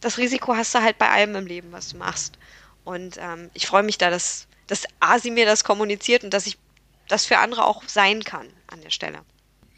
das 0.00 0.18
Risiko 0.18 0.54
hast 0.54 0.74
du 0.74 0.82
halt 0.82 0.98
bei 0.98 1.08
allem 1.08 1.34
im 1.36 1.46
Leben, 1.46 1.72
was 1.72 1.88
du 1.88 1.96
machst. 1.96 2.36
Und 2.84 3.16
ähm, 3.16 3.48
ich 3.54 3.66
freue 3.66 3.82
mich 3.82 3.96
da, 3.96 4.10
dass, 4.10 4.46
dass 4.66 4.84
A, 5.00 5.18
sie 5.18 5.30
mir 5.30 5.46
das 5.46 5.64
kommuniziert 5.64 6.22
und 6.22 6.34
dass 6.34 6.46
ich 6.46 6.58
das 7.08 7.24
für 7.24 7.38
andere 7.38 7.64
auch 7.64 7.82
sein 7.86 8.22
kann 8.24 8.46
an 8.66 8.82
der 8.82 8.90
Stelle. 8.90 9.20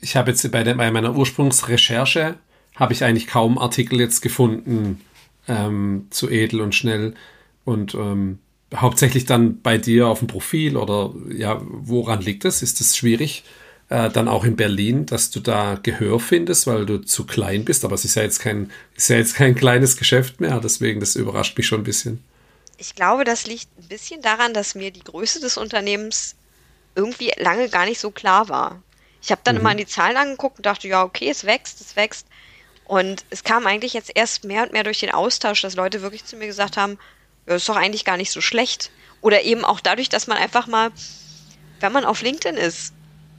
Ich 0.01 0.17
habe 0.17 0.33
jetzt 0.33 0.51
bei, 0.51 0.65
der, 0.65 0.75
bei 0.75 0.91
meiner 0.91 1.15
Ursprungsrecherche 1.15 2.37
habe 2.75 2.93
ich 2.93 3.05
eigentlich 3.05 3.29
kaum 3.29 3.59
Artikel 3.59 4.01
jetzt 4.01 4.23
gefunden 4.23 5.05
ähm, 5.47 6.09
zu 6.11 6.29
edel 6.29 6.63
und 6.63 6.75
schnell 6.75 7.15
und 7.65 7.95
ähm, 7.95 8.41
hauptsächlich 8.75 9.27
dann 9.27 9.61
bei 9.63 9.79
dir 9.79 10.09
auf 10.09 10.21
dem 10.21 10.29
Profil 10.29 10.77
oder 10.77 11.15
ja, 11.31 11.61
woran 11.65 12.21
liegt 12.23 12.45
es? 12.45 12.63
Ist 12.63 12.81
es 12.81 12.97
schwierig, 12.97 13.45
äh, 13.89 14.11
dann 14.11 14.29
auch 14.29 14.45
in 14.45 14.57
Berlin, 14.57 15.07
dass 15.07 15.31
du 15.31 15.41
da 15.41 15.79
Gehör 15.83 16.21
findest, 16.21 16.67
weil 16.67 16.87
du 16.87 16.99
zu 16.99 17.27
klein 17.27 17.65
bist? 17.65 17.85
Aber 17.85 17.95
es 17.95 18.05
ist 18.05 18.15
ja 18.17 18.23
jetzt 18.23 18.41
kein, 18.41 18.71
ist 18.97 19.09
ja 19.11 19.17
jetzt 19.17 19.35
kein 19.37 19.55
kleines 19.55 19.97
Geschäft 19.97 20.41
mehr, 20.41 20.61
deswegen 20.61 21.01
das 21.01 21.17
überrascht 21.17 21.57
mich 21.59 21.67
schon 21.67 21.81
ein 21.81 21.85
bisschen. 21.85 22.25
Ich 22.77 22.95
glaube, 22.95 23.25
das 23.25 23.47
liegt 23.47 23.77
ein 23.79 23.89
bisschen 23.89 24.23
daran, 24.23 24.55
dass 24.55 24.75
mir 24.75 24.91
die 24.91 25.05
Größe 25.05 25.41
des 25.41 25.57
Unternehmens 25.57 26.37
irgendwie 26.97 27.33
lange 27.39 27.71
gar 27.71 27.87
nicht 27.87 28.01
so 28.01 28.11
klar 28.13 28.49
war. 28.49 28.85
Ich 29.23 29.31
habe 29.33 29.43
dann 29.45 29.57
Mhm. 29.57 29.61
immer 29.61 29.71
an 29.71 29.79
die 29.79 29.87
Zahlen 29.87 30.17
angeguckt 30.17 30.59
und 30.59 30.67
dachte, 30.67 30.89
ja, 30.89 31.05
okay, 31.05 31.31
es 31.31 31.45
wächst, 31.45 31.81
es 31.81 31.97
wächst. 31.97 32.29
Und 32.85 33.25
es 33.31 33.45
kam 33.45 33.67
eigentlich 33.67 33.95
jetzt 33.95 34.13
erst 34.15 34.45
mehr 34.45 34.63
und 34.65 34.73
mehr 34.73 34.85
durch 34.85 35.01
den 35.01 35.11
Austausch, 35.13 35.63
dass 35.63 35.77
Leute 35.77 36.03
wirklich 36.03 36.25
zu 36.25 36.37
mir 36.37 36.47
gesagt 36.47 36.77
haben, 36.77 36.99
das 36.99 37.01
ist 37.57 37.69
doch 37.69 37.77
eigentlich 37.77 38.05
gar 38.05 38.17
nicht 38.17 38.31
so 38.31 38.41
schlecht. 38.41 38.91
Oder 39.21 39.43
eben 39.43 39.65
auch 39.65 39.81
dadurch, 39.81 40.09
dass 40.09 40.27
man 40.27 40.39
einfach 40.39 40.67
mal, 40.67 40.91
wenn 41.81 41.93
man 41.93 42.05
auf 42.05 42.23
LinkedIn 42.23 42.57
ist 42.57 42.95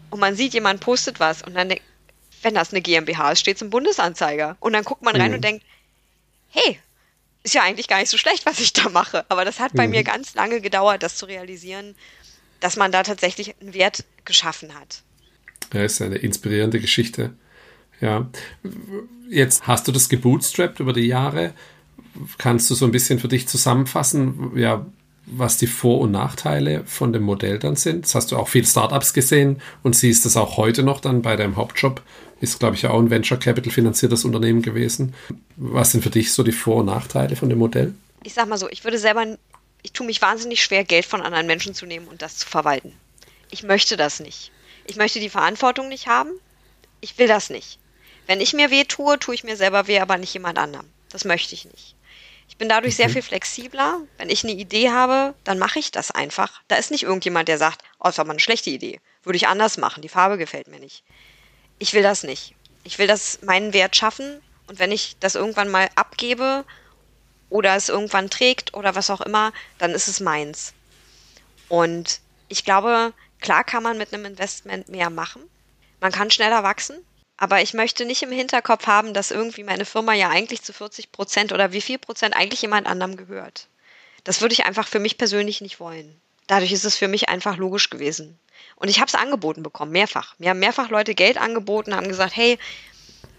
und 0.09 0.19
man 0.19 0.35
sieht, 0.35 0.53
jemand 0.53 0.79
postet 0.81 1.19
was 1.19 1.41
und 1.41 1.55
dann, 1.55 1.73
wenn 2.43 2.53
das 2.53 2.71
eine 2.71 2.81
GmbH 2.81 3.31
ist, 3.31 3.39
steht 3.39 3.55
es 3.55 3.61
im 3.61 3.69
Bundesanzeiger. 3.69 4.57
Und 4.59 4.73
dann 4.73 4.83
guckt 4.83 5.01
man 5.01 5.15
rein 5.15 5.29
mhm. 5.29 5.35
und 5.35 5.43
denkt, 5.43 5.65
hey, 6.49 6.79
ist 7.43 7.55
ja 7.55 7.63
eigentlich 7.63 7.87
gar 7.87 7.99
nicht 7.99 8.09
so 8.09 8.17
schlecht, 8.17 8.45
was 8.45 8.59
ich 8.59 8.73
da 8.73 8.89
mache. 8.89 9.25
Aber 9.29 9.45
das 9.45 9.59
hat 9.59 9.73
bei 9.73 9.85
mhm. 9.87 9.91
mir 9.91 10.03
ganz 10.03 10.35
lange 10.35 10.61
gedauert, 10.61 11.01
das 11.01 11.17
zu 11.17 11.25
realisieren, 11.25 11.95
dass 12.59 12.75
man 12.75 12.91
da 12.91 13.03
tatsächlich 13.03 13.55
einen 13.59 13.73
Wert 13.73 14.05
geschaffen 14.25 14.75
hat. 14.75 15.01
Ja, 15.73 15.83
ist 15.83 16.01
eine 16.01 16.17
inspirierende 16.17 16.79
Geschichte. 16.79 17.33
Ja. 17.99 18.29
Jetzt 19.29 19.65
hast 19.67 19.87
du 19.87 19.91
das 19.91 20.09
gebootstrapped 20.09 20.79
über 20.79 20.93
die 20.93 21.07
Jahre. 21.07 21.53
Kannst 22.37 22.69
du 22.69 22.75
so 22.75 22.85
ein 22.85 22.91
bisschen 22.91 23.19
für 23.19 23.27
dich 23.27 23.47
zusammenfassen, 23.47 24.51
ja, 24.55 24.85
was 25.25 25.57
die 25.57 25.67
Vor- 25.67 25.99
und 25.99 26.11
Nachteile 26.11 26.83
von 26.85 27.13
dem 27.13 27.23
Modell 27.23 27.59
dann 27.59 27.75
sind? 27.75 28.05
Das 28.05 28.15
hast 28.15 28.31
du 28.31 28.37
auch 28.37 28.47
viel 28.47 28.65
Startups 28.65 29.13
gesehen 29.13 29.61
und 29.83 29.95
siehst 29.95 30.25
das 30.25 30.35
auch 30.35 30.57
heute 30.57 30.83
noch 30.83 30.99
dann 30.99 31.21
bei 31.21 31.35
deinem 31.35 31.55
Hauptjob. 31.55 32.01
Ist, 32.41 32.59
glaube 32.59 32.75
ich, 32.75 32.87
auch 32.87 32.99
ein 32.99 33.11
Venture 33.11 33.37
Capital 33.37 33.71
finanziertes 33.71 34.25
Unternehmen 34.25 34.63
gewesen. 34.63 35.13
Was 35.57 35.91
sind 35.91 36.03
für 36.03 36.09
dich 36.09 36.33
so 36.33 36.41
die 36.43 36.51
Vor- 36.51 36.77
und 36.77 36.87
Nachteile 36.87 37.35
von 37.35 37.49
dem 37.49 37.59
Modell? 37.59 37.93
Ich 38.23 38.33
sag 38.33 38.47
mal 38.47 38.57
so, 38.57 38.67
ich 38.69 38.83
würde 38.83 38.97
selber, 38.97 39.37
ich 39.83 39.93
tue 39.93 40.07
mich 40.07 40.21
wahnsinnig 40.21 40.63
schwer, 40.63 40.83
Geld 40.83 41.05
von 41.05 41.21
anderen 41.21 41.45
Menschen 41.45 41.75
zu 41.75 41.85
nehmen 41.85 42.07
und 42.07 42.21
das 42.23 42.37
zu 42.37 42.47
verwalten. 42.47 42.93
Ich 43.51 43.63
möchte 43.63 43.95
das 43.95 44.19
nicht. 44.19 44.51
Ich 44.85 44.95
möchte 44.95 45.19
die 45.19 45.29
Verantwortung 45.29 45.87
nicht 45.87 46.07
haben. 46.07 46.31
Ich 46.99 47.17
will 47.19 47.27
das 47.27 47.51
nicht. 47.51 47.77
Wenn 48.25 48.41
ich 48.41 48.53
mir 48.53 48.71
weh 48.71 48.85
tue, 48.85 49.19
tue 49.19 49.35
ich 49.35 49.43
mir 49.43 49.55
selber 49.55 49.87
weh, 49.87 49.99
aber 49.99 50.17
nicht 50.17 50.33
jemand 50.33 50.57
anderem. 50.57 50.85
Das 51.11 51.25
möchte 51.25 51.53
ich 51.53 51.65
nicht. 51.65 51.95
Ich 52.51 52.57
bin 52.57 52.67
dadurch 52.67 52.97
sehr 52.97 53.09
viel 53.09 53.21
flexibler. 53.21 54.01
Wenn 54.17 54.29
ich 54.29 54.43
eine 54.43 54.51
Idee 54.51 54.91
habe, 54.91 55.33
dann 55.45 55.57
mache 55.57 55.79
ich 55.79 55.89
das 55.89 56.11
einfach. 56.11 56.61
Da 56.67 56.75
ist 56.75 56.91
nicht 56.91 57.03
irgendjemand, 57.03 57.47
der 57.47 57.57
sagt, 57.57 57.81
oh, 57.97 58.03
das 58.03 58.17
war 58.17 58.25
mal 58.25 58.33
eine 58.33 58.41
schlechte 58.41 58.69
Idee. 58.69 58.99
Würde 59.23 59.37
ich 59.37 59.47
anders 59.47 59.77
machen. 59.77 60.01
Die 60.01 60.09
Farbe 60.09 60.37
gefällt 60.37 60.67
mir 60.67 60.79
nicht. 60.79 61.05
Ich 61.79 61.93
will 61.93 62.03
das 62.03 62.23
nicht. 62.23 62.53
Ich 62.83 62.99
will 62.99 63.07
das 63.07 63.39
meinen 63.41 63.71
Wert 63.71 63.95
schaffen. 63.95 64.41
Und 64.67 64.79
wenn 64.79 64.91
ich 64.91 65.15
das 65.21 65.35
irgendwann 65.35 65.69
mal 65.69 65.89
abgebe 65.95 66.65
oder 67.49 67.77
es 67.77 67.87
irgendwann 67.87 68.29
trägt 68.29 68.73
oder 68.73 68.95
was 68.95 69.09
auch 69.09 69.21
immer, 69.21 69.53
dann 69.77 69.91
ist 69.91 70.09
es 70.09 70.19
meins. 70.19 70.73
Und 71.69 72.19
ich 72.49 72.65
glaube, 72.65 73.13
klar 73.39 73.63
kann 73.63 73.81
man 73.81 73.97
mit 73.97 74.13
einem 74.13 74.25
Investment 74.25 74.89
mehr 74.89 75.09
machen. 75.09 75.41
Man 76.01 76.11
kann 76.11 76.29
schneller 76.29 76.63
wachsen. 76.63 76.97
Aber 77.41 77.59
ich 77.59 77.73
möchte 77.73 78.05
nicht 78.05 78.21
im 78.21 78.31
Hinterkopf 78.31 78.85
haben, 78.85 79.15
dass 79.15 79.31
irgendwie 79.31 79.63
meine 79.63 79.83
Firma 79.85 80.13
ja 80.13 80.29
eigentlich 80.29 80.61
zu 80.61 80.73
40 80.73 81.11
Prozent 81.11 81.51
oder 81.51 81.71
wie 81.71 81.81
viel 81.81 81.97
Prozent 81.97 82.35
eigentlich 82.35 82.61
jemand 82.61 82.85
anderem 82.85 83.17
gehört. 83.17 83.67
Das 84.23 84.41
würde 84.41 84.53
ich 84.53 84.65
einfach 84.65 84.87
für 84.87 84.99
mich 84.99 85.17
persönlich 85.17 85.59
nicht 85.59 85.79
wollen. 85.79 86.21
Dadurch 86.45 86.71
ist 86.71 86.85
es 86.85 86.95
für 86.95 87.07
mich 87.07 87.29
einfach 87.29 87.57
logisch 87.57 87.89
gewesen. 87.89 88.37
Und 88.75 88.89
ich 88.89 88.99
habe 88.99 89.07
es 89.07 89.15
angeboten 89.15 89.63
bekommen, 89.63 89.91
mehrfach. 89.91 90.35
Mir 90.37 90.51
haben 90.51 90.59
mehrfach 90.59 90.91
Leute 90.91 91.15
Geld 91.15 91.39
angeboten, 91.39 91.95
haben 91.95 92.09
gesagt, 92.09 92.35
hey, 92.35 92.59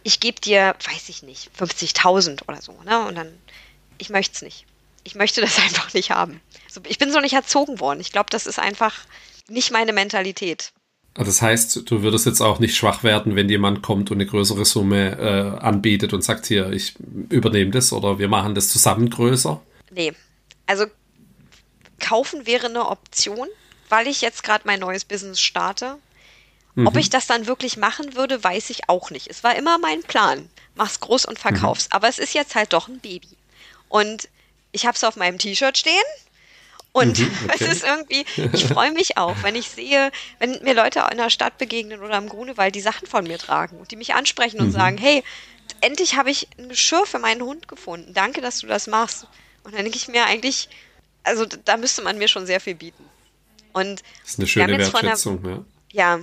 ich 0.03 0.19
gebe 0.19 0.41
dir, 0.41 0.75
weiß 0.85 1.09
ich 1.09 1.23
nicht, 1.23 1.53
50.000 1.57 2.49
oder 2.49 2.61
so. 2.61 2.73
Ne? 2.83 3.07
Und 3.07 3.15
dann, 3.15 3.33
ich 3.99 4.11
möchte 4.11 4.35
es 4.35 4.43
nicht. 4.43 4.67
Ich 5.05 5.15
möchte 5.15 5.41
das 5.41 5.59
einfach 5.61 5.95
nicht 5.95 6.11
haben. 6.11 6.41
Ich 6.89 6.99
bin 6.99 7.13
so 7.13 7.21
nicht 7.21 7.35
erzogen 7.35 7.79
worden. 7.79 8.01
Ich 8.01 8.11
glaube, 8.11 8.31
das 8.31 8.47
ist 8.47 8.59
einfach 8.59 8.97
nicht 9.47 9.71
meine 9.71 9.93
Mentalität. 9.93 10.73
Also 11.15 11.31
das 11.31 11.43
heißt, 11.43 11.91
du 11.91 12.03
würdest 12.03 12.25
jetzt 12.25 12.41
auch 12.41 12.59
nicht 12.59 12.75
schwach 12.75 13.03
werden, 13.03 13.37
wenn 13.37 13.49
jemand 13.49 13.83
kommt 13.83 14.11
und 14.11 14.17
eine 14.17 14.27
größere 14.27 14.65
Summe 14.65 15.19
äh, 15.19 15.63
anbietet 15.63 16.15
und 16.15 16.25
sagt, 16.25 16.47
hier, 16.47 16.71
ich 16.73 16.95
übernehme 17.29 17.71
das 17.71 17.93
oder 17.93 18.19
wir 18.19 18.29
machen 18.29 18.55
das 18.55 18.69
zusammen 18.69 19.11
größer? 19.11 19.61
Nee. 19.91 20.15
Also 20.67 20.87
kaufen 22.01 22.47
wäre 22.47 22.67
eine 22.67 22.89
Option, 22.89 23.47
weil 23.91 24.07
ich 24.07 24.23
jetzt 24.23 24.43
gerade 24.43 24.65
mein 24.67 24.81
neues 24.81 25.05
Business 25.05 25.39
starte. 25.39 25.99
Mhm. 26.75 26.87
Ob 26.87 26.97
ich 26.97 27.11
das 27.11 27.27
dann 27.27 27.47
wirklich 27.47 27.77
machen 27.77 28.17
würde, 28.17 28.43
weiß 28.43 28.71
ich 28.71 28.89
auch 28.89 29.11
nicht. 29.11 29.29
Es 29.29 29.45
war 29.45 29.55
immer 29.55 29.79
mein 29.79 30.03
Plan. 30.03 30.49
Mach's 30.75 31.01
groß 31.01 31.27
und 31.27 31.39
verkauf's. 31.39 31.85
Mhm. 31.87 31.97
Aber 31.97 32.09
es 32.09 32.19
ist 32.19 32.33
jetzt 32.33 32.55
halt 32.55 32.73
doch 32.73 32.89
ein 32.89 33.01
Baby. 33.01 33.29
Und 33.91 34.29
ich 34.73 34.87
habe 34.87 34.97
es 34.97 35.05
auf 35.05 35.17
meinem 35.17 35.37
T-Shirt 35.37 35.77
stehen 35.77 35.93
und 36.93 37.18
mhm, 37.18 37.30
okay. 37.45 37.57
es 37.61 37.72
ist 37.72 37.84
irgendwie, 37.84 38.24
ich 38.53 38.66
freue 38.66 38.93
mich 38.93 39.16
auch, 39.16 39.36
wenn 39.43 39.55
ich 39.55 39.68
sehe, 39.70 40.11
wenn 40.38 40.62
mir 40.62 40.74
Leute 40.74 41.05
in 41.11 41.16
der 41.16 41.30
Stadt 41.30 41.59
begegnen 41.59 42.01
oder 42.01 42.18
im 42.18 42.28
Grunewald 42.28 42.74
die 42.74 42.80
Sachen 42.80 43.09
von 43.09 43.24
mir 43.24 43.38
tragen 43.38 43.78
und 43.78 43.90
die 43.90 43.97
mich 43.97 44.14
ansprechen 44.14 44.61
und 44.61 44.68
mhm. 44.68 44.72
sagen, 44.72 44.99
hey, 44.99 45.24
endlich 45.80 46.16
habe 46.16 46.30
ich 46.30 46.49
ein 46.59 46.68
Geschirr 46.68 47.07
für 47.07 47.18
meinen 47.18 47.43
Hund 47.43 47.66
gefunden. 47.66 48.12
Danke, 48.12 48.43
dass 48.43 48.59
du 48.59 48.66
das 48.66 48.86
machst. 48.86 49.26
Und 49.64 49.74
dann 49.74 49.82
denke 49.82 49.97
ich 49.97 50.09
mir 50.09 50.26
eigentlich, 50.26 50.68
also 51.22 51.47
da 51.47 51.76
müsste 51.76 52.03
man 52.03 52.18
mir 52.18 52.28
schon 52.28 52.47
sehr 52.47 52.61
viel 52.61 52.74
bieten. 52.74 53.05
Und 53.72 54.03
das 54.22 54.32
ist 54.32 54.38
eine 54.38 54.49
schöne 54.49 54.78
Wertschätzung, 54.78 55.45
einer, 55.45 55.64
ja. 55.90 56.18
Ja. 56.18 56.20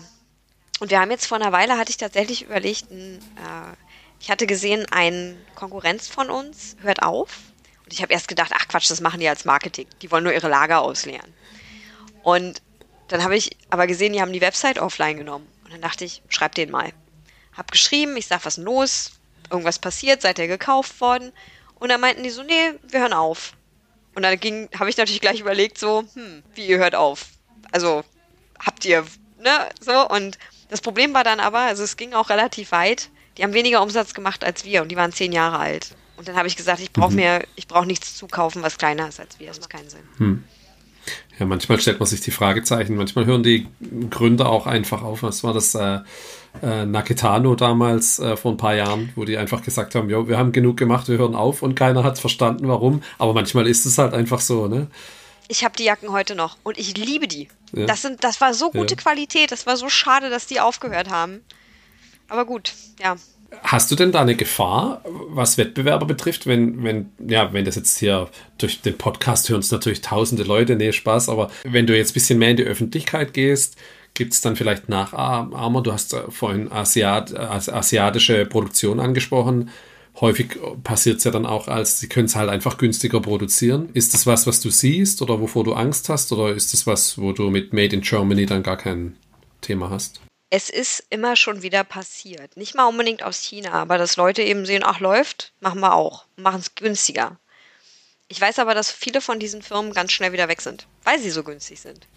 Und 0.80 0.92
wir 0.92 1.00
haben 1.00 1.12
jetzt 1.12 1.26
vor 1.26 1.38
einer 1.38 1.52
Weile, 1.52 1.78
hatte 1.78 1.90
ich 1.90 1.98
tatsächlich 1.98 2.44
überlegt, 2.44 2.92
ein, 2.92 3.18
äh, 3.18 3.76
ich 4.22 4.30
hatte 4.30 4.46
gesehen, 4.46 4.86
ein 4.92 5.36
Konkurrenz 5.56 6.08
von 6.08 6.30
uns 6.30 6.78
hört 6.82 7.02
auf 7.02 7.49
und 7.90 7.94
ich 7.94 8.04
habe 8.04 8.14
erst 8.14 8.28
gedacht, 8.28 8.52
ach 8.54 8.68
Quatsch, 8.68 8.92
das 8.92 9.02
machen 9.02 9.20
die 9.20 9.28
als 9.28 9.46
Marketing. 9.46 9.88
Die 10.04 10.12
wollen 10.12 10.24
nur 10.24 10.32
ihre 10.32 10.48
Lager 10.48 10.82
ausleeren. 10.82 11.34
Und 12.22 12.62
dann 13.08 13.24
habe 13.24 13.36
ich 13.36 13.58
aber 13.72 13.88
gesehen, 13.88 14.14
die 14.14 14.22
haben 14.22 14.32
die 14.32 14.42
Website 14.42 14.78
offline 14.78 15.18
genommen. 15.18 15.48
Und 15.64 15.74
dann 15.74 15.82
dachte 15.82 16.06
ich, 16.06 16.22
schreib 16.30 16.54
den 16.54 16.70
mal. 16.70 16.94
Hab 17.58 17.72
geschrieben, 17.72 18.16
ich 18.16 18.28
sag, 18.28 18.46
was 18.46 18.56
denn 18.56 18.66
los? 18.66 19.14
Irgendwas 19.50 19.80
passiert, 19.80 20.22
seid 20.22 20.38
ihr 20.38 20.46
gekauft 20.46 21.02
worden? 21.02 21.32
Und 21.80 21.90
dann 21.90 22.00
meinten 22.00 22.22
die 22.22 22.30
so, 22.30 22.44
nee, 22.44 22.74
wir 22.84 23.00
hören 23.00 23.14
auf. 23.14 23.54
Und 24.14 24.22
dann 24.22 24.40
ging, 24.40 24.70
habe 24.78 24.92
ich 24.92 24.98
natürlich 24.98 25.22
gleich 25.22 25.40
überlegt, 25.40 25.80
so, 25.80 26.04
hm, 26.14 26.44
wie 26.54 26.68
ihr 26.68 26.78
hört 26.78 26.94
auf? 26.94 27.26
Also, 27.72 28.04
habt 28.64 28.86
ihr, 28.86 29.04
ne, 29.40 29.68
so. 29.82 30.08
Und 30.10 30.38
das 30.70 30.82
Problem 30.82 31.16
war 31.16 31.24
dann 31.24 31.40
aber, 31.40 31.62
also 31.62 31.84
es 31.84 31.98
ging 31.98 32.14
auch 32.14 32.30
relativ 32.30 32.72
weit, 32.72 33.10
die 33.36 33.44
haben 33.44 33.54
weniger 33.54 33.82
Umsatz 33.82 34.14
gemacht 34.14 34.44
als 34.44 34.64
wir 34.64 34.84
und 34.84 34.90
die 34.90 34.96
waren 34.96 35.12
zehn 35.12 35.32
Jahre 35.32 35.58
alt. 35.58 35.96
Und 36.20 36.28
dann 36.28 36.36
habe 36.36 36.50
ich 36.50 36.58
gesagt, 36.58 36.82
ich 36.82 36.92
brauche 36.92 37.12
mhm. 37.12 37.16
mir, 37.16 37.44
ich 37.56 37.66
brauche 37.66 37.86
nichts 37.86 38.18
zukaufen, 38.18 38.62
was 38.62 38.78
kleiner 38.78 39.08
ist 39.08 39.22
als 39.22 39.40
wir. 39.40 39.48
Das 39.48 39.62
macht 39.62 39.70
keinen 39.70 39.90
Sinn. 39.90 40.02
Hm. 40.18 40.44
Ja, 41.40 41.46
manchmal 41.46 41.80
stellt 41.80 41.98
man 41.98 42.08
sich 42.08 42.20
die 42.20 42.32
Fragezeichen, 42.32 42.98
manchmal 42.98 43.26
hören 43.26 43.42
die 43.42 43.68
Gründer 44.10 44.50
auch 44.50 44.68
einfach 44.68 45.02
auf. 45.02 45.24
Was 45.24 45.46
war 45.46 45.54
das 45.54 45.74
äh, 45.76 46.00
äh, 46.62 46.86
Naketano 46.86 47.56
damals 47.56 48.20
äh, 48.20 48.36
vor 48.36 48.52
ein 48.52 48.58
paar 48.58 48.76
Jahren, 48.76 49.14
wo 49.16 49.24
die 49.24 49.38
einfach 49.38 49.64
gesagt 49.64 49.96
haben, 49.96 50.10
jo, 50.10 50.28
wir 50.28 50.38
haben 50.38 50.52
genug 50.52 50.76
gemacht, 50.76 51.08
wir 51.08 51.18
hören 51.18 51.36
auf 51.36 51.62
und 51.62 51.76
keiner 51.76 52.04
hat 52.04 52.20
verstanden, 52.20 52.68
warum. 52.68 53.02
Aber 53.18 53.34
manchmal 53.34 53.66
ist 53.66 53.86
es 53.86 53.98
halt 53.98 54.14
einfach 54.14 54.42
so, 54.42 54.68
ne? 54.68 54.88
Ich 55.48 55.64
habe 55.64 55.78
die 55.78 55.86
Jacken 55.86 56.12
heute 56.12 56.36
noch 56.36 56.58
und 56.64 56.78
ich 56.78 56.98
liebe 56.98 57.30
die. 57.30 57.48
Ja. 57.72 57.86
Das, 57.86 58.02
sind, 58.02 58.26
das 58.26 58.42
war 58.42 58.54
so 58.54 58.72
gute 58.72 58.96
ja. 58.96 59.02
Qualität, 59.02 59.54
das 59.54 59.66
war 59.66 59.78
so 59.78 59.88
schade, 59.88 60.30
dass 60.30 60.48
die 60.48 60.60
aufgehört 60.60 61.10
haben. 61.10 61.40
Aber 62.28 62.44
gut, 62.44 62.74
ja. 63.02 63.16
Hast 63.62 63.92
du 63.92 63.96
denn 63.96 64.12
da 64.12 64.22
eine 64.22 64.36
Gefahr, 64.36 65.04
was 65.06 65.58
Wettbewerber 65.58 66.06
betrifft, 66.06 66.48
wenn, 66.48 66.84
wenn, 66.84 67.12
ja, 67.28 67.54
wenn 67.54 67.66
das 67.66 67.76
jetzt 67.76 67.98
hier 67.98 68.30
durch 68.58 68.82
den 68.82 68.98
Podcast 68.98 69.50
hören 69.50 69.60
es 69.60 69.72
natürlich 69.72 70.02
tausende 70.02 70.44
Leute, 70.44 70.76
nee, 70.76 70.92
Spaß, 70.92 71.30
aber 71.30 71.52
wenn 71.64 71.86
du 71.86 71.96
jetzt 71.96 72.12
ein 72.12 72.14
bisschen 72.14 72.40
mehr 72.40 72.52
in 72.52 72.58
die 72.58 72.64
Öffentlichkeit 72.64 73.34
gehst, 73.34 73.78
gibt 74.14 74.34
es 74.34 74.42
dann 74.42 74.56
vielleicht 74.56 74.90
Nachahmer? 74.90 75.82
Du 75.82 75.94
hast 75.94 76.14
äh, 76.14 76.30
vorhin 76.30 76.72
Asiat, 76.72 77.34
asiatische 77.38 78.46
Produktion 78.46 79.00
angesprochen. 79.00 79.70
Häufig 80.20 80.60
passiert 80.84 81.20
es 81.20 81.24
ja 81.24 81.32
dann 81.32 81.46
auch 81.46 81.68
als, 81.68 82.00
sie 82.00 82.10
können 82.10 82.26
es 82.26 82.36
halt 82.36 82.50
einfach 82.50 82.78
günstiger 82.78 83.22
produzieren. 83.22 83.90
Ist 83.94 84.14
das 84.14 84.28
was, 84.28 84.48
was 84.48 84.60
du 84.60 84.70
siehst 84.70 85.22
oder 85.22 85.40
wovor 85.40 85.64
du 85.64 85.74
Angst 85.74 86.10
hast? 86.10 86.32
Oder 86.34 86.54
ist 86.54 86.74
das 86.74 86.86
was, 86.86 87.18
wo 87.18 87.32
du 87.32 87.50
mit 87.50 87.72
Made 87.72 87.96
in 87.96 88.02
Germany 88.02 88.46
dann 88.46 88.64
gar 88.64 88.78
kein 88.78 89.16
Thema 89.62 89.90
hast? 89.90 90.20
Es 90.50 90.70
ist 90.70 91.06
immer 91.10 91.36
schon 91.36 91.62
wieder 91.62 91.84
passiert. 91.84 92.58
Nicht 92.58 92.76
mal 92.76 92.86
unbedingt 92.86 93.24
aus 93.24 93.42
China, 93.42 93.74
aber 93.74 93.98
dass 93.98 94.18
Leute 94.18 94.42
eben 94.42 94.66
sehen, 94.66 94.84
ach 94.84 95.00
läuft, 95.00 95.54
machen 95.60 95.80
wir 95.80 95.94
auch, 95.94 96.26
machen 96.36 96.60
es 96.60 96.76
günstiger. 96.76 97.38
Ich 98.28 98.40
weiß 98.40 98.60
aber, 98.60 98.74
dass 98.74 98.92
viele 98.92 99.22
von 99.22 99.40
diesen 99.40 99.62
Firmen 99.62 99.94
ganz 99.94 100.12
schnell 100.12 100.32
wieder 100.32 100.48
weg 100.48 100.62
sind, 100.62 100.88
weil 101.04 101.20
sie 101.20 101.32
so 101.32 101.44
günstig 101.44 101.80
sind. 101.80 102.08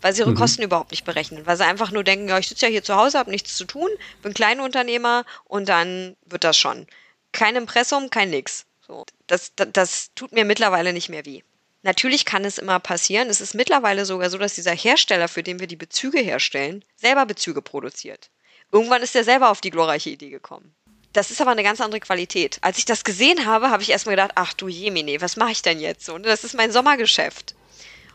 Weil 0.00 0.12
sie 0.12 0.22
ihre 0.22 0.30
mhm. 0.30 0.36
Kosten 0.36 0.62
überhaupt 0.62 0.90
nicht 0.90 1.04
berechnen. 1.04 1.46
Weil 1.46 1.56
sie 1.56 1.64
einfach 1.64 1.92
nur 1.92 2.02
denken, 2.02 2.28
ja, 2.28 2.38
ich 2.38 2.48
sitze 2.48 2.66
ja 2.66 2.72
hier 2.72 2.82
zu 2.82 2.96
Hause, 2.96 3.18
habe 3.18 3.30
nichts 3.30 3.56
zu 3.56 3.64
tun, 3.64 3.88
bin 4.22 4.34
Kleinunternehmer 4.34 5.24
und 5.44 5.68
dann 5.68 6.16
wird 6.26 6.44
das 6.44 6.58
schon. 6.58 6.86
Kein 7.30 7.56
Impressum, 7.56 8.10
kein 8.10 8.30
nix. 8.30 8.66
So, 8.86 9.06
das, 9.28 9.54
das, 9.54 9.68
das 9.72 10.10
tut 10.14 10.32
mir 10.32 10.44
mittlerweile 10.44 10.92
nicht 10.92 11.08
mehr 11.08 11.24
weh. 11.24 11.42
Natürlich 11.82 12.24
kann 12.24 12.44
es 12.44 12.58
immer 12.58 12.78
passieren. 12.78 13.28
Es 13.28 13.40
ist 13.40 13.54
mittlerweile 13.54 14.06
sogar 14.06 14.30
so, 14.30 14.38
dass 14.38 14.54
dieser 14.54 14.74
Hersteller, 14.74 15.26
für 15.28 15.42
den 15.42 15.58
wir 15.58 15.66
die 15.66 15.76
Bezüge 15.76 16.20
herstellen, 16.20 16.84
selber 16.96 17.26
Bezüge 17.26 17.60
produziert. 17.60 18.30
Irgendwann 18.70 19.02
ist 19.02 19.16
er 19.16 19.24
selber 19.24 19.50
auf 19.50 19.60
die 19.60 19.70
glorreiche 19.70 20.10
Idee 20.10 20.30
gekommen. 20.30 20.74
Das 21.12 21.30
ist 21.30 21.40
aber 21.40 21.50
eine 21.50 21.62
ganz 21.62 21.80
andere 21.80 22.00
Qualität. 22.00 22.58
Als 22.62 22.78
ich 22.78 22.84
das 22.84 23.04
gesehen 23.04 23.44
habe, 23.44 23.70
habe 23.70 23.82
ich 23.82 23.90
erstmal 23.90 24.14
gedacht, 24.14 24.32
ach 24.36 24.54
du 24.54 24.68
Jemine, 24.68 25.20
was 25.20 25.36
mache 25.36 25.52
ich 25.52 25.60
denn 25.60 25.78
jetzt? 25.78 26.08
Und 26.08 26.24
das 26.24 26.44
ist 26.44 26.54
mein 26.54 26.72
Sommergeschäft. 26.72 27.54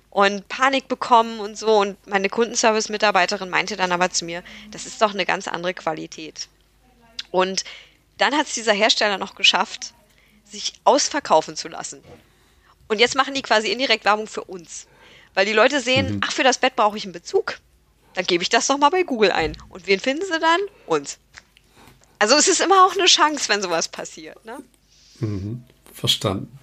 Und 0.10 0.48
Panik 0.48 0.88
bekommen 0.88 1.40
und 1.40 1.58
so. 1.58 1.78
Und 1.78 2.08
meine 2.08 2.30
Kundenservice-Mitarbeiterin 2.30 3.50
meinte 3.50 3.76
dann 3.76 3.92
aber 3.92 4.10
zu 4.10 4.26
mir, 4.26 4.44
das 4.72 4.86
ist 4.88 5.02
doch 5.02 5.14
eine 5.14 5.26
ganz 5.26 5.48
andere 5.48 5.74
Qualität. 5.74 6.48
Und 7.30 7.66
dann 8.18 8.36
hat 8.36 8.48
es 8.48 8.54
dieser 8.54 8.74
Hersteller 8.74 9.20
noch 9.20 9.36
geschafft, 9.36 9.94
sich 10.44 10.74
ausverkaufen 10.86 11.56
zu 11.56 11.68
lassen. 11.68 12.04
Und 12.88 13.00
jetzt 13.00 13.16
machen 13.16 13.34
die 13.34 13.42
quasi 13.42 13.72
indirekt 13.72 14.06
Werbung 14.06 14.28
für 14.28 14.44
uns. 14.44 14.88
Weil 15.34 15.46
die 15.46 15.54
Leute 15.54 15.82
sehen, 15.82 16.16
mhm. 16.16 16.22
ach, 16.24 16.32
für 16.32 16.44
das 16.44 16.58
Bett 16.58 16.76
brauche 16.76 16.98
ich 16.98 17.04
einen 17.04 17.14
Bezug. 17.14 17.60
Dann 18.14 18.26
gebe 18.26 18.42
ich 18.42 18.50
das 18.50 18.68
doch 18.68 18.78
mal 18.78 18.90
bei 18.90 19.04
Google 19.04 19.32
ein. 19.32 19.56
Und 19.70 19.86
wen 19.88 20.00
finden 20.00 20.24
sie 20.26 20.40
dann? 20.40 20.60
Uns. 20.88 21.20
Also 22.20 22.36
es 22.36 22.48
ist 22.48 22.62
immer 22.62 22.86
auch 22.86 22.94
eine 22.94 23.06
Chance, 23.06 23.50
wenn 23.50 23.62
sowas 23.62 23.88
passiert. 23.88 24.44
Ne? 24.46 24.58
Mhm. 25.20 25.64
Verstanden. 25.94 26.58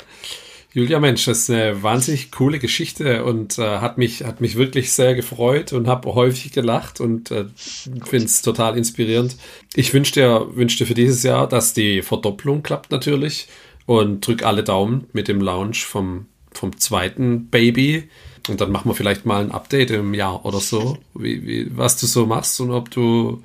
Julia 0.72 0.98
Mensch, 0.98 1.24
das 1.26 1.38
ist 1.38 1.50
eine 1.50 1.84
wahnsinnig 1.84 2.32
coole 2.32 2.58
Geschichte 2.58 3.24
und 3.24 3.58
äh, 3.58 3.78
hat, 3.78 3.96
mich, 3.96 4.24
hat 4.24 4.40
mich 4.40 4.56
wirklich 4.56 4.90
sehr 4.90 5.14
gefreut 5.14 5.72
und 5.72 5.86
habe 5.86 6.12
häufig 6.16 6.50
gelacht 6.50 7.00
und 7.00 7.30
äh, 7.30 7.44
finde 7.54 8.24
es 8.24 8.42
total 8.42 8.76
inspirierend. 8.76 9.36
Ich 9.76 9.94
wünsche 9.94 10.14
dir, 10.14 10.48
wünsch 10.56 10.76
dir 10.76 10.86
für 10.86 10.94
dieses 10.94 11.22
Jahr, 11.22 11.48
dass 11.48 11.74
die 11.74 12.02
Verdopplung 12.02 12.64
klappt 12.64 12.90
natürlich 12.90 13.46
und 13.86 14.26
drück 14.26 14.44
alle 14.44 14.64
Daumen 14.64 15.08
mit 15.12 15.28
dem 15.28 15.40
Launch 15.40 15.84
vom, 15.84 16.26
vom 16.52 16.78
zweiten 16.78 17.50
Baby. 17.50 18.08
Und 18.48 18.60
dann 18.60 18.72
machen 18.72 18.90
wir 18.90 18.94
vielleicht 18.94 19.24
mal 19.24 19.42
ein 19.42 19.52
Update 19.52 19.90
im 19.90 20.14
Jahr 20.14 20.44
oder 20.44 20.60
so, 20.60 20.98
wie, 21.14 21.46
wie, 21.46 21.76
was 21.76 21.96
du 21.98 22.06
so 22.06 22.26
machst 22.26 22.60
und 22.60 22.70
ob 22.72 22.90
du 22.90 23.42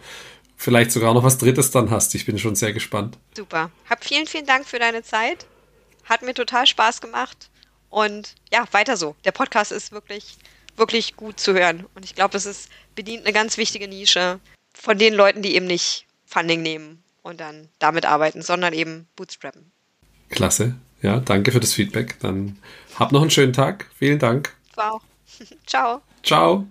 vielleicht 0.57 0.91
sogar 0.91 1.13
noch 1.13 1.23
was 1.23 1.37
Drittes 1.37 1.71
dann 1.71 1.89
hast. 1.89 2.13
Ich 2.15 2.25
bin 2.25 2.37
schon 2.37 2.55
sehr 2.55 2.73
gespannt. 2.73 3.17
Super. 3.35 3.71
Hab 3.89 4.03
vielen, 4.03 4.27
vielen 4.27 4.45
Dank 4.45 4.65
für 4.65 4.79
deine 4.79 5.03
Zeit. 5.03 5.45
Hat 6.03 6.21
mir 6.21 6.33
total 6.33 6.67
Spaß 6.67 6.99
gemacht. 6.99 7.49
Und 7.89 8.35
ja, 8.51 8.65
weiter 8.71 8.97
so. 8.97 9.15
Der 9.23 9.31
Podcast 9.31 9.71
ist 9.71 9.91
wirklich, 9.91 10.37
wirklich 10.75 11.15
gut 11.15 11.39
zu 11.39 11.53
hören. 11.53 11.85
Und 11.95 12.03
ich 12.03 12.13
glaube, 12.13 12.35
es 12.35 12.45
ist, 12.45 12.69
bedient 12.93 13.25
eine 13.25 13.33
ganz 13.33 13.57
wichtige 13.57 13.87
Nische 13.87 14.39
von 14.73 14.97
den 14.97 15.13
Leuten, 15.13 15.41
die 15.41 15.55
eben 15.55 15.65
nicht 15.65 16.05
Funding 16.25 16.61
nehmen 16.61 17.03
und 17.21 17.39
dann 17.39 17.69
damit 17.79 18.05
arbeiten, 18.05 18.41
sondern 18.41 18.73
eben 18.73 19.07
bootstrappen. 19.15 19.71
Klasse. 20.29 20.75
Ja, 21.01 21.19
danke 21.19 21.51
für 21.51 21.59
das 21.59 21.73
Feedback. 21.73 22.19
Dann 22.19 22.57
hab 22.95 23.11
noch 23.11 23.21
einen 23.21 23.31
schönen 23.31 23.53
Tag. 23.53 23.87
Vielen 23.97 24.19
Dank. 24.19 24.53
Wow. 24.75 25.01
Ciao. 25.65 26.01
Ciao. 26.23 26.67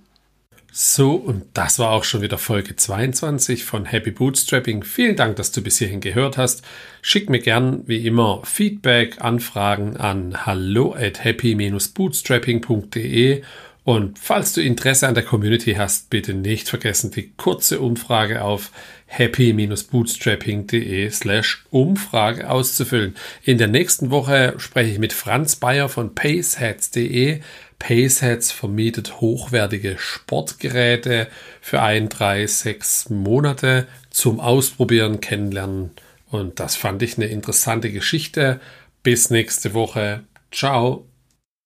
So, 0.80 1.12
und 1.12 1.44
das 1.54 1.78
war 1.78 1.90
auch 1.90 2.04
schon 2.04 2.20
wieder 2.22 2.38
Folge 2.38 2.76
22 2.76 3.64
von 3.64 3.86
Happy 3.86 4.10
Bootstrapping. 4.12 4.84
Vielen 4.84 5.16
Dank, 5.16 5.34
dass 5.36 5.50
du 5.50 5.62
bis 5.62 5.78
hierhin 5.78 6.00
gehört 6.00 6.36
hast. 6.36 6.62
Schick 7.02 7.28
mir 7.30 7.40
gern 7.40 7.82
wie 7.88 8.06
immer 8.06 8.42
Feedback, 8.44 9.20
Anfragen 9.20 9.96
an 9.96 10.46
hallo 10.46 10.94
at 10.94 11.24
happy-bootstrapping.de 11.24 13.42
und 13.88 14.18
falls 14.18 14.52
du 14.52 14.60
Interesse 14.60 15.08
an 15.08 15.14
der 15.14 15.24
Community 15.24 15.72
hast, 15.72 16.10
bitte 16.10 16.34
nicht 16.34 16.68
vergessen, 16.68 17.10
die 17.10 17.32
kurze 17.38 17.80
Umfrage 17.80 18.44
auf 18.44 18.70
happy-bootstrapping.de 19.06 21.10
slash 21.10 21.64
Umfrage 21.70 22.50
auszufüllen. 22.50 23.16
In 23.44 23.56
der 23.56 23.68
nächsten 23.68 24.10
Woche 24.10 24.52
spreche 24.58 24.90
ich 24.90 24.98
mit 24.98 25.14
Franz 25.14 25.56
Bayer 25.56 25.88
von 25.88 26.14
paceheads.de 26.14 27.40
Paceheads 27.78 28.52
vermietet 28.52 29.22
hochwertige 29.22 29.96
Sportgeräte 29.96 31.28
für 31.62 31.80
ein, 31.80 32.10
drei, 32.10 32.46
sechs 32.46 33.08
Monate 33.08 33.86
zum 34.10 34.38
Ausprobieren, 34.38 35.22
Kennenlernen. 35.22 35.92
Und 36.30 36.60
das 36.60 36.76
fand 36.76 37.02
ich 37.02 37.16
eine 37.16 37.28
interessante 37.28 37.90
Geschichte. 37.90 38.60
Bis 39.02 39.30
nächste 39.30 39.72
Woche. 39.72 40.24
Ciao. 40.52 41.06